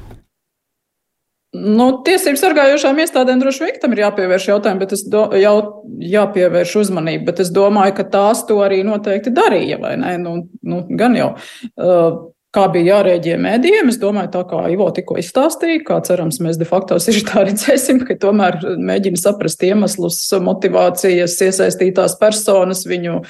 Nu, 1.52 1.86
tiesību 2.06 2.40
sargājošām 2.40 2.96
iestādēm 3.02 3.40
droši 3.42 3.66
vien 3.66 3.80
tam 3.82 3.92
ir 3.92 4.06
jāpievērš 4.06 4.46
jautājumi, 4.48 4.80
bet 4.80 4.94
es 4.96 5.02
do, 5.12 5.26
jau 5.36 5.56
jāpievērš 6.00 6.76
uzmanība, 6.80 7.26
bet 7.28 7.42
es 7.44 7.50
domāju, 7.52 7.98
ka 7.98 8.06
tās 8.14 8.46
to 8.48 8.56
arī 8.64 8.80
noteikti 8.88 9.34
darīja, 9.36 9.76
vai 9.82 9.98
ne? 10.00 10.14
Nu, 10.22 10.38
nu, 10.64 10.80
gan 10.96 11.18
jau. 11.18 11.34
Uh, 11.76 12.22
kā 12.52 12.66
bija 12.72 12.98
jārēģē 12.98 13.36
mēdījiem. 13.40 13.90
Es 13.92 13.98
domāju, 14.00 14.30
tā 14.34 14.42
kā 14.48 14.62
Ivo 14.72 14.88
tikko 14.94 15.16
izstāstīja, 15.20 15.82
kā 15.86 15.98
cerams, 16.04 16.40
mēs 16.44 16.58
de 16.60 16.68
facto 16.68 16.96
tā 16.96 17.44
redzēsim, 17.48 18.02
ka 18.08 18.16
tomēr 18.20 18.60
mēģina 18.76 19.20
saprast 19.20 19.64
iemeslus, 19.68 20.20
motivācijas, 20.44 21.38
iesaistītās 21.48 22.18
personas, 22.20 22.84
viņu, 22.88 23.22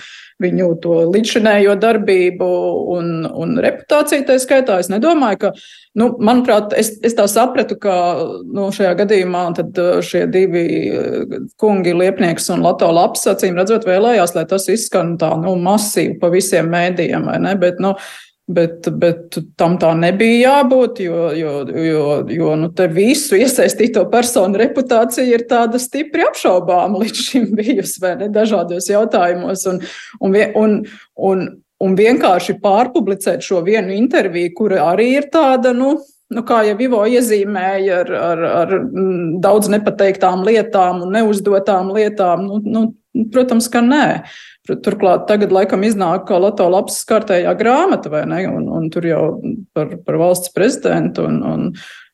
viņu 0.42 0.68
to 0.82 0.96
līdzšinējo 1.12 1.76
darbību 1.82 2.48
un, 2.96 3.12
un 3.26 3.54
reputāciju. 3.62 4.26
Tā 4.28 4.38
skaitā 4.42 4.78
es 4.82 4.90
nedomāju, 4.92 5.38
ka, 5.44 5.52
nu, 5.98 6.10
manuprāt, 6.22 6.74
es, 6.78 6.94
es 7.06 7.16
tā 7.18 7.28
sapratu, 7.30 7.78
ka 7.82 7.94
nu, 8.44 8.68
šajā 8.74 8.96
gadījumā 9.02 9.44
šie 10.04 10.26
divi 10.32 10.66
kungi, 11.60 11.94
Liepnieks 11.96 12.50
un 12.54 12.66
Lato 12.66 12.90
Laps, 12.92 13.24
acīm 13.30 13.56
redzot, 13.60 13.86
vēlējās, 13.88 14.36
lai 14.36 14.44
tas 14.50 14.68
izskan 14.72 15.16
tā, 15.20 15.32
nu, 15.40 15.54
masīvi 15.62 16.18
pa 16.20 16.32
visiem 16.32 16.70
mēdījiem, 16.72 17.30
vai 17.30 17.38
ne? 17.46 17.56
Bet, 17.60 17.80
nu, 17.82 17.94
Bet, 18.50 18.88
bet 18.98 19.36
tam 19.54 19.76
tā 19.78 19.92
nebija 19.94 20.56
jābūt, 20.58 20.98
jo, 21.04 21.28
jo, 21.38 21.52
jo, 21.78 22.06
jo 22.26 22.54
nu, 22.58 22.70
visu 22.90 23.38
iesaistīto 23.38 24.02
personu 24.10 24.58
reputācija 24.58 25.22
ir 25.30 25.44
tāda 25.48 25.78
stipri 25.78 26.24
apšaubāma 26.26 27.04
līdz 27.04 27.20
šim 27.28 27.44
bijusi, 27.54 28.00
vai 28.02 28.16
ne, 28.18 28.26
dažādos 28.34 28.90
jautājumos. 28.90 29.62
Un, 29.70 29.78
un, 30.26 30.34
un, 30.58 30.74
un, 31.30 31.44
un 31.86 31.94
vienkārši 31.98 32.58
pārpublicēt 32.64 33.46
šo 33.46 33.62
vienu 33.62 33.94
interviju, 33.94 34.56
kura 34.58 34.88
arī 34.90 35.12
ir 35.20 35.30
tāda, 35.30 35.70
nu, 35.76 35.94
nu, 36.34 36.42
kā 36.48 36.64
jau 36.66 36.74
Ivo 36.82 37.04
iezīmēja, 37.06 38.02
ar, 38.02 38.12
ar, 38.32 38.44
ar 38.64 38.74
daudz 39.44 39.70
nepateiktām 39.70 40.42
lietām 40.48 41.04
un 41.06 41.14
neuzdotām 41.14 41.94
lietām, 41.94 42.48
nu, 42.48 42.58
nu, 42.66 42.84
Protams, 43.32 43.68
ka 43.72 43.82
nē. 43.84 44.06
Turklāt 44.68 45.26
tagad 45.26 45.50
laikam 45.52 45.82
iznāk 45.82 46.30
Lato 46.30 46.68
lapas 46.70 47.00
kārtējā 47.08 47.50
grāmata, 47.58 48.12
vai 48.12 48.22
ne? 48.30 48.44
Un, 48.46 48.68
un 48.70 48.86
tur 48.94 49.08
jau 49.08 49.24
par, 49.74 49.96
par 50.06 50.20
valsts 50.22 50.54
prezidentu 50.54 51.26
un, 51.26 51.42
un, 51.42 51.66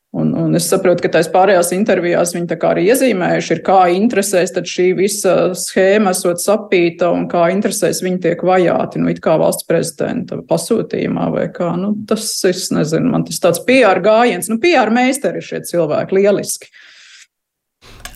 Un, 0.09 0.31
un 0.33 0.57
es 0.57 0.65
saprotu, 0.65 1.03
ka 1.05 1.11
tās 1.13 1.27
pārējās 1.29 1.67
intervijās 1.75 2.31
viņi 2.33 2.55
arī 2.65 2.87
iezīmējuši, 2.89 3.51
ir, 3.53 3.59
kā 3.61 3.77
interesēs 3.93 4.55
šī 4.57 4.87
visa 4.97 5.33
schēma 5.53 6.15
esot 6.15 6.41
sapīta 6.41 7.11
un 7.13 7.27
kā 7.29 7.43
interesēs 7.53 8.01
viņi 8.01 8.17
tiek 8.23 8.41
vajāti, 8.41 8.97
nu, 9.03 9.11
it 9.13 9.21
kā 9.21 9.35
valsts 9.37 9.67
prezidenta 9.69 10.41
pasūtījumā 10.49 11.27
vai 11.35 11.45
kā. 11.53 11.75
Nu, 11.77 11.93
tas, 12.09 12.25
es 12.49 12.71
nezinu, 12.73 13.11
man 13.13 13.27
tas 13.29 13.37
tāds 13.43 13.61
PR 13.69 14.01
gājiens, 14.01 14.49
nu, 14.49 14.57
PR 14.57 14.89
meistari 14.89 15.45
šie 15.45 15.61
cilvēki 15.69 16.17
lieliski. 16.17 16.73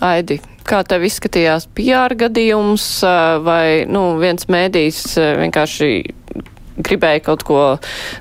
Aidi, 0.02 0.42
kā 0.68 0.82
tev 0.88 1.06
izskatījās 1.08 1.70
PR 1.78 2.16
gadījums 2.20 2.88
vai, 3.46 3.84
nu, 3.90 4.14
viens 4.22 4.50
mēdījis 4.52 5.06
vienkārši 5.44 5.94
gribēja 6.78 7.22
kaut 7.24 7.44
ko, 7.46 7.60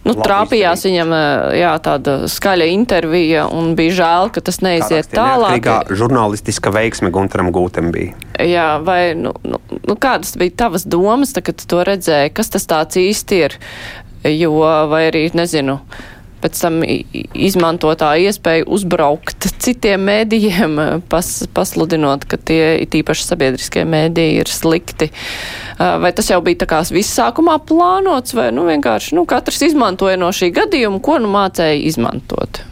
nu, 0.05 0.13
Labi 0.13 0.25
trāpījās 0.27 0.83
izdarīt. 0.83 0.93
viņam, 0.93 1.15
jā, 1.57 1.73
tāda 1.85 2.17
skaļa 2.31 2.69
intervija 2.73 3.47
un 3.49 3.73
bija 3.79 3.97
žēl, 4.03 4.33
ka 4.35 4.45
tas 4.45 4.61
neiziet 4.65 5.09
tālāk. 5.15 5.63
Kā 5.65 5.79
žurnālistiska 5.89 6.73
veiksme 6.75 7.13
Gunteram 7.15 7.53
Gūtem 7.55 7.93
bija. 7.95 8.17
Jā, 8.43 8.69
vai, 8.85 9.15
nu, 9.19 9.35
nu, 9.47 9.61
nu 9.89 9.97
kādas 10.01 10.37
bija 10.41 10.57
tavas 10.67 10.85
domas, 10.85 11.35
tā, 11.37 11.45
kad 11.45 11.61
tu 11.61 11.69
to 11.71 11.83
redzēji, 11.89 12.35
kas 12.37 12.53
tas 12.53 12.69
tāds 12.69 13.01
īsti 13.01 13.43
ir, 13.47 13.59
jo, 14.29 14.57
vai 14.93 15.07
arī, 15.11 15.27
nezinu, 15.37 15.81
pēc 16.43 16.59
tam 16.65 16.81
izmantotā 16.85 18.13
iespēju 18.27 18.67
uzbraukt 18.75 19.49
citiem 19.63 20.03
mēdījiem, 20.09 20.79
pas, 21.11 21.29
pasludinot, 21.55 22.27
ka 22.29 22.39
tie 22.39 22.83
tīpaši 22.91 23.29
sabiedriskie 23.29 23.85
mēdīji 23.89 24.43
ir 24.43 24.51
slikti. 24.51 25.11
Vai 25.79 26.13
tas 26.17 26.31
jau 26.33 26.41
bija 26.45 26.65
tā 26.65 26.71
kā 26.75 26.83
viss 26.91 27.15
sākumā 27.19 27.59
plānots, 27.69 28.35
vai 28.39 28.51
nu 28.55 28.67
vienkārši 28.69 29.17
nu, 29.19 29.27
katrs 29.29 29.63
izmantoja 29.69 30.19
no 30.21 30.33
šī 30.35 30.51
gadījuma, 30.59 31.03
ko 31.05 31.21
nu 31.23 31.31
mācēja 31.33 31.79
izmantot? 31.93 32.65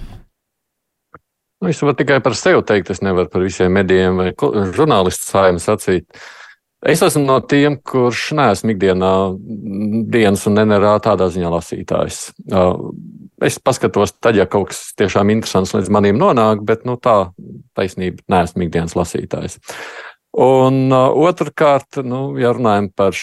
Nu, 1.61 1.69
es 1.69 1.81
varu 1.85 1.95
tikai 1.99 2.23
par 2.25 2.35
sevi 2.39 2.63
teikt, 2.65 2.91
es 2.95 3.03
nevaru 3.05 3.29
par 3.33 3.45
visiem 3.45 3.75
medijiem 3.77 4.17
vai 4.17 4.31
žurnālistu 4.73 5.29
saimnes 5.29 5.67
sacīt. 5.69 6.07
Es 6.81 7.03
esmu 7.05 7.27
no 7.27 7.37
tiem, 7.45 7.77
kurš 7.85 8.31
neesmu 8.39 8.73
ikdienā 8.73 9.13
dienas 10.15 10.47
un 10.49 10.57
nenerā 10.57 10.95
tādā 11.05 11.29
ziņā 11.29 11.51
lasītājs. 11.53 12.23
Es 13.41 13.57
paskatos, 13.63 14.13
tad, 14.21 14.37
ja 14.37 14.45
kaut 14.51 14.71
kas 14.71 14.91
tiešām 15.01 15.33
interesants 15.33 15.73
līdz 15.77 15.91
manim 15.93 16.19
nonāk, 16.21 16.61
bet 16.67 16.87
nu, 16.89 16.99
tā 17.01 17.33
taisnība 17.79 18.21
neesmu 18.29 18.67
ikdienas 18.67 18.97
lasītājs. 18.99 19.57
Un 20.41 20.93
uh, 20.95 21.09
otrkārt, 21.27 21.99
nu, 22.07 22.37
ja 22.39 22.53
runājam 22.55 22.87
par 22.95 23.17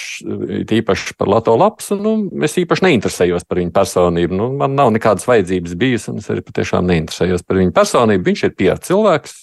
īpaši 0.76 1.16
par 1.16 1.30
Lato 1.32 1.54
lapsu, 1.56 1.96
nu, 1.96 2.18
es 2.44 2.58
īpaši 2.60 2.84
neinteresējos 2.84 3.46
par 3.48 3.62
viņu 3.62 3.72
personību. 3.78 4.36
Nu, 4.36 4.50
man 4.60 4.76
nav 4.76 4.92
nekādas 4.96 5.28
vajadzības 5.30 5.78
bijis, 5.80 6.10
un 6.12 6.20
es 6.20 6.28
arī 6.34 6.44
patiešām 6.44 6.90
neinteresējos 6.90 7.46
par 7.48 7.62
viņu 7.62 7.76
personību. 7.78 8.28
Viņš 8.28 8.44
ir 8.44 8.58
pieredzējis 8.60 8.92
cilvēks, 8.92 9.38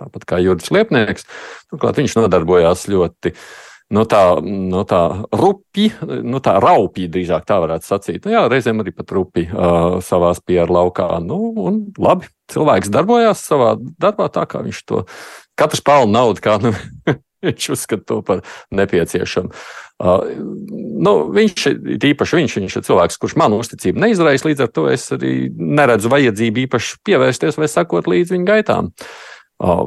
tāpat 0.00 0.26
kā 0.26 0.40
Juris 0.42 0.72
Liepnieks. 0.74 1.28
Turklāt 1.70 2.02
viņš 2.02 2.18
nodarbojās 2.18 2.88
ļoti 2.90 3.34
no 3.34 3.38
nu, 3.92 4.04
tā, 4.08 4.22
nu, 4.40 4.82
tā 4.88 5.02
rupi, 5.34 5.90
nu, 6.02 6.40
tā 6.44 6.56
raupi, 6.62 7.08
drīzāk 7.12 7.44
tā 7.48 7.58
varētu 7.62 7.88
sacīt. 7.88 8.24
Nu, 8.24 8.32
jā, 8.34 8.44
reizēm 8.50 8.80
arī 8.82 8.94
pat 8.96 9.12
rupi 9.16 9.44
uh, 9.48 10.00
savā 10.04 10.32
spieru 10.38 10.78
laukā. 10.78 11.10
Nu, 11.24 11.40
un 11.66 11.84
labi, 12.00 12.30
cilvēks 12.52 12.92
darbojās 12.94 13.44
savā 13.44 13.74
darbā 14.00 14.30
tā, 14.32 14.46
kā 14.48 14.64
viņš 14.64 14.82
to 14.88 15.04
katrs 15.58 15.84
pelna 15.84 16.20
naudu, 16.20 16.42
kā 16.44 16.56
nu, 16.62 16.74
viņš 17.46 17.70
uzskata 17.76 18.06
to 18.08 18.20
par 18.26 18.44
nepieciešamu. 18.74 19.52
Uh, 20.04 20.24
nu, 21.04 21.14
viņš 21.34 21.68
ir 21.70 22.08
īpaši 22.10 22.40
viņš, 22.40 22.56
viņš 22.58 22.80
ir 22.80 22.86
cilvēks, 22.88 23.20
kurš 23.22 23.36
man 23.38 23.54
uzticību 23.54 24.02
neizraisa, 24.02 24.48
līdz 24.48 24.64
ar 24.64 24.72
to 24.74 24.88
es 24.90 25.06
arī 25.14 25.36
neredzu 25.54 26.10
vajadzību 26.10 26.64
īpaši 26.64 26.98
pievērsties 27.06 27.60
vai 27.60 27.70
sakot 27.70 28.10
līdz 28.10 28.34
viņa 28.34 28.48
gaitām. 28.48 28.90
Uh, 29.62 29.86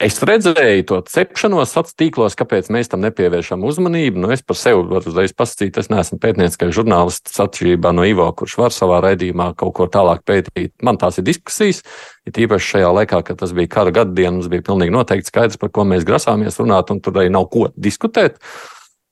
Es 0.00 0.16
redzēju 0.24 0.84
to 0.88 0.98
cepšanos 1.04 1.74
sociālos 1.74 1.96
tīklos, 2.00 2.36
kāpēc 2.38 2.70
mēs 2.72 2.88
tam 2.88 3.02
nepievēršam 3.04 3.60
uzmanību. 3.68 4.22
Nu, 4.22 4.30
es 4.32 4.40
par 4.40 4.56
sevi 4.56 4.80
varu 4.88 5.10
uzreiz 5.12 5.34
pasakīt, 5.36 5.76
es 5.76 5.90
neesmu 5.92 6.16
pētnieciskais 6.22 6.72
žurnālists 6.72 7.36
atšķirībā 7.44 7.92
no 7.92 8.06
Ivo, 8.08 8.30
kurš 8.32 8.56
var 8.62 8.72
savā 8.72 9.02
raidījumā 9.04 9.50
kaut 9.60 9.74
ko 9.76 9.90
tālāk 9.92 10.24
pētīt. 10.24 10.72
Man 10.80 10.96
tās 10.96 11.20
ir 11.20 11.28
diskusijas, 11.28 11.82
ir 12.24 12.32
ja 12.32 12.46
īpaši 12.46 12.72
šajā 12.78 12.94
laikā, 12.96 13.20
kad 13.28 13.42
tas 13.44 13.52
bija 13.52 13.74
kara 13.76 13.92
gada 14.00 14.32
mums 14.32 14.48
bija 14.48 14.64
pilnīgi 14.70 14.96
noteikti 14.96 15.34
skaidrs, 15.34 15.60
par 15.60 15.68
ko 15.68 15.84
mēs 15.92 16.08
grasāmies 16.08 16.56
runāt, 16.62 16.88
un 16.88 17.04
tur 17.04 17.20
arī 17.20 17.28
nav 17.28 17.50
ko 17.52 17.68
diskutēt. 17.76 18.40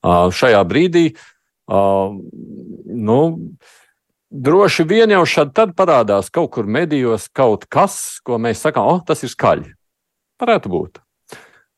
Uh, 0.01 0.33
šajā 0.33 0.65
brīdī, 0.65 1.11
uh, 1.69 2.17
nu, 2.89 3.23
droši 4.33 4.89
vien 4.89 5.13
jau 5.13 5.25
šad 5.37 5.53
tad 5.53 5.77
parādās 5.77 6.33
kaut 6.33 6.49
kur 6.57 6.65
medijos 6.65 7.29
kaut 7.29 7.69
kas, 7.69 8.17
ko 8.25 8.41
mēs 8.41 8.65
sakām, 8.65 8.89
oh, 8.89 9.05
tas 9.05 9.21
ir 9.21 9.37
skaļi. 9.37 9.75
Varētu 10.39 10.71
būt. 10.71 10.99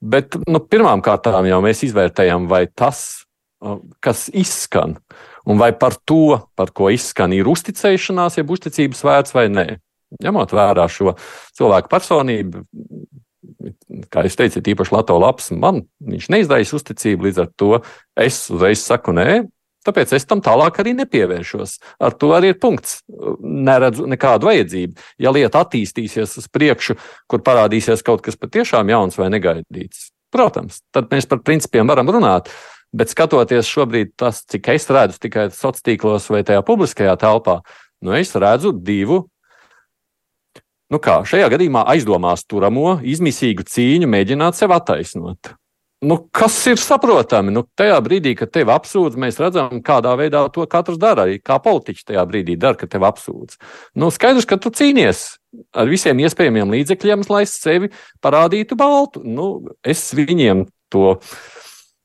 Bet 0.02 0.38
nu, 0.50 0.62
pirmām 0.66 1.04
kārtām 1.06 1.46
jau 1.50 1.60
mēs 1.62 1.84
izvērtējam, 1.86 2.48
vai 2.50 2.66
tas, 2.68 3.24
kas 4.02 4.26
izskan, 4.34 4.96
un 5.46 5.62
vai 5.62 5.72
par 5.78 5.98
to, 6.10 6.40
par 6.58 6.74
ko 6.74 6.90
izskan, 6.94 7.34
ir 7.38 7.50
uzticēšanās, 7.50 8.40
jeb 8.40 8.54
uzticības 8.54 9.04
vērts 9.06 9.38
vai 9.38 9.48
nē. 9.54 9.68
Ņemot 10.22 10.52
vērā 10.58 10.88
šo 10.92 11.14
cilvēku 11.56 11.92
personību, 11.92 12.66
kā 14.12 14.26
jūs 14.26 14.38
teicat, 14.40 14.68
īpaši 14.74 14.96
Latvijas 14.96 15.24
lapas, 15.24 15.52
man 15.56 15.84
viņš 16.04 16.28
neizraisa 16.34 16.76
uzticību, 16.78 17.30
līdz 17.30 17.44
ar 17.46 17.52
to 17.60 17.72
es 18.20 18.44
uzreiz 18.52 18.82
saku, 18.84 19.14
nē, 19.16 19.44
Tāpēc 19.82 20.14
es 20.14 20.28
tam 20.30 20.44
tālāk 20.46 20.78
arī 20.84 20.94
nepievēršos. 21.00 21.78
Ar 22.06 22.14
to 22.14 22.32
arī 22.38 22.52
ir 22.54 22.60
punkts. 22.62 23.00
Neredzu 23.42 24.06
nekādu 24.10 24.52
vajadzību. 24.52 25.00
Ja 25.22 25.34
lieta 25.34 25.64
attīstīsies 25.66 26.38
uz 26.38 26.50
priekšu, 26.54 26.98
kur 27.32 27.42
parādīsies 27.46 28.06
kaut 28.06 28.22
kas 28.26 28.38
patiešām 28.38 28.92
jauns 28.94 29.18
vai 29.18 29.32
negaidīts, 29.34 30.12
protams, 30.34 30.84
tad 30.94 31.10
mēs 31.14 31.26
par 31.30 31.42
principiem 31.46 31.90
varam 31.90 32.14
runāt. 32.14 32.52
Bet 32.92 33.14
skatoties 33.14 33.70
šobrīd, 33.72 34.14
tas, 34.20 34.44
cik 34.52 34.68
es 34.74 34.90
redzu 34.92 35.22
tikai 35.24 35.48
sociālos 35.50 35.86
tīklos 35.86 36.26
vai 36.30 36.42
tajā 36.44 36.62
publiskajā 36.68 37.16
telpā, 37.22 37.62
nu 38.04 38.14
es 38.18 38.36
redzu 38.36 38.74
divu. 38.76 39.24
Nu 40.92 41.00
kā, 41.00 41.22
šajā 41.24 41.48
gadījumā 41.54 41.86
aizdomās 41.94 42.44
turamo, 42.44 42.98
izmisīgu 43.00 43.64
cīņu 43.64 44.12
mēģināt 44.12 44.60
sev 44.60 44.76
attaisnot. 44.76 45.54
Nu, 46.02 46.18
kas 46.34 46.56
ir 46.66 46.80
saprotami? 46.82 47.52
Nu, 47.54 47.62
tajā 47.78 48.00
brīdī, 48.02 48.32
kad 48.34 48.50
tevi 48.50 48.74
apsūdz, 48.74 49.20
mēs 49.22 49.36
redzam, 49.38 49.84
kādā 49.86 50.16
veidā 50.18 50.42
to 50.50 50.66
katrs 50.66 50.98
dara. 50.98 51.28
Arī 51.28 51.38
kā 51.38 51.60
politiķis 51.62 52.08
tajā 52.08 52.24
brīdī 52.26 52.56
dara, 52.58 52.74
kad 52.80 52.90
tevi 52.90 53.06
apsūdz. 53.06 53.60
Nu, 54.02 54.10
skaidrs, 54.10 54.48
ka 54.50 54.58
tu 54.58 54.72
cīnies 54.74 55.22
ar 55.78 55.92
visiem 55.92 56.24
iespējamiem 56.26 56.74
līdzekļiem, 56.74 57.28
lai 57.30 57.44
sevi 57.46 57.92
parādītu 58.24 58.78
baltu. 58.80 59.22
Nu, 59.22 59.52
es 59.86 60.08
viņiem 60.18 60.66
to 60.90 61.20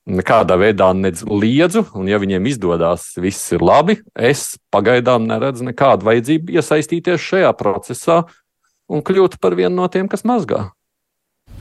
nekādā 0.06 0.60
veidā 0.60 0.90
liedzu, 0.92 1.86
un 1.96 2.12
ja 2.12 2.20
viņiem 2.20 2.52
izdodas, 2.52 3.14
viss 3.16 3.48
ir 3.56 3.64
labi. 3.64 3.96
Es 4.12 4.58
pagaidām 4.76 5.24
neredzu 5.24 5.64
nekādu 5.70 6.04
vajadzību 6.10 6.60
iesaistīties 6.60 7.30
šajā 7.32 7.56
procesā 7.56 8.26
un 8.92 9.00
kļūt 9.00 9.40
par 9.40 9.56
vienu 9.56 9.80
no 9.80 9.88
tiem, 9.88 10.04
kas 10.04 10.28
mazgā. 10.28 10.66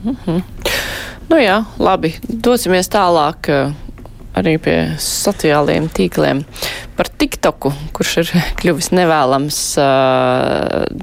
Mm 0.04 0.16
-hmm. 0.20 0.95
Nu 1.26 1.38
jā, 1.42 1.56
labi, 1.82 2.12
dosimies 2.22 2.86
tālāk 2.92 3.48
eh, 3.50 3.72
arī 4.38 4.56
pie 4.62 4.76
sociālajiem 5.02 5.88
tīkliem. 5.90 6.44
Par 6.96 7.08
TikToku, 7.20 7.70
kurš 7.92 8.12
ir 8.22 8.30
kļuvis 8.56 8.88
nevēlams 8.96 9.58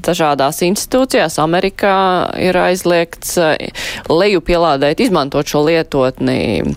dažādās 0.04 0.64
institūcijās. 0.66 1.38
Amerikā 1.44 1.94
ir 2.41 2.58
aizliegts 2.58 3.36
lejupielādēt, 4.10 5.04
izmantot 5.06 5.50
šo 5.50 5.62
lietotni 5.68 6.74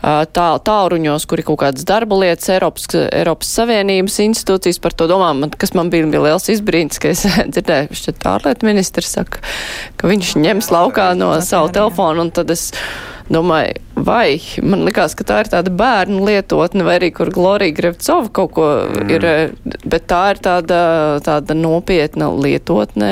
tā, 0.00 0.48
tāruņos, 0.64 1.28
kur 1.28 1.42
ir 1.42 1.48
kaut 1.50 1.60
kādas 1.66 1.84
darba 1.88 2.22
lietas 2.24 2.48
Eiropas, 2.56 2.88
Eiropas 3.04 3.52
Savienības 3.60 4.20
institūcijas 4.24 4.80
par 4.80 4.96
to 4.96 5.08
domā. 5.12 5.34
Man, 5.36 5.52
kas 5.52 5.76
man 5.76 5.92
bija, 5.92 6.08
bija 6.08 6.24
liels 6.30 6.48
izbrīns, 6.52 7.00
ka 7.02 7.12
es 7.12 7.26
dzirdēju, 7.54 7.92
šķiet 8.00 8.28
ārlietu 8.32 8.70
ministrs 8.70 9.12
saka, 9.18 9.44
ka 10.00 10.08
viņš 10.08 10.36
ņems 10.40 10.72
laukā 10.72 11.12
no 11.20 11.34
savu 11.44 11.72
telefonu 11.74 12.24
un 12.24 12.32
tad 12.34 12.52
es 12.54 12.70
domāju, 13.30 13.80
vai 13.96 14.36
man 14.62 14.84
likās, 14.84 15.14
ka 15.16 15.24
tā 15.26 15.40
ir 15.42 15.50
tāda 15.52 15.72
bērnu 15.72 16.24
lietotne, 16.26 16.84
vai 16.86 16.98
arī 16.98 17.10
kur 17.16 17.32
Glorija 17.34 17.74
Grevcova 17.76 18.28
kaut 18.34 18.53
ko 18.56 18.68
mm. 18.86 19.12
ir, 19.14 19.26
bet 19.84 20.06
tā 20.10 20.22
ir 20.34 20.40
tāda, 20.44 20.80
tāda 21.26 21.56
nopietna 21.58 22.30
lietotne, 22.32 23.10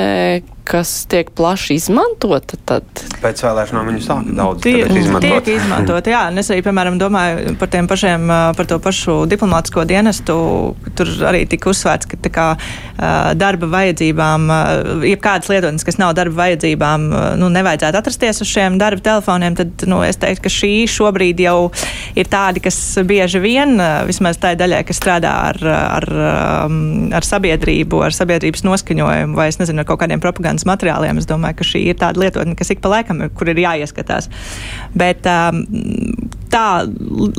kas 0.67 0.91
tiek 1.11 1.29
plaši 1.35 1.77
izmantota, 1.79 2.57
tad 2.65 3.03
Pēc 3.23 3.41
vēlēšanām 3.45 3.89
viņu 3.91 4.03
sāka 4.03 4.35
daudz 4.35 4.63
Tie, 4.63 4.83
izmantot. 4.83 5.43
tiek 5.45 5.59
izmantot, 5.61 6.07
jā. 6.11 6.21
Un 6.31 6.39
es 6.41 6.49
arī, 6.51 6.63
piemēram, 6.65 6.97
domāju 6.99 7.55
par 7.59 7.71
tiem 7.71 7.87
pašiem, 7.87 8.27
par 8.57 8.67
to 8.69 8.79
pašu 8.83 9.15
diplomātsko 9.31 9.85
dienestu. 9.89 10.35
Tur 10.97 11.11
arī 11.29 11.43
tika 11.49 11.71
uzsvērts, 11.71 12.09
ka 12.11 12.19
tā 12.23 12.31
kā 12.33 12.47
darba 13.39 13.69
vajadzībām, 13.73 14.47
jebkādas 15.07 15.51
lietotnes, 15.51 15.85
kas 15.87 15.99
nav 16.01 16.13
darba 16.17 16.43
vajadzībām, 16.43 17.07
nu, 17.39 17.49
nevajadzētu 17.53 17.99
atrasties 17.99 18.43
uz 18.43 18.51
šiem 18.51 18.77
darba 18.81 19.03
telefoniem, 19.03 19.57
tad, 19.59 19.87
nu, 19.89 20.01
es 20.05 20.19
teiktu, 20.21 20.45
ka 20.45 20.53
šī 20.53 20.71
šobrīd 20.91 21.43
jau 21.43 21.57
ir 22.19 22.29
tādi, 22.31 22.61
kas 22.63 22.77
bieži 23.07 23.41
vien, 23.43 23.75
vismaz 24.07 24.39
tai 24.41 24.53
daļai, 24.59 24.83
kas 24.87 24.99
strādā 25.01 25.33
ar, 25.49 25.59
ar, 25.73 26.07
ar 27.19 27.27
sabiedrību, 27.27 28.03
ar 28.05 28.15
sabiedrības 28.15 28.63
noskaņojumu 28.67 29.37
vai, 29.37 29.49
es 29.51 29.59
nezinu, 29.61 29.81
ar 29.81 29.89
kaut 29.89 30.03
kādiem 30.03 30.21
propagandas 30.23 30.52
materiāliem, 30.69 31.17
es 31.17 31.27
domāju, 31.29 31.57
ka 31.59 31.67
šī 31.71 31.81
ir 31.89 31.97
tāda 32.01 32.21
lietotne, 32.21 32.53
kas 32.59 32.69
ik 32.73 32.83
pa 32.83 32.91
laikam, 32.93 33.25
kur 33.33 33.49
ir 33.49 33.61
jāieskatās. 33.63 34.29
Bet 34.93 35.25
um, 35.29 35.63
tā 36.53 36.65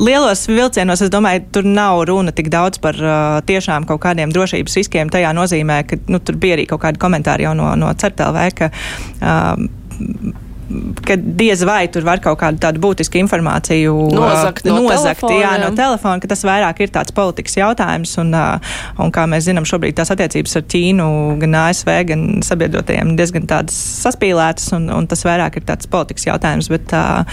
lielos 0.01 0.45
vilcienos, 0.51 1.05
es 1.05 1.13
domāju, 1.13 1.45
tur 1.55 1.67
nav 1.67 2.03
runa 2.09 2.35
tik 2.35 2.51
daudz 2.53 2.81
par 2.83 2.99
uh, 2.99 3.39
tiešām 3.47 3.87
kaut 3.89 4.03
kādiem 4.03 4.33
drošības 4.35 4.79
riskiem. 4.81 5.13
Tajā 5.13 5.31
nozīmē, 5.37 5.81
ka 5.87 5.99
nu, 6.11 6.19
tur 6.19 6.39
bija 6.41 6.59
arī 6.59 6.67
kaut 6.69 6.83
kādi 6.83 7.01
komentāri 7.01 7.47
jau 7.47 7.55
no, 7.57 7.71
no 7.79 7.93
CERTLV, 7.95 8.41
ka 8.59 8.71
um, 9.23 9.69
ka 11.05 11.15
diez 11.17 11.61
vai 11.67 11.85
tur 11.93 12.05
var 12.07 12.21
kaut 12.23 12.39
kādu 12.41 12.59
tādu 12.61 12.81
būtisku 12.81 13.19
informāciju 13.21 13.93
Nozakt 14.15 14.65
uh, 14.65 14.71
no 14.73 14.81
nozakt 14.87 15.25
jā, 15.29 15.51
no 15.61 15.69
telefona, 15.77 16.21
ka 16.23 16.29
tas 16.31 16.41
vairāk 16.47 16.81
ir 16.81 16.93
tāds 16.93 17.13
politikas 17.15 17.57
jautājums. 17.59 18.15
Un, 18.21 18.33
uh, 18.33 18.73
un 19.01 19.13
kā 19.13 19.27
mēs 19.29 19.45
zinām, 19.49 19.67
šobrīd 19.67 19.97
tās 19.99 20.11
attiecības 20.15 20.57
ar 20.59 20.65
Ķīnu, 20.73 21.07
gan 21.43 21.57
ASV, 21.65 21.91
gan 22.09 22.25
sabiedrotajiem 22.45 23.13
diezgan 23.19 23.47
tādas 23.49 23.77
saspīlētas, 24.05 24.71
un, 24.77 24.89
un 24.93 25.09
tas 25.11 25.21
vairāk 25.27 25.59
ir 25.59 25.67
tāds 25.69 25.89
politikas 25.91 26.27
jautājums. 26.29 26.71
Bet, 26.73 26.95
uh, 26.97 27.23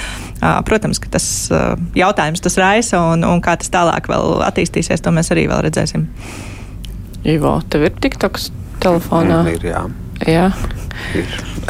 uh, 0.43 0.61
protams, 0.69 1.01
ka 1.03 1.15
tas 1.17 1.27
uh, 1.53 1.73
jautājums 1.99 2.45
tas 2.45 2.59
raisa, 2.61 3.01
un, 3.15 3.25
un 3.29 3.43
kā 3.45 3.57
tas 3.61 3.73
tālāk 3.73 4.13
vēl 4.13 4.45
attīstīsies, 4.51 5.05
to 5.05 5.15
mēs 5.15 5.33
arī 5.35 5.49
vēl 5.51 5.65
redzēsim. 5.71 6.09
Ivo, 7.33 7.61
tev 7.71 7.87
ir 7.87 7.99
tiktoks 8.03 8.51
telefonā? 8.83 9.45
Ir, 9.55 9.69
jā. 9.73 9.87
Jā. 10.29 10.51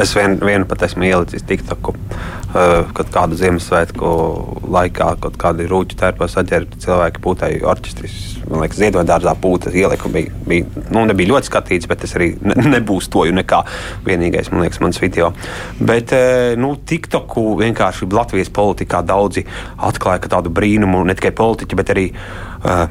Es 0.01 0.13
vien, 0.17 0.35
vienu 0.41 0.65
pat 0.69 0.83
esmu 0.87 1.05
ielicis 1.05 1.45
TikToku, 1.49 1.93
uh, 1.93 2.89
kad 2.97 3.09
kādu 3.13 3.37
Ziemassvētku 3.37 4.09
laikā, 4.73 5.09
kad 5.21 5.37
kādi 5.41 5.67
rūķi 5.69 5.97
tērpos 5.99 6.37
aģērbti 6.41 6.81
cilvēki 6.85 7.21
pūtēju 7.23 7.67
orķestris. 7.69 8.17
Man 8.49 8.63
liekas, 8.63 8.79
ziedot 8.81 9.07
dārzā 9.09 9.35
pūtas 9.41 9.77
ieliku 9.77 10.11
bija, 10.13 10.33
bija, 10.49 10.83
nu, 10.93 11.05
nebija 11.09 11.33
ļoti 11.33 11.49
skatīts, 11.49 11.89
bet 11.89 12.05
es 12.07 12.15
arī 12.17 12.31
ne, 12.49 12.57
nebūstoju 12.75 13.37
nekā 13.39 13.61
vienīgais, 14.07 14.51
man 14.53 14.65
liekas, 14.65 14.81
mans 14.85 15.01
video. 15.01 15.31
Bet, 15.79 16.13
uh, 16.17 16.53
nu, 16.59 16.75
TikToku 16.89 17.47
vienkārši 17.61 18.09
Latvijas 18.13 18.53
politikā 18.53 19.01
daudzi 19.05 19.45
atklāja 19.77 20.25
ka 20.25 20.35
tādu 20.37 20.53
brīnumu, 20.53 21.05
ne 21.05 21.17
tikai 21.17 21.33
politiķi, 21.37 21.81
bet 21.81 21.93
arī 21.93 22.09
uh, 22.13 22.85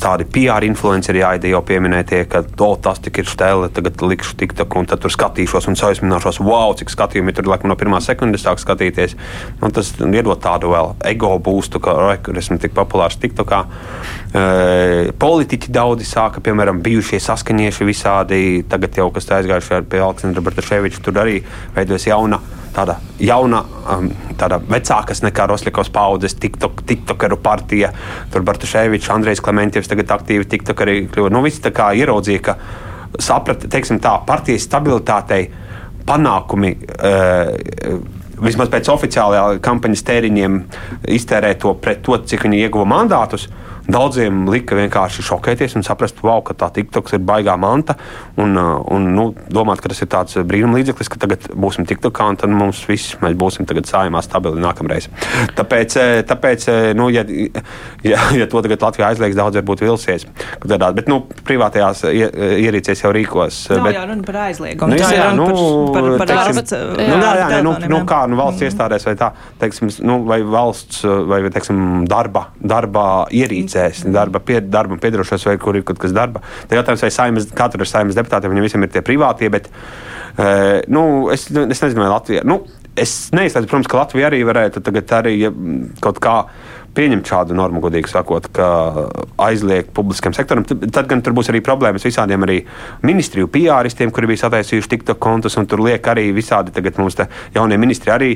tādi 0.00 0.26
PR 0.32 0.64
influenceri, 0.66 1.22
Aida 1.24 1.50
jau 1.50 1.60
pieminēja, 1.66 2.24
ka 2.30 2.42
oh, 2.64 2.74
tas 2.82 3.00
tik 3.02 3.20
ir 3.22 3.28
stēle, 3.30 3.68
tagad 3.74 4.02
likšu 4.02 4.36
TikTok, 4.40 4.76
un 4.80 4.88
tad 4.90 5.02
tur 5.02 5.12
skatīšos 5.14 5.68
un 5.70 5.78
aizmināšos, 5.88 6.40
wow, 6.44 6.74
cik 6.78 6.92
skatījumi 6.92 7.34
tur 7.36 7.48
laikam 7.50 7.70
no 7.70 7.76
pirmā 7.78 8.00
sekundes 8.04 8.44
sāk 8.46 8.62
skatīties. 8.62 9.16
Un 9.62 9.74
tas 9.74 9.92
iedod 10.00 10.40
tādu 10.42 10.72
vēl 10.74 10.94
ego 11.12 11.34
būstu, 11.42 11.82
ka 11.84 11.94
esmu 12.16 12.58
tik 12.62 12.74
populārs 12.76 13.18
TikTokā. 13.22 13.62
E, 14.34 14.44
politiķi 15.18 15.74
daudzi 15.74 16.06
sāka, 16.08 16.42
piemēram, 16.44 16.82
bijušie 16.84 17.22
saskaņieši 17.22 17.88
visādi, 17.88 18.44
tagad 18.68 18.98
jau 18.98 19.10
kas 19.14 19.30
aizgājuši 19.38 19.84
pie 19.90 20.02
Aleksandra 20.04 20.44
Bartaševiča, 20.44 21.02
tur 21.04 21.22
arī 21.24 21.42
veidojas 21.76 22.10
jauna 22.10 22.42
tāda 22.78 22.98
jauna, 23.18 23.62
um, 23.90 24.08
tāda 24.38 24.58
vecākas 24.62 25.22
nekā 25.24 25.48
Rosļakovas 25.50 25.90
paudzes, 25.94 26.36
TikTok, 26.40 26.84
TikTokeru 26.88 27.38
partija. 27.42 27.90
Tur 28.32 28.44
Bartaševičs, 28.46 29.10
Andrejs 29.14 29.42
Klimentievs 29.68 29.90
tagad 29.90 30.12
aktīvi 30.16 30.46
TikTokeri 30.48 31.08
kļuva. 31.12 31.30
Nu, 31.32 31.42
visi 31.44 31.60
tā 31.60 31.72
kā 31.76 31.90
ieraudzīja, 31.92 32.40
ka 32.40 32.54
saprata, 33.20 33.68
teiksim 33.68 34.00
tā, 34.00 34.14
partijas 34.24 34.64
stabilitātei 34.64 35.50
panākumi. 36.08 36.72
Uh, 36.96 37.98
Vismaz 38.38 38.68
pēc 38.70 38.86
oficiālajā 38.92 39.58
kampaņas 39.66 40.04
tēriņiem 40.06 40.58
iztērēt 41.10 41.58
to 41.64 41.72
pret 41.82 42.04
to, 42.06 42.14
cik 42.22 42.44
viņi 42.46 42.60
ieguva 42.62 42.86
mandātus. 42.86 43.48
Daudziem 43.88 44.42
lika 44.52 44.76
vienkārši 44.76 45.22
šokēties 45.24 45.78
un 45.78 45.84
saprast, 45.86 46.18
wow, 46.20 46.42
ka 46.44 46.52
tā 46.52 46.68
TikToks 46.76 47.14
ir 47.16 47.22
baigā 47.24 47.54
manta. 47.56 47.94
Un, 48.36 48.52
uh, 48.52 48.82
un 48.92 49.06
nu, 49.16 49.30
domāt, 49.48 49.80
ka 49.80 49.88
tas 49.88 50.02
ir 50.04 50.10
tāds 50.12 50.36
brīnum 50.44 50.76
līdzeklis, 50.76 51.08
ka 51.08 51.20
tagad 51.22 51.46
būsim 51.56 51.86
TikTokā 51.88 52.26
un 52.28 52.36
tad 52.36 52.52
mums 52.52 52.82
viss 52.88 53.16
mēs 53.22 53.36
būsim 53.38 53.64
sājumā 53.68 54.20
stabili 54.24 54.60
nākamreiz. 54.60 55.08
Tāpēc, 55.56 55.96
eh, 55.96 56.22
tāpēc 56.28 56.66
nu, 56.98 57.08
ja, 57.14 57.24
ja, 58.04 58.20
ja 58.36 58.46
to 58.50 58.60
tagad 58.64 58.84
Latvijā 58.84 59.08
aizliegs, 59.08 59.38
daudz 59.38 59.56
varbūt 59.56 59.84
vilsies. 59.86 60.26
Tādā, 60.60 60.90
bet 60.94 61.08
nu, 61.08 61.22
privātajās 61.48 62.04
ie- 62.12 62.28
ierīcēs 62.68 63.04
jau 63.04 63.12
rīkos. 63.14 63.62
Nav 63.72 63.88
bet, 63.88 63.96
jau 63.96 64.04
runa 64.10 64.26
par 64.28 64.40
aizliegumu. 64.44 64.92
Nu, 64.92 65.00
jā, 65.00 65.10
ir 65.14 65.22
jā, 65.22 65.30
nu, 65.38 65.48
par, 65.48 66.02
par, 66.02 66.10
par 66.22 66.32
teiksim, 66.32 66.60
jā, 66.60 67.08
Nu, 67.08 67.18
jā, 67.24 67.32
jā, 67.40 67.48
nē, 67.54 67.62
nu, 67.64 67.74
nu, 67.88 68.00
jā. 68.02 68.04
kā 68.12 68.20
nu, 68.28 68.38
valsts 68.40 68.66
iestādēs 68.68 69.08
vai 69.08 69.16
tā, 69.16 69.32
teiksim, 69.62 69.92
nu, 70.04 70.20
vai 70.28 70.40
valsts 70.44 71.04
vai 71.28 71.40
teiksim, 71.48 72.04
darba, 72.10 72.48
darba 72.60 73.06
ierīcēs, 73.78 74.08
darba, 74.12 74.40
pie, 74.40 74.60
darba 74.60 74.98
piedarošos 75.00 75.46
vai 75.48 75.56
kur 75.60 75.76
ir 75.78 75.86
kaut 75.86 76.00
kas 76.02 76.14
darba. 76.14 76.42
Tad 76.66 76.78
jautājums, 76.78 77.04
vai 77.04 77.12
saimas, 77.14 77.48
katra 77.54 77.82
ir 77.82 77.90
saimas 77.90 78.18
deputātiem, 78.18 78.52
viņiem 78.52 78.66
visiem 78.66 78.84
ir 78.84 78.92
tie 78.92 79.02
privātie, 79.02 79.50
bet 79.52 79.70
uh, 79.70 80.80
nu, 80.88 81.28
es, 81.34 81.48
es 81.50 81.84
nezinu, 81.84 82.04
vai 82.04 82.12
Latvija. 82.12 82.46
Nu, 82.48 82.64
Es 82.98 83.28
neizslēdzu, 83.30 83.68
protams, 83.70 83.86
ka 83.86 83.94
Latvija 84.00 84.26
arī 84.26 84.40
varētu 84.42 84.80
tagad 84.82 85.12
arī 85.20 85.36
ja, 85.36 85.52
kaut 86.02 86.16
kā 86.18 86.32
pieņemt 86.96 87.28
šādu 87.30 87.56
normu, 87.56 87.82
godīgi 87.84 88.10
sakot, 88.10 88.48
ka 88.54 88.68
aizliegt 89.48 89.92
publiskam 89.96 90.34
sektoram. 90.36 90.64
Tad, 90.66 91.04
gan 91.10 91.22
tur 91.24 91.34
būs 91.36 91.50
arī 91.52 91.60
problēmas 91.64 92.06
visādiem 92.06 92.46
arī 92.46 92.58
ministriju 93.06 93.50
PR-istiem, 93.54 94.12
kuri 94.14 94.30
bija 94.32 94.44
sataisījuši 94.46 94.92
TikTok 94.94 95.20
kontus, 95.22 95.58
un 95.60 95.68
tur 95.70 95.82
liek 95.84 96.06
arī 96.10 96.28
visādi 96.36 96.74
tagad 96.74 96.98
mums 97.00 97.18
jaunie 97.54 97.78
ministri 97.80 98.12
arī 98.14 98.30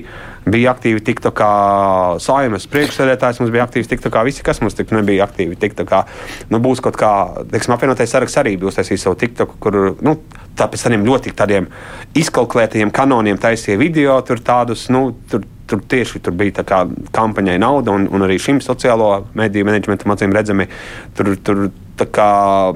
bija 0.45 0.73
aktīvi 0.75 1.03
TikTokā, 1.07 1.51
saimas 2.23 2.67
priekšsēdētājs 2.71 3.41
mums 3.43 3.53
bija 3.55 3.67
aktīvs 3.67 3.91
TikTokā, 3.93 4.25
visi, 4.27 4.43
kas 4.47 4.61
mums 4.63 4.77
tik 4.79 4.91
nebija 4.95 5.27
aktīvi 5.29 5.59
TikTokā. 5.63 6.03
Nu, 6.51 6.59
būs 6.63 6.83
kaut 6.83 6.99
kā, 6.99 7.13
teiksim, 7.53 7.77
apvienotais 7.77 8.11
saraksts 8.11 8.41
arī 8.43 8.57
bija 8.59 8.73
uztaisījis 8.73 9.07
savu 9.07 9.19
TikToku, 9.23 9.59
kur, 9.63 9.81
nu, 10.03 10.17
tāpēc 10.59 10.87
tādiem 10.87 11.07
ļoti 11.07 11.35
tādiem 11.39 11.71
izkalkulētajiem 12.19 12.91
kanoniem 12.95 13.39
taisīja 13.43 13.79
video, 13.81 14.19
tur 14.27 14.43
tādus, 14.43 14.89
nu, 14.93 15.11
tur 15.31 15.47
tur 15.73 15.85
tieši 15.89 16.21
tur 16.23 16.37
bija 16.37 16.65
kā 16.69 16.85
kampaņai 17.17 17.59
nauda, 17.63 17.97
un, 17.97 18.09
un 18.13 18.29
arī 18.29 18.39
šim 18.43 18.61
sociālo 18.65 19.15
mediju 19.39 19.69
menedžmentam 19.69 20.15
acīm 20.17 20.37
redzami 20.37 20.69
tur. 21.17 21.37
tur 21.47 21.71
kā 22.03 22.73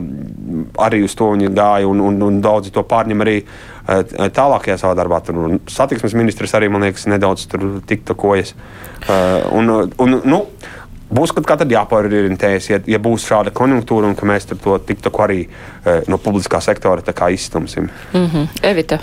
arī 0.86 1.00
uz 1.02 1.14
to 1.18 1.32
viņi 1.32 1.48
gāja, 1.56 1.88
un, 1.88 1.98
un, 2.04 2.20
un 2.22 2.36
daudzi 2.44 2.70
to 2.70 2.84
pārņem 2.86 3.24
arī 3.24 3.36
eh, 3.40 4.14
tālākajā 4.36 4.76
savā 4.78 4.94
darbā. 4.94 5.18
Tur 5.24 5.56
satiksmes 5.72 6.14
ministrs 6.14 6.54
arī, 6.54 6.68
man 6.70 6.84
liekas, 6.86 7.08
nedaudz 7.10 7.48
tur 7.50 7.66
tiktokojas. 7.88 8.54
Eh, 9.08 9.50
Un, 9.56 9.70
un, 9.98 10.20
nu, 10.24 10.40
Būs 11.06 11.30
kaut 11.30 11.46
kā 11.46 11.54
tad 11.54 11.70
jāpārorientējas, 11.70 12.64
ja, 12.72 12.80
ja 12.90 12.98
būs 12.98 13.28
šāda 13.28 13.52
konjunktūra 13.54 14.08
un 14.08 14.16
ka 14.18 14.26
mēs 14.26 14.48
to 14.50 14.74
tiktoku 14.82 15.22
arī 15.22 15.44
eh, 15.46 16.00
no 16.10 16.18
publiskā 16.18 16.58
sektora 16.60 17.30
izstumsim. 17.30 17.88
Mm 18.12 18.26
-hmm. 18.26 18.48
Evita. 18.62 18.98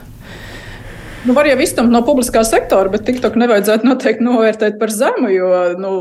Nu, 1.24 1.32
var 1.36 1.48
jau 1.48 1.56
iztumt 1.64 1.92
no 1.94 2.02
publiskā 2.04 2.42
sektora, 2.44 2.92
bet 2.92 3.06
TikTok 3.08 3.38
nevajadzētu 3.40 3.88
noteikti 3.88 4.26
novērtēt 4.26 4.76
par 4.80 4.92
zemu, 4.92 5.30
jo 5.32 5.52
nu, 5.80 5.92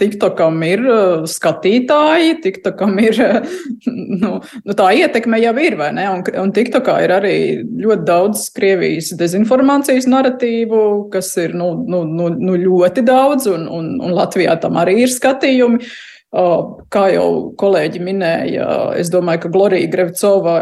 TikTokam 0.00 0.60
ir 0.66 0.82
uh, 0.84 1.22
skatītāji, 1.28 2.34
TikTokam 2.44 2.98
ir 3.00 3.16
nu, 4.22 4.34
nu, 4.42 4.76
tā 4.76 4.90
ietekme 4.98 5.40
jau 5.40 5.54
ir, 5.64 5.78
vai 5.80 5.88
ne? 5.96 6.04
Un, 6.12 6.26
un 6.42 6.52
TikTokā 6.52 6.98
ir 7.06 7.14
arī 7.16 7.38
ļoti 7.64 8.06
daudz 8.10 8.44
Krievijas 8.58 9.14
dezinformācijas 9.16 10.10
narratīvu, 10.12 10.82
kas 11.14 11.32
ir 11.40 11.56
nu, 11.56 11.72
nu, 11.88 12.04
nu, 12.04 12.28
nu 12.36 12.60
ļoti 12.60 13.06
daudz, 13.08 13.48
un, 13.54 13.64
un, 13.72 13.90
un 14.04 14.14
Latvijā 14.20 14.58
tam 14.60 14.76
arī 14.82 14.98
ir 15.06 15.16
skatījumi. 15.16 15.80
Uh, 15.80 16.76
Kā 16.92 17.06
jau 17.08 17.28
kolēģi 17.56 18.02
minēja, 18.04 18.68
es 19.00 19.08
domāju, 19.08 19.46
ka 19.46 19.50
Glorija 19.54 19.88
Grevcova 19.88 20.58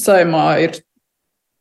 saimā 0.00 0.46
ir 0.64 0.78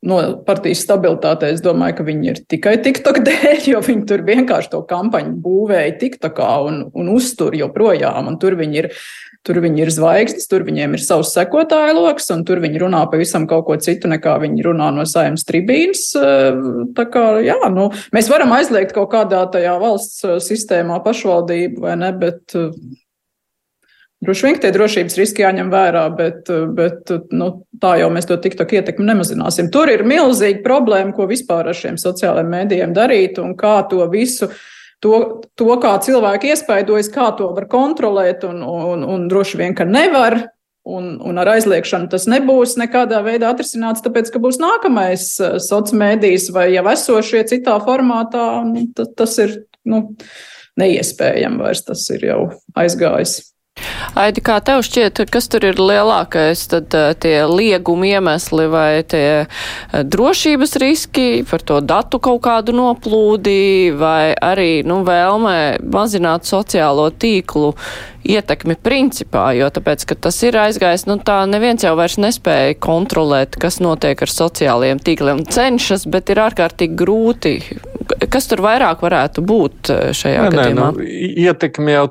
no 0.07 0.19
partijas 0.45 0.83
stabilitātei, 0.85 1.51
es 1.55 1.63
domāju, 1.65 1.97
ka 1.99 2.07
viņi 2.07 2.31
ir 2.31 2.41
tikai 2.53 2.75
TikTok 2.85 3.21
dēļ, 3.27 3.69
jo 3.73 3.83
viņi 3.85 4.07
tur 4.09 4.25
vienkārši 4.27 4.71
to 4.73 4.81
kampaņu 4.89 5.35
būvēja 5.43 5.95
TikTokā 6.01 6.49
un, 6.67 6.81
un 6.93 7.13
uztur 7.13 7.55
joprojām. 7.57 8.29
Un 8.31 8.39
tur 8.41 8.57
viņi 8.59 8.81
ir, 8.81 8.89
tur 9.45 9.61
viņi 9.63 9.85
ir 9.85 9.93
zvaigznes, 9.93 10.49
tur 10.51 10.65
viņiem 10.67 10.97
ir 10.97 11.03
savs 11.03 11.33
sekotāju 11.35 11.97
lokus, 11.99 12.29
un 12.35 12.45
tur 12.47 12.61
viņi 12.63 12.83
runā 12.85 13.05
pavisam 13.11 13.47
kaut 13.49 13.67
ko 13.69 13.79
citu, 13.81 14.09
nekā 14.11 14.37
viņi 14.43 14.67
runā 14.69 14.91
no 14.95 15.07
saimnes 15.09 15.45
tribīnas. 15.47 16.07
Tā 16.97 17.07
kā, 17.13 17.25
jā, 17.45 17.59
nu, 17.73 17.89
mēs 18.15 18.29
varam 18.31 18.53
aizliegt 18.57 18.95
kaut 18.95 19.11
kādā 19.13 19.45
tajā 19.53 19.77
valsts 19.81 20.23
sistēmā 20.45 21.01
pašvaldību 21.05 21.85
vai 21.85 21.97
ne, 22.01 22.13
bet 22.21 22.57
Droši 24.26 24.47
vien 24.47 24.55
tie 24.61 24.71
drošības 24.73 25.17
riski 25.19 25.43
jāņem 25.43 25.67
vērā, 25.69 26.05
bet, 26.17 26.49
bet 26.76 27.11
nu, 27.36 27.49
tā 27.82 27.95
jau 28.01 28.07
mēs 28.13 28.26
to 28.30 28.38
TikTok 28.41 28.73
ietekmi 28.80 29.05
nemazināsim. 29.05 29.69
Tur 29.73 29.91
ir 29.93 30.05
milzīga 30.07 30.63
problēma, 30.65 31.13
ko 31.13 31.28
vispār 31.30 31.69
ar 31.69 31.78
šiem 31.78 31.99
sociālajiem 32.01 32.49
mēdījiem 32.51 32.95
darīt 32.95 33.38
un 33.43 33.53
kā 33.59 33.78
to 33.91 34.01
visu. 34.11 34.49
To, 35.03 35.43
to, 35.59 35.69
kā 35.84 35.91
cilvēki 36.01 36.49
iespaidojas, 36.53 37.11
kā 37.13 37.30
to 37.38 37.51
var 37.53 37.67
kontrolēt, 37.69 38.45
un, 38.47 38.63
un, 38.65 39.03
un 39.05 39.28
droši 39.30 39.61
vien, 39.61 39.78
ka 39.78 39.86
nevar. 39.86 40.41
Un, 40.86 41.15
un 41.17 41.41
ar 41.41 41.49
aizliekšanu 41.55 42.11
tas 42.11 42.28
nebūs 42.30 42.76
nekādā 42.78 43.23
veidā 43.26 43.49
atrisināts, 43.49 44.03
tāpēc, 44.05 44.30
ka 44.30 44.38
būs 44.43 44.59
nākamais 44.61 45.23
eh, 45.41 45.55
sociālais 45.57 45.95
mēdījis 45.97 46.51
vai 46.53 46.67
jau 46.76 46.84
esošie 46.91 47.41
citā 47.49 47.80
formātā. 47.82 48.43
Tas 49.17 49.34
ir 49.41 49.55
nu, 49.89 50.03
neiespējami 50.78 51.61
vairs, 51.63 51.82
tas 51.89 52.05
ir 52.13 52.30
jau 52.30 52.39
aizgājis. 52.78 53.39
Aidi, 54.15 54.39
kā 54.39 54.61
tev 54.63 54.80
šķiet, 54.88 55.26
kas 55.28 55.49
tur 55.51 55.65
ir 55.67 55.80
lielākais, 55.82 56.61
tad 56.71 56.93
uh, 56.95 57.09
tie 57.19 57.41
lieguma 57.51 58.07
iemesli 58.07 58.69
vai 58.71 59.03
tie 59.03 59.43
uh, 59.43 60.03
drošības 60.07 60.76
riski 60.80 61.26
par 61.49 61.59
to 61.67 61.82
datu 61.84 62.21
kaut 62.23 62.39
kādu 62.45 62.71
noplūdi 62.78 63.91
vai 63.99 64.32
arī, 64.39 64.86
nu, 64.88 65.01
vēlmē 65.03 65.57
mazināt 65.91 66.47
sociālo 66.47 67.09
tīklu 67.11 67.73
ietekmi 68.23 68.78
principā, 68.80 69.49
jo 69.59 69.67
tāpēc, 69.76 70.07
ka 70.07 70.17
tas 70.28 70.39
ir 70.47 70.55
aizgājis, 70.63 71.03
nu 71.11 71.19
tā 71.19 71.41
neviens 71.51 71.84
jau 71.84 71.91
vairs 71.99 72.15
nespēja 72.15 72.80
kontrolēt, 72.80 73.59
kas 73.59 73.82
notiek 73.84 74.23
ar 74.23 74.32
sociālajiem 74.32 75.03
tīkliem. 75.03 75.43
Cenšas, 75.51 76.07
bet 76.07 76.32
ir 76.32 76.45
ārkārtīgi 76.47 76.95
grūti. 77.03 77.57
Kas 78.32 78.47
tur 78.49 78.61
vairāk 78.63 79.01
varētu 79.03 79.43
būt 79.45 79.91
eh, 79.93 80.01
šajā 80.16 80.45
nē, 80.45 80.51
gadījumā? 80.53 80.88
Nē, 80.95 81.05
nu, 81.05 81.07
ietekmi 81.45 81.95
jau 81.95 82.05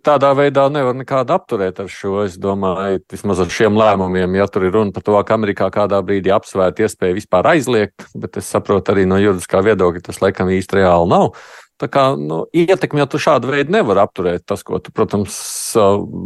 tādā 0.00 0.32
veidā 0.38 0.66
nevar 0.72 0.96
nekādu 0.98 1.34
apturēt 1.36 1.82
ar 1.84 1.90
šo, 1.92 2.20
es 2.24 2.36
domāju, 2.40 3.02
vismaz 3.12 3.42
ar 3.44 3.52
šiem 3.52 3.78
lēmumiem, 3.78 4.38
ja 4.40 4.48
tur 4.50 4.68
ir 4.68 4.76
runa 4.76 4.94
par 4.96 5.06
to, 5.06 5.16
ka 5.26 5.38
Amerikā 5.38 5.70
kādā 5.74 6.00
brīdī 6.06 6.32
apsvērt 6.34 6.82
iespēju 6.84 7.18
vispār 7.20 7.52
aizliegt, 7.54 8.08
bet 8.18 8.40
es 8.40 8.50
saprotu 8.52 8.94
arī 8.94 9.08
no 9.10 9.20
juridiskā 9.20 9.62
viedokļa, 9.66 10.06
tas 10.10 10.22
laikam 10.24 10.52
īsti 10.54 10.80
reāli 10.80 11.12
nav. 11.12 11.34
Tā 11.80 11.88
kā 11.88 12.02
nu, 12.20 12.42
ietekmi 12.52 13.00
jau 13.00 13.06
tu 13.14 13.18
šādu 13.24 13.48
veidu 13.54 13.72
nevar 13.72 14.02
apturēt. 14.02 14.44
Tas, 14.48 14.60
ko 14.66 14.76
tu, 14.84 14.92
protams, 14.92 15.32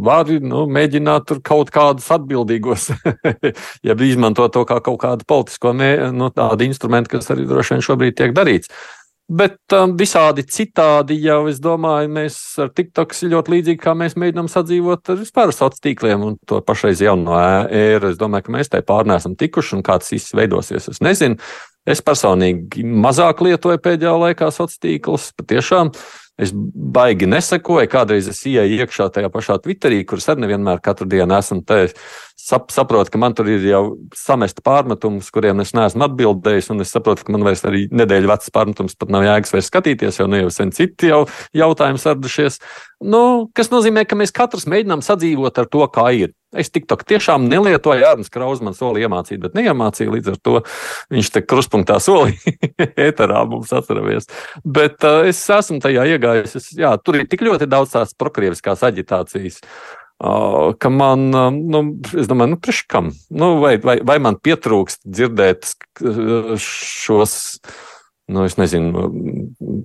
vari 0.03 0.41
nu, 0.43 0.65
mēģināt 0.67 1.29
tur 1.29 1.39
kaut 1.45 1.71
kādus 1.75 2.09
atbildīgos, 2.11 2.89
ja 3.87 3.95
izmanto 4.03 4.49
to 4.51 4.65
kā 4.67 4.81
kaut 4.83 4.99
kādu 5.05 5.27
politisko 5.27 5.71
mē, 5.77 5.91
nu, 6.15 6.27
tādu 6.35 6.67
instrumentu, 6.67 7.15
kas 7.15 7.31
arī 7.31 7.47
droši 7.47 7.77
vien 7.77 7.85
šobrīd 7.87 8.19
tiek 8.19 8.35
darīts. 8.35 8.73
Bet 9.25 9.73
um, 9.73 9.95
visādi 9.97 10.43
citādi 10.45 11.15
jau, 11.23 11.47
es 11.49 11.57
domāju, 11.57 12.11
mēs 12.13 12.35
ar 12.61 12.69
TikTok 12.77 13.15
ļoti 13.25 13.53
līdzīgi 13.55 13.81
kā 13.81 13.95
mēs 13.97 14.13
mēģinām 14.21 14.49
sadzīvot 14.53 15.09
ar 15.09 15.17
vispār 15.17 15.49
sociāliem 15.49 15.81
tīkliem 15.81 16.25
un 16.27 16.35
to 16.45 16.59
pašreiz 16.61 17.01
jauno 17.01 17.39
ēru. 17.65 18.11
Es 18.11 18.19
domāju, 18.21 18.45
ka 18.45 18.53
mēs 18.53 18.69
tai 18.69 18.83
pārnēsam 18.85 19.33
tikuši 19.39 19.79
un 19.79 19.81
kāds 19.87 20.13
viss 20.13 20.35
veidosies, 20.37 20.91
es 20.93 21.01
nezinu. 21.01 21.39
Es 21.89 22.03
personīgi 22.05 22.85
mazāk 22.85 23.41
lietoju 23.45 23.81
pēdējā 23.81 24.13
laikā 24.27 24.51
sociālos 24.53 24.77
tīklus. 24.85 25.27
Patiešām 25.41 25.89
es 26.41 26.53
baigi 26.53 27.25
nesekoju. 27.29 27.89
Kādreiz 27.89 28.29
es 28.29 28.43
ieeju 28.45 28.77
iekšā 28.85 29.09
tajā 29.13 29.33
pašā 29.33 29.57
Twitterī, 29.63 30.03
kuras 30.05 30.29
arī 30.29 30.45
nevienmēr 30.45 30.85
katru 30.85 31.09
dienu 31.09 31.37
esmu 31.37 31.63
te. 31.65 31.87
Sap, 32.35 32.67
saprotu, 32.67 33.13
ka 33.13 33.19
man 33.21 33.31
tur 33.31 33.47
ir 33.47 33.63
jau 33.63 33.81
samesta 34.11 34.59
pārmetums, 34.65 35.29
kuriem 35.31 35.61
es 35.63 35.69
neesmu 35.71 36.03
atbildējis, 36.03 36.67
un 36.73 36.83
es 36.83 36.91
saprotu, 36.91 37.23
ka 37.23 37.31
man 37.31 37.45
vairs 37.47 37.63
arī 37.63 37.85
nedēļa 37.95 38.27
vecs 38.33 38.51
pārmetums 38.51 38.97
pat 38.99 39.13
nav 39.15 39.23
jēgas 39.23 39.55
vairs 39.55 39.69
skatīties, 39.71 40.19
jo 40.19 40.27
nu 40.27 40.41
jau 40.41 40.51
sen 40.51 40.73
citi 40.75 41.13
jau 41.13 41.21
jautājumi 41.55 42.03
sardušies. 42.03 42.59
Nu, 43.07 43.21
kas 43.55 43.71
nozīmē, 43.71 44.03
ka 44.03 44.19
mēs 44.19 44.35
katrs 44.35 44.67
mēģinām 44.67 44.99
sadzīvot 45.07 45.63
ar 45.63 45.71
to, 45.71 45.87
kā 45.95 46.09
ir. 46.19 46.35
Es 46.55 46.71
TikTok 46.75 47.07
tiešām 47.07 47.47
nelietoju, 47.47 48.03
Arnēs 48.03 48.31
Kraus 48.31 48.59
man 48.63 48.75
solīja 48.75 49.07
iemācīt, 49.07 49.39
bet 49.39 49.55
neiemācīja. 49.55 50.11
Līdz 50.11 50.35
ar 50.35 50.39
to 50.43 50.61
viņš 51.15 51.33
te 51.35 51.43
kruspunktā 51.43 52.01
solīja, 52.03 52.55
ēterā 53.07 53.45
mums 53.47 53.71
atceramies. 53.75 54.27
Bet 54.63 55.07
uh, 55.07 55.23
es 55.27 55.39
esmu 55.39 55.79
tajā 55.83 56.07
iegājis. 56.15 56.55
Es, 56.59 56.71
jā, 56.75 56.95
tur 56.99 57.19
ir 57.19 57.31
tik 57.31 57.47
ļoti 57.47 57.67
daudz 57.71 57.95
tās 57.95 58.15
prokrieviskās 58.19 58.83
aģitācijas. 58.87 59.63
Uh, 59.63 60.04
ka 60.19 60.91
man, 60.93 61.27
nu, 61.31 61.81
es 62.15 62.29
domāju, 62.31 62.55
nu, 62.55 62.61
priekš 62.61 62.85
kam? 62.91 63.11
Nu, 63.29 63.57
vai, 63.63 63.75
vai, 63.83 63.97
vai 64.05 64.15
man 64.23 64.39
pietrūkst 64.39 65.03
dzirdēt 65.03 65.73
šos 66.61 67.35
nu, 68.25 68.41
es 68.47 68.55
nezinu, 68.57 69.03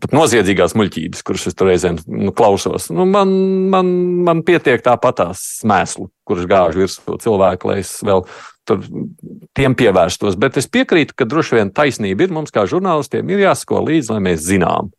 pat 0.00 0.14
noziedzīgās 0.16 0.72
muļķības, 0.78 1.24
kuras 1.26 1.44
es 1.50 1.56
tur 1.56 1.68
reizēm 1.68 1.98
nu, 2.08 2.32
klausos. 2.36 2.88
Nu, 2.94 3.04
man, 3.08 3.32
man, 3.72 3.90
man 4.24 4.40
pietiek 4.46 4.80
tāpatās 4.84 5.60
mēslu, 5.68 6.08
kurš 6.28 6.46
gāž 6.48 6.78
virsū 6.80 7.18
cilvēku, 7.20 7.68
lai 7.68 7.80
es 7.82 7.98
vēl 8.06 8.24
tiem 9.58 9.74
pievērstos. 9.76 10.38
Bet 10.40 10.56
es 10.60 10.70
piekrītu, 10.72 11.16
ka 11.18 11.28
droši 11.28 11.58
vien 11.58 11.72
taisnība 11.74 12.24
ir 12.24 12.32
mums, 12.32 12.54
kā 12.54 12.64
žurnālistiem, 12.70 13.28
ir 13.28 13.44
jāsako 13.44 13.82
līdzi, 13.88 14.14
lai 14.14 14.24
mēs 14.30 14.46
zinām 14.46 14.92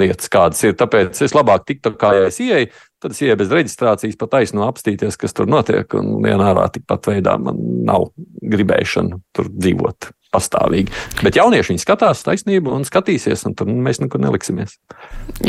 lietas, 0.00 0.30
kādas 0.32 0.62
ir. 0.66 0.74
Tāpēc 0.78 1.22
es 1.26 1.34
labāk 1.36 1.66
tiktu, 1.68 1.92
kā 1.98 2.14
ja 2.16 2.28
es 2.30 2.40
ieeju, 2.42 2.70
tad 3.00 3.16
es 3.16 3.22
ieeju 3.24 3.38
bez 3.40 3.52
reģistrācijas, 3.54 4.18
pat 4.20 4.34
taisno 4.36 4.66
apstīties, 4.68 5.18
kas 5.20 5.36
tur 5.36 5.50
notiek, 5.50 5.88
un 5.98 6.20
vienā 6.24 6.52
ārā 6.52 6.68
tikpat 6.74 7.10
veidā 7.12 7.36
man 7.40 7.60
nav 7.88 8.10
gribēšana 8.40 9.20
tur 9.36 9.50
dzīvot 9.56 10.12
pastāvīgi. 10.34 10.92
Bet 11.24 11.38
jaunieši 11.38 11.72
viņi 11.72 11.82
skatās 11.82 12.22
taisnību 12.26 12.72
un 12.74 12.86
skatīsies, 12.86 13.42
un 13.48 13.56
tur 13.58 13.70
mēs 13.70 14.00
nekur 14.02 14.22
neliksimies. 14.22 14.76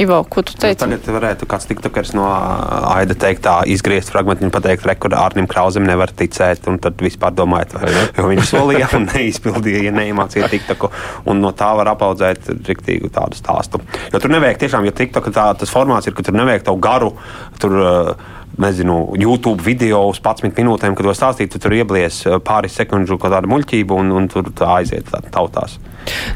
Ivo, 0.01 0.21
ko 0.31 0.43
tu 0.45 0.55
teici? 0.57 0.79
Tagad 0.81 1.05
varētu 1.05 1.47
kāds 1.49 1.67
tiktokers 1.69 2.13
no 2.17 2.25
Aida 2.25 3.15
teikt, 3.17 3.43
tā 3.45 3.59
izgriezt 3.69 4.13
fragment 4.13 4.41
un 4.45 4.53
pateikt, 4.53 4.87
re, 4.89 4.95
kur 4.97 5.13
Arnim 5.17 5.49
Krauzem 5.51 5.85
nevar 5.87 6.13
ticēt, 6.17 6.65
un 6.71 6.79
tad 6.81 7.01
vispār 7.03 7.35
domājat, 7.37 7.77
vai, 7.77 7.93
jo 8.17 8.27
viņš 8.31 8.53
solīja 8.55 8.89
un 8.97 9.07
neizpildīja, 9.11 9.85
ja 9.87 9.95
neiemācīja 9.95 10.49
tiktoku, 10.51 10.91
un 11.29 11.43
no 11.43 11.53
tā 11.57 11.71
var 11.77 11.93
apaudzēt 11.93 12.49
riktīgu 12.69 13.11
tādu 13.13 13.37
stāstu. 13.37 13.81
Jo 14.13 14.21
tur 14.21 14.33
nevajag 14.33 14.63
tiešām, 14.65 14.87
jo 14.87 14.95
tiktoka 14.97 15.33
tā, 15.35 15.49
tas 15.61 15.73
formāts 15.73 16.09
ir, 16.09 16.17
ka 16.17 16.25
tur 16.25 16.37
nevajag 16.37 16.69
tavu 16.71 16.81
garu, 16.81 17.13
tur 17.61 17.77
uh, 17.81 18.29
nezinu, 18.57 19.13
YouTube 19.19 19.63
video 19.63 20.03
uz 20.09 20.19
11 20.19 20.57
minūtēm, 20.57 20.95
kad 20.95 21.07
to 21.07 21.15
stāstītu, 21.15 21.61
tur 21.61 21.75
ieblies 21.75 22.23
eh, 22.27 22.37
pāris 22.43 22.75
sekundžu 22.79 23.17
kaut 23.17 23.35
kāda 23.35 23.49
muļķība 23.51 23.97
un, 24.01 24.11
un 24.17 24.29
tur 24.31 24.51
tā 24.55 24.77
aiziet 24.79 25.09
tā, 25.11 25.21
tautās. 25.33 25.77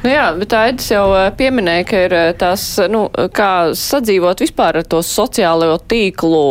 Nu 0.03 0.11
jā, 0.11 0.27
bet 0.37 0.53
Aidis 0.55 0.91
jau 0.93 1.07
eh, 1.17 1.29
pieminēja, 1.37 1.87
ka 1.89 2.03
ir 2.07 2.15
eh, 2.15 2.31
tās, 2.39 2.67
nu, 2.91 3.07
kā 3.35 3.51
sadzīvot 3.77 4.45
vispār 4.45 4.81
ar 4.81 4.89
to 4.89 5.01
sociālo 5.05 5.75
tīklu. 5.81 6.43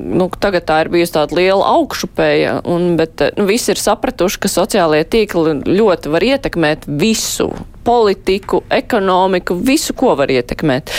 Nu, 0.00 0.30
tagad 0.40 0.64
tā 0.68 0.78
ir 0.84 0.88
bijusi 0.92 1.12
tāda 1.12 1.36
liela 1.36 1.74
augšupēja, 1.76 2.62
un, 2.72 2.94
bet 3.00 3.20
nu, 3.36 3.44
visi 3.50 3.74
ir 3.74 3.80
sapratuši, 3.80 4.40
ka 4.40 4.48
sociālie 4.48 5.02
tīkli 5.04 5.58
ļoti 5.68 6.12
var 6.14 6.24
ietekmēt 6.24 6.88
visu 6.88 7.50
politiku, 7.84 8.62
ekonomiku, 8.70 9.56
visu, 9.66 9.94
ko 9.96 10.14
var 10.18 10.30
ietekmēt. 10.32 10.92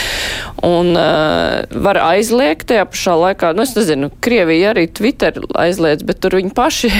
Un 0.66 0.92
uh, 0.94 1.62
var 1.84 1.98
aizliegt 2.02 2.68
tajā 2.70 2.84
pašā 2.90 3.16
laikā, 3.18 3.52
nu 3.56 3.64
es 3.66 3.74
nezinu, 3.76 4.10
Krievija 4.22 4.72
arī 4.72 4.86
Twitter 4.94 5.38
aizliedz, 5.58 6.04
bet 6.06 6.20
tur 6.22 6.36
viņi 6.38 6.52
paši, 6.56 6.90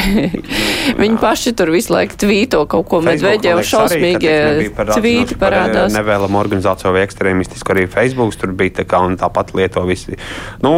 viņi 1.03 1.19
paši 1.23 1.55
tur 1.59 1.73
visu 1.75 1.95
laiku 1.95 2.19
tvīto 2.25 2.65
kaut 2.71 2.89
ko 2.91 3.03
Medveģev 3.07 3.63
šausmīgie 3.67 4.37
tvīti 4.73 5.39
parādās. 5.41 5.95
Nevēlam 5.97 6.39
organizāciju 6.41 6.95
vai 6.97 7.07
ekstrēmistisku 7.07 7.75
arī 7.75 7.89
Facebook 7.91 8.37
tur 8.39 8.55
bija 8.57 8.81
tā 8.81 8.89
kā 8.89 9.03
un 9.05 9.19
tāpat 9.21 9.55
lieto 9.59 9.85
visi. 9.89 10.19
Nu, 10.65 10.73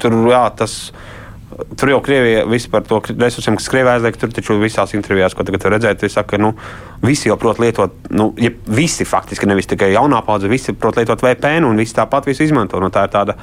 tur, 0.00 0.18
jā, 0.30 0.46
tas. 0.56 0.76
Tur 1.56 1.88
jau 1.88 2.00
Krievija 2.04 2.42
vispār 2.44 2.82
par 2.84 2.88
to 2.88 3.14
resursiem, 3.16 3.56
kas 3.56 3.70
Krievijā 3.72 3.96
aizliek, 3.96 4.16
tur 4.20 4.32
taču 4.34 4.58
visās 4.60 4.92
intervijās, 4.96 5.32
ko 5.32 5.44
tagad 5.46 5.64
redzēt, 5.72 6.02
ir 6.04 6.12
saka, 6.12 6.36
nu, 6.40 6.50
visi 7.04 7.30
jau 7.30 7.38
prot 7.40 7.60
lietot, 7.62 7.94
nu, 8.12 8.28
ja 8.40 8.50
visi 8.68 9.06
faktiski, 9.08 9.48
nevis 9.48 9.68
tikai 9.70 9.88
jaunā 9.94 10.20
paudze, 10.26 10.50
visi 10.52 10.74
prot 10.76 10.98
lietot 11.00 11.22
VPN 11.24 11.64
un 11.64 11.80
visi 11.80 11.96
tāpat 11.96 12.28
visu 12.28 12.44
izmanto. 12.44 12.80
Nu, 12.82 12.90
tā 12.92 13.06
ir 13.06 13.12
tāda, 13.14 13.36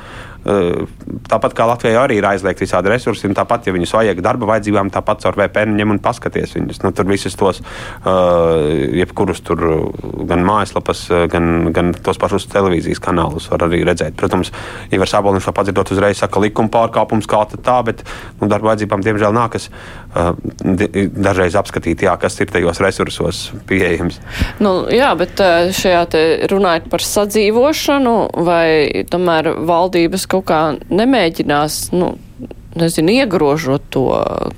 uh, 0.45 0.83
tāpat 1.29 1.55
kā 1.57 1.65
Latvijā 1.69 2.03
arī 2.03 2.19
ir 2.19 2.27
aizliegt 2.29 2.61
visādi 2.61 2.91
resursi, 2.93 3.25
un 3.29 3.33
tāpat, 3.37 3.65
ja 3.65 3.73
viņus 3.73 3.95
vajag 3.97 4.21
darba 4.25 4.51
vajadzībām, 4.51 4.93
tāpat 4.93 5.25
caur 5.25 5.39
VPN 5.41 5.73
ņem 5.79 5.95
un 5.95 6.01
paskaties 6.03 6.53
viņus. 6.59 6.83
Nu, 6.85 6.93
tur 6.93 7.09
visus 7.09 7.37
tos, 7.39 7.63
uh, 7.63 8.61
jebkurus 8.93 9.41
tur 9.47 9.63
gan 10.29 10.45
mājaslapas, 10.45 11.07
gan, 11.33 11.71
gan 11.73 11.95
tos 11.97 12.21
pašus 12.21 12.45
televīzijas 12.53 13.01
kanālus 13.01 13.49
var 13.49 13.65
arī 13.69 13.81
redzēt. 13.89 14.17
Protams, 14.21 14.53
Ivars 14.93 15.17
Aboliņš 15.17 15.49
to 15.49 15.57
padzirdot 15.57 15.95
uzreiz 15.97 16.21
saka 16.21 16.41
likuma 16.43 16.69
pārkāpums 16.73 17.29
kā 17.29 17.41
tā, 17.57 17.79
bet 17.85 18.02
nu, 18.41 18.49
darba 18.51 18.71
vajadzībām, 18.71 19.03
diemžēl, 19.05 19.35
nākas 19.35 19.69
uh, 19.69 20.33
dažreiz 20.63 21.57
apskatīt, 21.59 22.05
jā, 22.07 22.15
kas 22.21 22.39
ir 22.43 22.51
tajos 22.53 22.81
resursos 22.83 23.43
pieejams. 23.69 24.19
Nu, 24.63 24.75
jā, 24.93 25.13
bet 25.19 25.41
šajā 25.77 26.03
te 26.13 26.23
runājot 26.51 26.89
par 26.91 27.05
sadzīvošanu, 27.07 28.17
vai 28.45 29.05
tomēr 29.11 29.53
valdības 29.67 30.27
kaut 30.31 30.47
kā 30.51 30.61
nemēģinās. 30.89 31.81
Nu, 31.95 32.13
nezinu, 32.79 33.13
iegrožot 33.21 33.85
to, 33.93 34.05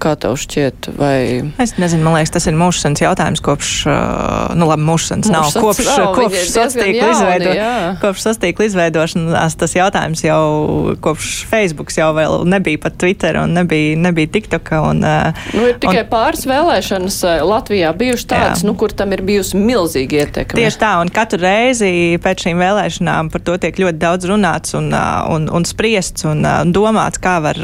kā 0.01 0.15
tev 0.19 0.37
šķiet, 0.39 0.89
vai... 0.97 1.17
Es 1.61 1.75
nezinu, 1.81 2.05
man 2.05 2.17
liekas, 2.17 2.33
tas 2.35 2.47
ir 2.49 2.55
mūžsens 2.57 3.03
jautājums 3.03 3.43
kopš, 3.43 3.71
nu 4.57 4.69
labi, 4.69 4.85
mūžsens 4.87 5.29
nav, 5.31 5.49
kopš, 5.53 5.83
nav, 5.89 6.11
kopš 6.17 6.47
sastīkla 6.53 7.09
izveido, 7.11 7.55
kopš 8.03 8.25
sastīkla 8.29 8.69
izveidošanas 8.69 9.57
tas 9.59 9.75
jautājums 9.75 10.23
jau 10.25 10.95
kopš 11.03 11.31
Facebooks 11.49 11.99
jau 11.99 12.11
vēl 12.15 12.45
nebija 12.49 12.81
pat 12.85 12.97
Twitter 13.01 13.39
un 13.41 13.55
nebija, 13.57 13.97
nebija 13.99 14.31
TikToka. 14.35 14.81
Un, 14.89 15.03
nu, 15.03 15.65
ir 15.69 15.79
tikai 15.81 16.03
un, 16.03 16.09
pāris 16.11 16.45
vēlēšanas 16.49 17.19
Latvijā 17.45 17.91
bijušas 17.97 18.29
tādas, 18.31 18.65
nu, 18.67 18.75
kur 18.79 18.93
tam 18.95 19.13
ir 19.15 19.23
bijusi 19.25 19.59
milzīga 19.59 20.23
ietekme. 20.23 20.59
Tieši 20.59 20.81
tā, 20.81 20.95
un 21.03 21.11
katru 21.13 21.41
reizi 21.43 21.91
pēc 22.23 22.47
šīm 22.47 22.61
vēlēšanām 22.63 23.31
par 23.33 23.45
to 23.45 23.57
tiek 23.61 23.79
ļoti 23.81 24.01
daudz 24.01 24.29
runāts 24.29 24.75
un, 24.77 24.91
un, 24.93 25.49
un 25.51 25.67
spriests 25.67 26.27
un 26.27 26.45
domāts, 26.75 27.21
kā 27.21 27.37
var 27.43 27.59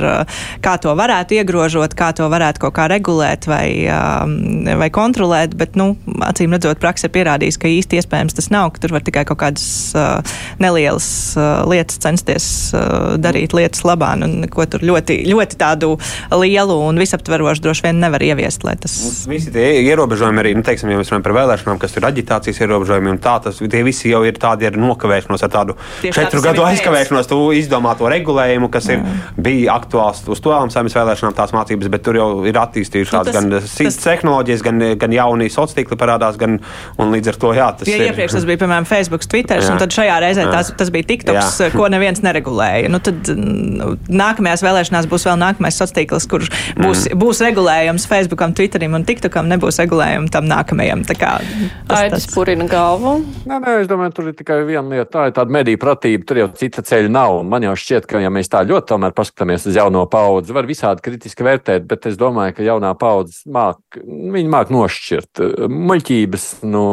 kā 0.64 0.76
to 0.82 0.94
varētu 0.98 1.38
iegrožot, 1.40 1.96
kā 1.98 2.12
to 2.18 2.28
varētu 2.32 2.66
kaut 2.66 2.76
kā 2.78 2.88
regulēt 2.92 3.48
vai, 3.50 3.68
um, 3.92 4.36
vai 4.82 4.90
kontrolēt, 4.94 5.56
bet, 5.58 5.78
nu, 5.80 5.94
acīm 6.26 6.56
redzot, 6.56 6.80
praksa 6.82 7.10
ir 7.10 7.16
pierādījis, 7.16 7.60
ka 7.62 7.72
īsti 7.72 8.02
iespējams 8.02 8.38
tas 8.38 8.52
nav, 8.54 8.72
ka 8.74 8.84
tur 8.84 8.96
var 8.96 9.06
tikai 9.06 9.26
kaut 9.30 9.42
kādas 9.44 9.68
uh, 9.98 10.38
nelielas 10.62 11.08
uh, 11.38 11.64
lietas 11.70 12.02
censties 12.02 12.46
uh, 12.76 13.16
darīt 13.22 13.56
lietas 13.58 13.86
labā, 13.88 14.14
un 14.22 14.48
ko 14.52 14.66
tur 14.70 14.84
ļoti, 14.86 15.22
ļoti 15.30 15.60
tādu 15.62 15.94
lielu 16.36 16.78
un 16.88 17.00
visaptverošu 17.02 17.66
droši 17.66 17.88
vien 17.88 18.02
nevar 18.04 18.24
ieviest, 18.26 18.66
lai 18.68 18.76
tas. 18.82 18.98
Visi 19.30 19.54
tie 19.54 19.82
ierobežojumi 19.86 20.44
arī, 20.44 20.54
nu, 20.58 20.66
teiksim, 20.66 20.92
ja 20.92 21.00
mēs 21.00 21.12
runājam 21.12 21.26
par 21.28 21.38
vēlēšanām, 21.40 21.80
kas 21.82 21.96
ir 21.98 22.08
aģitācijas 22.10 22.62
ierobežojumi, 22.64 23.14
un 23.14 23.22
tā, 23.22 23.38
tas, 23.44 23.62
tie 23.62 23.84
visi 23.86 24.12
jau 24.12 24.24
ir 24.28 24.40
tādi 24.42 24.68
ar 24.70 24.78
nokavēšanos, 24.80 25.46
ar 25.46 25.54
tādu 25.54 25.78
Tieši 26.02 26.16
četru 26.18 26.44
gadu 26.46 26.66
aizkavēšanos, 26.68 27.30
tu 27.30 27.40
izdomā 27.58 27.94
to 28.00 28.10
regulējumu, 28.12 28.72
kas 28.74 28.90
ir, 28.94 29.04
bija 29.38 29.76
aktuāls 29.78 30.24
uz 30.32 30.42
to 30.44 30.54
saimnes 30.74 30.96
vēlēšanām 30.96 31.36
tās 31.38 31.54
mācības, 31.56 31.90
bet 31.92 32.06
tur 32.06 32.18
jau 32.20 32.30
ir 32.48 32.58
attīstījušās 32.62 33.30
nu, 33.30 33.36
gan 33.36 33.68
citas 33.68 34.00
tehnoloģijas, 34.04 34.64
gan, 34.66 34.84
gan 35.02 35.16
jauni 35.16 35.50
sociāli 35.52 35.82
tīkli 35.82 35.98
parādās, 36.00 36.40
gan 36.42 36.60
līdz 37.00 37.34
ar 37.34 37.40
to 37.42 37.54
jā. 37.58 37.70
Tas 37.80 37.90
ja 37.90 38.00
ir. 38.00 38.06
iepriekš 38.10 38.38
tas 38.38 38.48
bija, 38.48 38.62
piemēram, 38.64 38.88
Facebook, 38.90 39.26
Twitter, 39.32 39.62
un 39.72 39.82
tad 39.82 39.94
šajā 39.96 40.18
reizē 40.24 40.48
tās, 40.50 40.72
tas 40.78 40.92
bija 40.94 41.08
TikToks, 41.12 41.60
jā. 41.66 41.70
ko 41.76 41.88
neviens 41.92 42.24
neregulēja. 42.26 42.92
Nu, 42.92 43.02
tad 43.04 43.32
nu, 43.38 43.96
nākamajās 44.10 44.64
vēlēšanās 44.66 45.10
būs 45.12 45.28
vēl 45.30 45.40
nākamais 45.42 45.78
sociāls 45.78 45.96
tīkls, 45.98 46.28
kurš 46.32 46.52
būs, 46.78 47.06
mm. 47.10 47.20
būs 47.22 47.42
regulējums 47.46 48.08
Facebookam, 48.10 48.56
Twitterim 48.58 48.96
un 48.98 49.06
TikTokam, 49.08 49.50
nebūs 49.52 49.82
regulējumi 49.84 50.32
tam 50.34 50.48
nākamajam. 50.50 51.04
Tā 51.10 51.18
kā 51.20 51.34
tas, 51.42 51.98
Aidis 52.00 52.28
tas... 52.28 52.36
purina 52.36 52.68
galvu. 52.70 53.18
Nē, 53.50 53.60
nē, 53.60 53.76
es 53.84 53.90
domāju, 53.92 54.16
tur 54.18 54.32
ir 54.32 54.38
tikai 54.38 54.62
viena 54.68 54.88
lieta. 54.88 55.10
Tā 55.12 55.28
ir 55.30 55.36
tāda 55.36 55.54
mediju 55.54 55.82
pratība, 55.82 56.26
tur 56.28 56.42
jau 56.44 56.50
cita 56.58 56.84
ceļa 56.86 57.12
nav. 57.12 57.42
Man 57.48 57.66
jau 57.68 57.76
šķiet, 57.78 58.08
ka, 58.10 58.22
ja 58.24 58.32
mēs 58.34 58.52
tā 58.52 58.64
ļoti 58.68 58.92
tomēr 58.94 59.16
paskatāmies 59.18 59.68
uz 59.70 59.78
jauno 59.78 60.06
paudzi, 60.12 60.21
var 60.56 60.68
visādi 60.70 61.04
kritiski 61.06 61.46
vērtēt, 61.46 61.86
bet 61.90 62.08
es 62.10 62.18
domāju, 62.20 62.56
ka 62.58 62.66
jaunā 62.66 62.92
paudze 63.00 63.44
māk, 63.52 63.80
viņi 64.02 64.52
māk 64.52 64.74
nošķirt 64.74 65.42
eh, 65.44 65.64
muļķības 65.70 66.50
no 66.70 66.86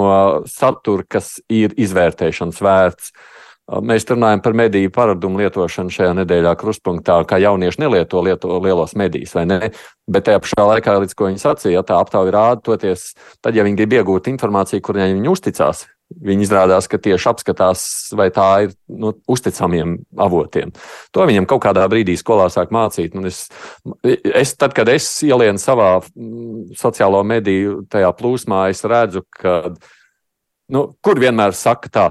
satura, 0.51 1.07
kas 1.17 1.37
ir 1.53 1.75
izvērtēšanas 1.81 2.63
vērts. 2.65 3.13
Eh, 3.13 3.83
mēs 3.91 4.09
runājam 4.11 4.43
par 4.45 4.57
mediju 4.59 4.93
paradumu 4.95 5.43
lietošanu 5.43 5.95
šajā 5.95 6.15
nedēļā 6.23 6.55
krustpunktā, 6.61 7.21
kā 7.29 7.41
jaunieši 7.43 7.85
nelieto 7.85 8.23
lieto 8.25 8.61
lielos 8.65 8.97
medijus, 8.99 9.35
vai 9.39 9.47
ne? 9.51 9.61
Bet 10.09 10.29
tajā 10.29 10.43
pašā 10.45 10.71
laikā, 10.73 10.99
līdz 11.05 11.19
ko 11.19 11.29
viņi 11.29 11.45
sacīja, 11.45 11.81
ja 11.81 11.87
tā 11.87 12.01
aptauja 12.01 12.35
rāda, 12.35 12.65
toties, 12.71 13.13
tad, 13.45 13.59
ja 13.59 13.67
viņi 13.67 13.83
grib 13.83 13.99
iegūt 14.01 14.33
informāciju, 14.33 14.85
kurai 14.85 15.13
viņi 15.13 15.33
uzticās, 15.35 15.87
Viņi 16.09 16.47
izrādās, 16.47 16.87
ka 16.89 16.97
tieši 17.05 17.29
apskatās, 17.29 17.83
vai 18.17 18.31
tā 18.33 18.47
ir 18.65 18.71
no 18.89 19.11
nu, 19.11 19.17
uzticamiem 19.29 19.99
avotiem. 20.17 20.73
To 21.13 21.27
viņam 21.29 21.47
kaut 21.51 21.61
kādā 21.67 21.85
brīdī 21.93 22.15
skolā 22.17 22.47
sāk 22.53 22.73
mācīt. 22.73 23.13
Es, 23.29 23.43
es, 24.09 24.55
tad, 24.57 24.73
kad 24.77 24.89
es 24.89 25.07
ielienu 25.27 25.61
savā 25.61 25.99
mm, 26.01 26.79
sociālo 26.81 27.21
mediju 27.29 27.83
tajā 27.93 28.09
plūsmā, 28.17 28.65
es 28.73 28.81
redzu, 28.89 29.27
ka 29.37 29.61
nu, 30.73 30.87
kur 31.05 31.21
vienmēr 31.21 31.53
saka 31.57 31.93
tā, 31.93 32.07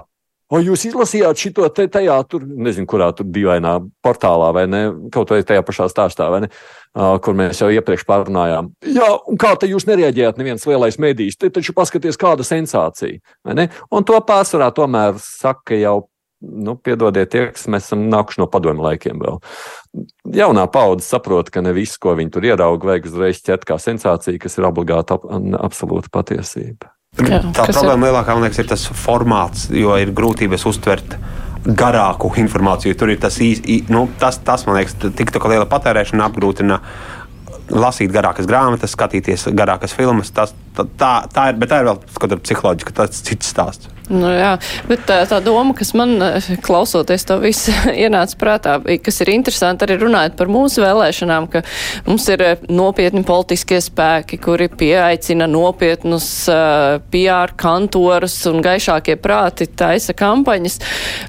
Vai 0.47 0.61
jūs 0.63 0.85
izlasījāt 0.87 1.41
šo 1.41 1.67
te 1.75 1.89
tajā, 1.91 2.15
tur, 2.31 2.45
nezinu, 2.47 2.87
kurā 2.87 3.09
tur 3.15 3.27
dīvainā 3.27 3.73
portālā, 4.05 4.53
vai 4.55 4.63
ne? 4.71 4.81
Kaut 5.11 5.33
vai 5.33 5.41
tajā 5.43 5.63
pašā 5.67 5.89
stāstā, 5.91 6.29
vai 6.31 6.45
ne? 6.45 6.49
Uh, 6.95 7.17
kur 7.23 7.35
mēs 7.35 7.59
jau 7.59 7.67
iepriekš 7.73 8.05
pārunājām. 8.07 8.71
Jā, 8.87 9.09
un 9.27 9.39
kā 9.39 9.51
te 9.59 9.67
jūs 9.67 9.85
nereaģējāt, 9.89 10.39
neviens 10.39 10.63
lielais 10.69 10.97
medijs? 11.03 11.35
Te 11.35 11.51
taču 11.51 11.75
paskaties, 11.75 12.19
kāda 12.19 12.47
sensācija, 12.47 13.19
vai 13.43 13.57
ne? 13.59 13.67
Un 13.91 14.07
to 14.07 14.15
pārsvarā 14.23 14.71
tomēr 14.75 15.19
saka 15.23 15.79
jau. 15.81 15.99
Nu, 16.37 16.75
piedodiet, 16.77 17.31
tie, 17.33 17.47
kas 17.49 17.63
mēs 17.65 17.87
esam 17.87 18.03
nākuši 18.11 18.43
no 18.43 18.45
padomju 18.53 18.83
laikiem 18.85 19.17
vēl. 19.23 19.39
Jaunā 20.37 20.67
paudze 20.69 21.07
saprot, 21.07 21.49
ka 21.49 21.63
ne 21.65 21.73
viss, 21.73 21.97
ko 21.97 22.13
viņi 22.13 22.35
tur 22.35 22.45
ierauga, 22.45 22.91
vajag 22.91 23.07
uzreiz 23.09 23.41
ķert 23.41 23.65
kā 23.65 23.79
sensācija, 23.81 24.37
kas 24.43 24.59
ir 24.59 24.69
obligāti 24.69 25.17
ap, 25.17 25.25
absolūta 25.65 26.13
patiesība. 26.13 26.93
Jā, 27.25 27.41
tā 27.55 27.65
problēma 27.71 28.05
ir? 28.05 28.11
lielākā 28.11 28.35
liekas, 28.37 28.59
ir 28.61 28.69
tas 28.69 28.85
formāts, 28.93 29.67
jo 29.73 29.95
ir 29.97 30.11
grūtības 30.15 30.67
uztvert 30.69 31.17
garāku 31.67 32.29
informāciju. 32.37 32.95
Tur 32.97 33.11
ir 33.11 33.21
tas 33.21 33.39
īsti, 33.43 33.81
nu, 33.93 34.05
tas, 34.21 34.37
tas 34.45 34.67
man 34.67 34.77
liekas, 34.79 34.95
tik 35.17 35.33
tā 35.33 35.41
liela 35.49 35.65
patērēšana 35.69 36.27
apgrūtina 36.29 36.79
lasīt 37.73 38.13
garākas 38.13 38.47
grāmatas, 38.47 38.93
skatīties 38.95 39.49
garākas 39.57 39.95
filmas. 39.97 40.31
Tas, 40.31 40.53
tā, 40.85 41.13
tā, 41.33 41.49
ir, 41.51 41.61
bet 41.61 41.73
tā 41.73 41.81
ir 41.81 41.91
vēl 41.91 42.01
kaut 42.05 42.25
kāda 42.25 42.41
psiholoģiska, 42.43 42.97
tas 43.01 43.23
cits 43.25 43.53
stāsts. 43.53 43.93
Nu, 44.07 44.29
jā, 44.31 44.53
bet 44.87 45.01
tā, 45.07 45.17
tā 45.27 45.41
doma, 45.43 45.73
kas 45.75 45.89
man 45.97 46.15
klausoties 46.63 47.25
to 47.27 47.35
visu 47.41 47.73
ienāca 48.05 48.37
prātā, 48.39 48.77
kas 49.03 49.19
ir 49.23 49.33
interesanti 49.33 49.83
arī 49.83 49.97
runājot 49.99 50.37
par 50.39 50.51
mūsu 50.51 50.83
vēlēšanām, 50.83 51.49
ka 51.51 51.61
mums 52.07 52.27
ir 52.31 52.43
nopietni 52.71 53.25
politiskie 53.27 53.81
spēki, 53.83 54.39
kuri 54.39 54.69
pieaicina 54.71 55.49
nopietnus 55.51 56.29
uh, 56.51 57.01
PR 57.11 57.51
kantorus 57.59 58.37
un 58.47 58.61
gaišākie 58.63 59.17
prāti 59.19 59.67
taisa 59.67 60.15
kampaņas, 60.15 60.79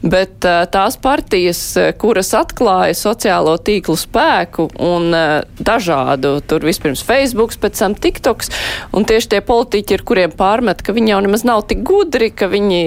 bet 0.06 0.46
uh, 0.46 0.62
tās 0.70 1.00
partijas, 1.02 1.64
kuras 1.98 2.30
atklāja 2.38 2.94
sociālo 2.94 3.56
tīklu 3.58 3.98
spēku 3.98 4.68
un 4.78 5.10
uh, 5.10 5.42
dažādu, 5.58 6.36
tur 6.46 6.62
vispirms 6.68 7.02
Facebooks, 7.10 7.58
pēc 7.58 7.82
tam 7.82 7.98
TikToks, 7.98 8.54
un 8.94 9.08
tieši 9.08 9.34
tie 9.34 9.37
politiķi, 9.44 9.98
ar 9.98 10.04
kuriem 10.06 10.34
pārmet, 10.38 10.82
ka 10.84 10.94
viņi 10.96 11.12
jau 11.12 11.20
nemaz 11.24 11.44
nav 11.48 11.64
tik 11.70 11.82
gudri, 11.86 12.30
ka 12.34 12.48
viņi 12.50 12.80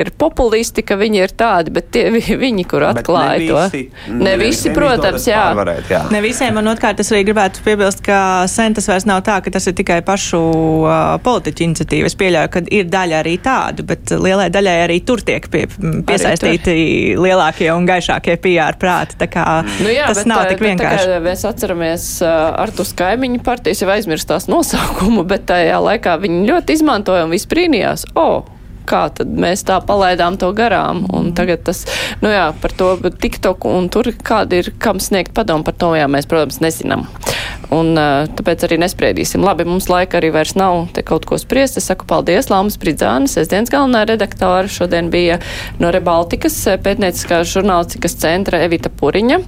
ir 0.00 0.10
populisti, 0.18 0.84
ka 0.86 0.96
viņi 1.00 1.22
ir 1.22 1.34
tādi, 1.38 1.74
bet 1.74 1.90
tie 1.94 2.06
viņi, 2.44 2.66
kur 2.70 2.86
atklāja 2.88 3.38
ne 3.38 3.44
visi, 3.44 3.82
to. 3.84 4.14
Ne, 4.14 4.22
ne 4.24 4.34
visi, 4.40 4.72
protams, 4.74 5.28
jā. 5.28 5.42
Pārvarēt, 5.50 5.90
jā. 5.92 6.02
Ne 6.14 6.22
visiem, 6.24 6.58
un 6.60 6.72
otrkārt 6.72 7.02
es 7.02 7.12
arī 7.12 7.24
gribētu 7.28 7.64
piebilst, 7.66 8.02
ka 8.04 8.18
sen 8.50 8.76
tas 8.76 8.88
vairs 8.90 9.06
nav 9.08 9.22
tā, 9.26 9.38
ka 9.44 9.52
tas 9.54 9.68
ir 9.70 9.76
tikai 9.78 10.00
pašu 10.06 10.40
uh, 10.40 10.94
politiķu 11.24 11.66
iniciatīva. 11.68 12.10
Es 12.10 12.18
pieļauju, 12.20 12.52
ka 12.54 12.64
ir 12.74 12.88
daļa 12.92 13.20
arī 13.22 13.36
tādu, 13.44 13.86
bet 13.88 14.14
lielai 14.14 14.48
daļai 14.54 14.76
arī 14.86 15.00
tur 15.06 15.22
tiek 15.24 15.46
pie, 15.52 15.66
piesaistīti 16.08 16.74
lielākie 17.20 17.70
un 17.74 17.86
gaišākie 17.88 18.36
PR 18.42 18.78
prāti. 18.80 19.18
Tā 19.20 19.28
kā 19.30 19.46
nu 19.64 19.92
jā, 19.92 20.08
tas 20.10 20.22
bet, 20.22 20.30
nav 20.30 20.44
tik 20.50 20.64
vienkārši. 20.64 21.10
Bet, 21.14 21.24
mēs 21.28 21.44
atceramies 21.48 22.08
uh, 22.24 22.32
ar 22.64 22.72
tus 22.74 22.94
kaimiņu 22.98 23.42
partijas 23.46 23.84
jau 23.84 23.90
aizmirstās 23.94 24.48
nosaukumu, 24.50 25.24
bet 25.28 25.46
tajā 25.50 25.78
laikā 25.84 26.16
viņi 26.22 26.48
ļoti 26.48 26.78
izmantoja 26.78 27.26
un 27.26 27.34
visprīnījās. 27.34 28.08
Oh, 28.18 28.42
kā 28.88 29.06
tad 29.16 29.30
mēs 29.30 29.64
tā 29.68 29.80
palaidām 29.84 30.38
to 30.40 30.52
garām. 30.56 31.04
Un 31.10 31.30
mhm. 31.30 31.34
tagad 31.38 31.64
tas, 31.66 31.84
nu 32.22 32.32
jā, 32.32 32.48
par 32.62 32.74
to 32.76 32.94
TikTok 33.10 33.68
un 33.70 33.90
tur 33.92 34.10
kādi 34.14 34.62
ir, 34.62 34.72
kam 34.78 35.00
sniegt 35.02 35.34
padomu 35.36 35.66
par 35.66 35.78
to, 35.78 35.94
jā, 35.98 36.08
mēs, 36.10 36.28
protams, 36.30 36.60
nezinām. 36.64 37.08
Un 37.74 37.96
tāpēc 37.96 38.66
arī 38.66 38.78
nespriedīsim. 38.82 39.42
Labi, 39.44 39.66
mums 39.68 39.88
laika 39.90 40.18
arī 40.20 40.30
vairs 40.34 40.54
nav 40.58 40.90
te 40.94 41.02
kaut 41.06 41.26
ko 41.28 41.38
spriest. 41.40 41.78
Es 41.80 41.88
saku 41.90 42.06
paldies 42.08 42.50
Lāmas 42.52 42.76
Pridzānis, 42.80 43.36
es 43.40 43.50
dienas 43.50 43.72
galvenā 43.72 44.04
redaktora. 44.08 44.68
Šodien 44.70 45.10
bija 45.12 45.40
no 45.82 45.90
Rebaltikas 45.94 46.56
pētnieciskās 46.84 47.50
žurnālistikas 47.50 48.18
centra 48.20 48.62
Evita 48.66 48.92
Puriņa, 48.92 49.40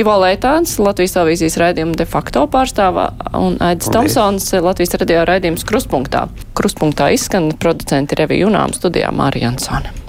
Ivo 0.00 0.16
Leitāns, 0.22 0.78
Latvijas 0.82 1.18
avīzijas 1.22 1.60
raidījuma 1.62 1.96
de 1.98 2.08
facto 2.08 2.46
pārstāvā 2.50 3.10
un 3.36 3.60
Aidis 3.64 3.92
Tomsons, 3.92 4.52
Latvijas 4.62 4.96
radio 5.00 5.24
raidījums 5.28 5.66
Kruspunktā. 5.66 6.28
Kruspunktā 6.56 7.10
izskan 7.12 7.50
producenti 7.60 8.16
Revija 8.16 8.46
Junām 8.46 8.72
studijā 8.72 9.12
Mārija 9.12 9.50
Jansone. 9.50 10.05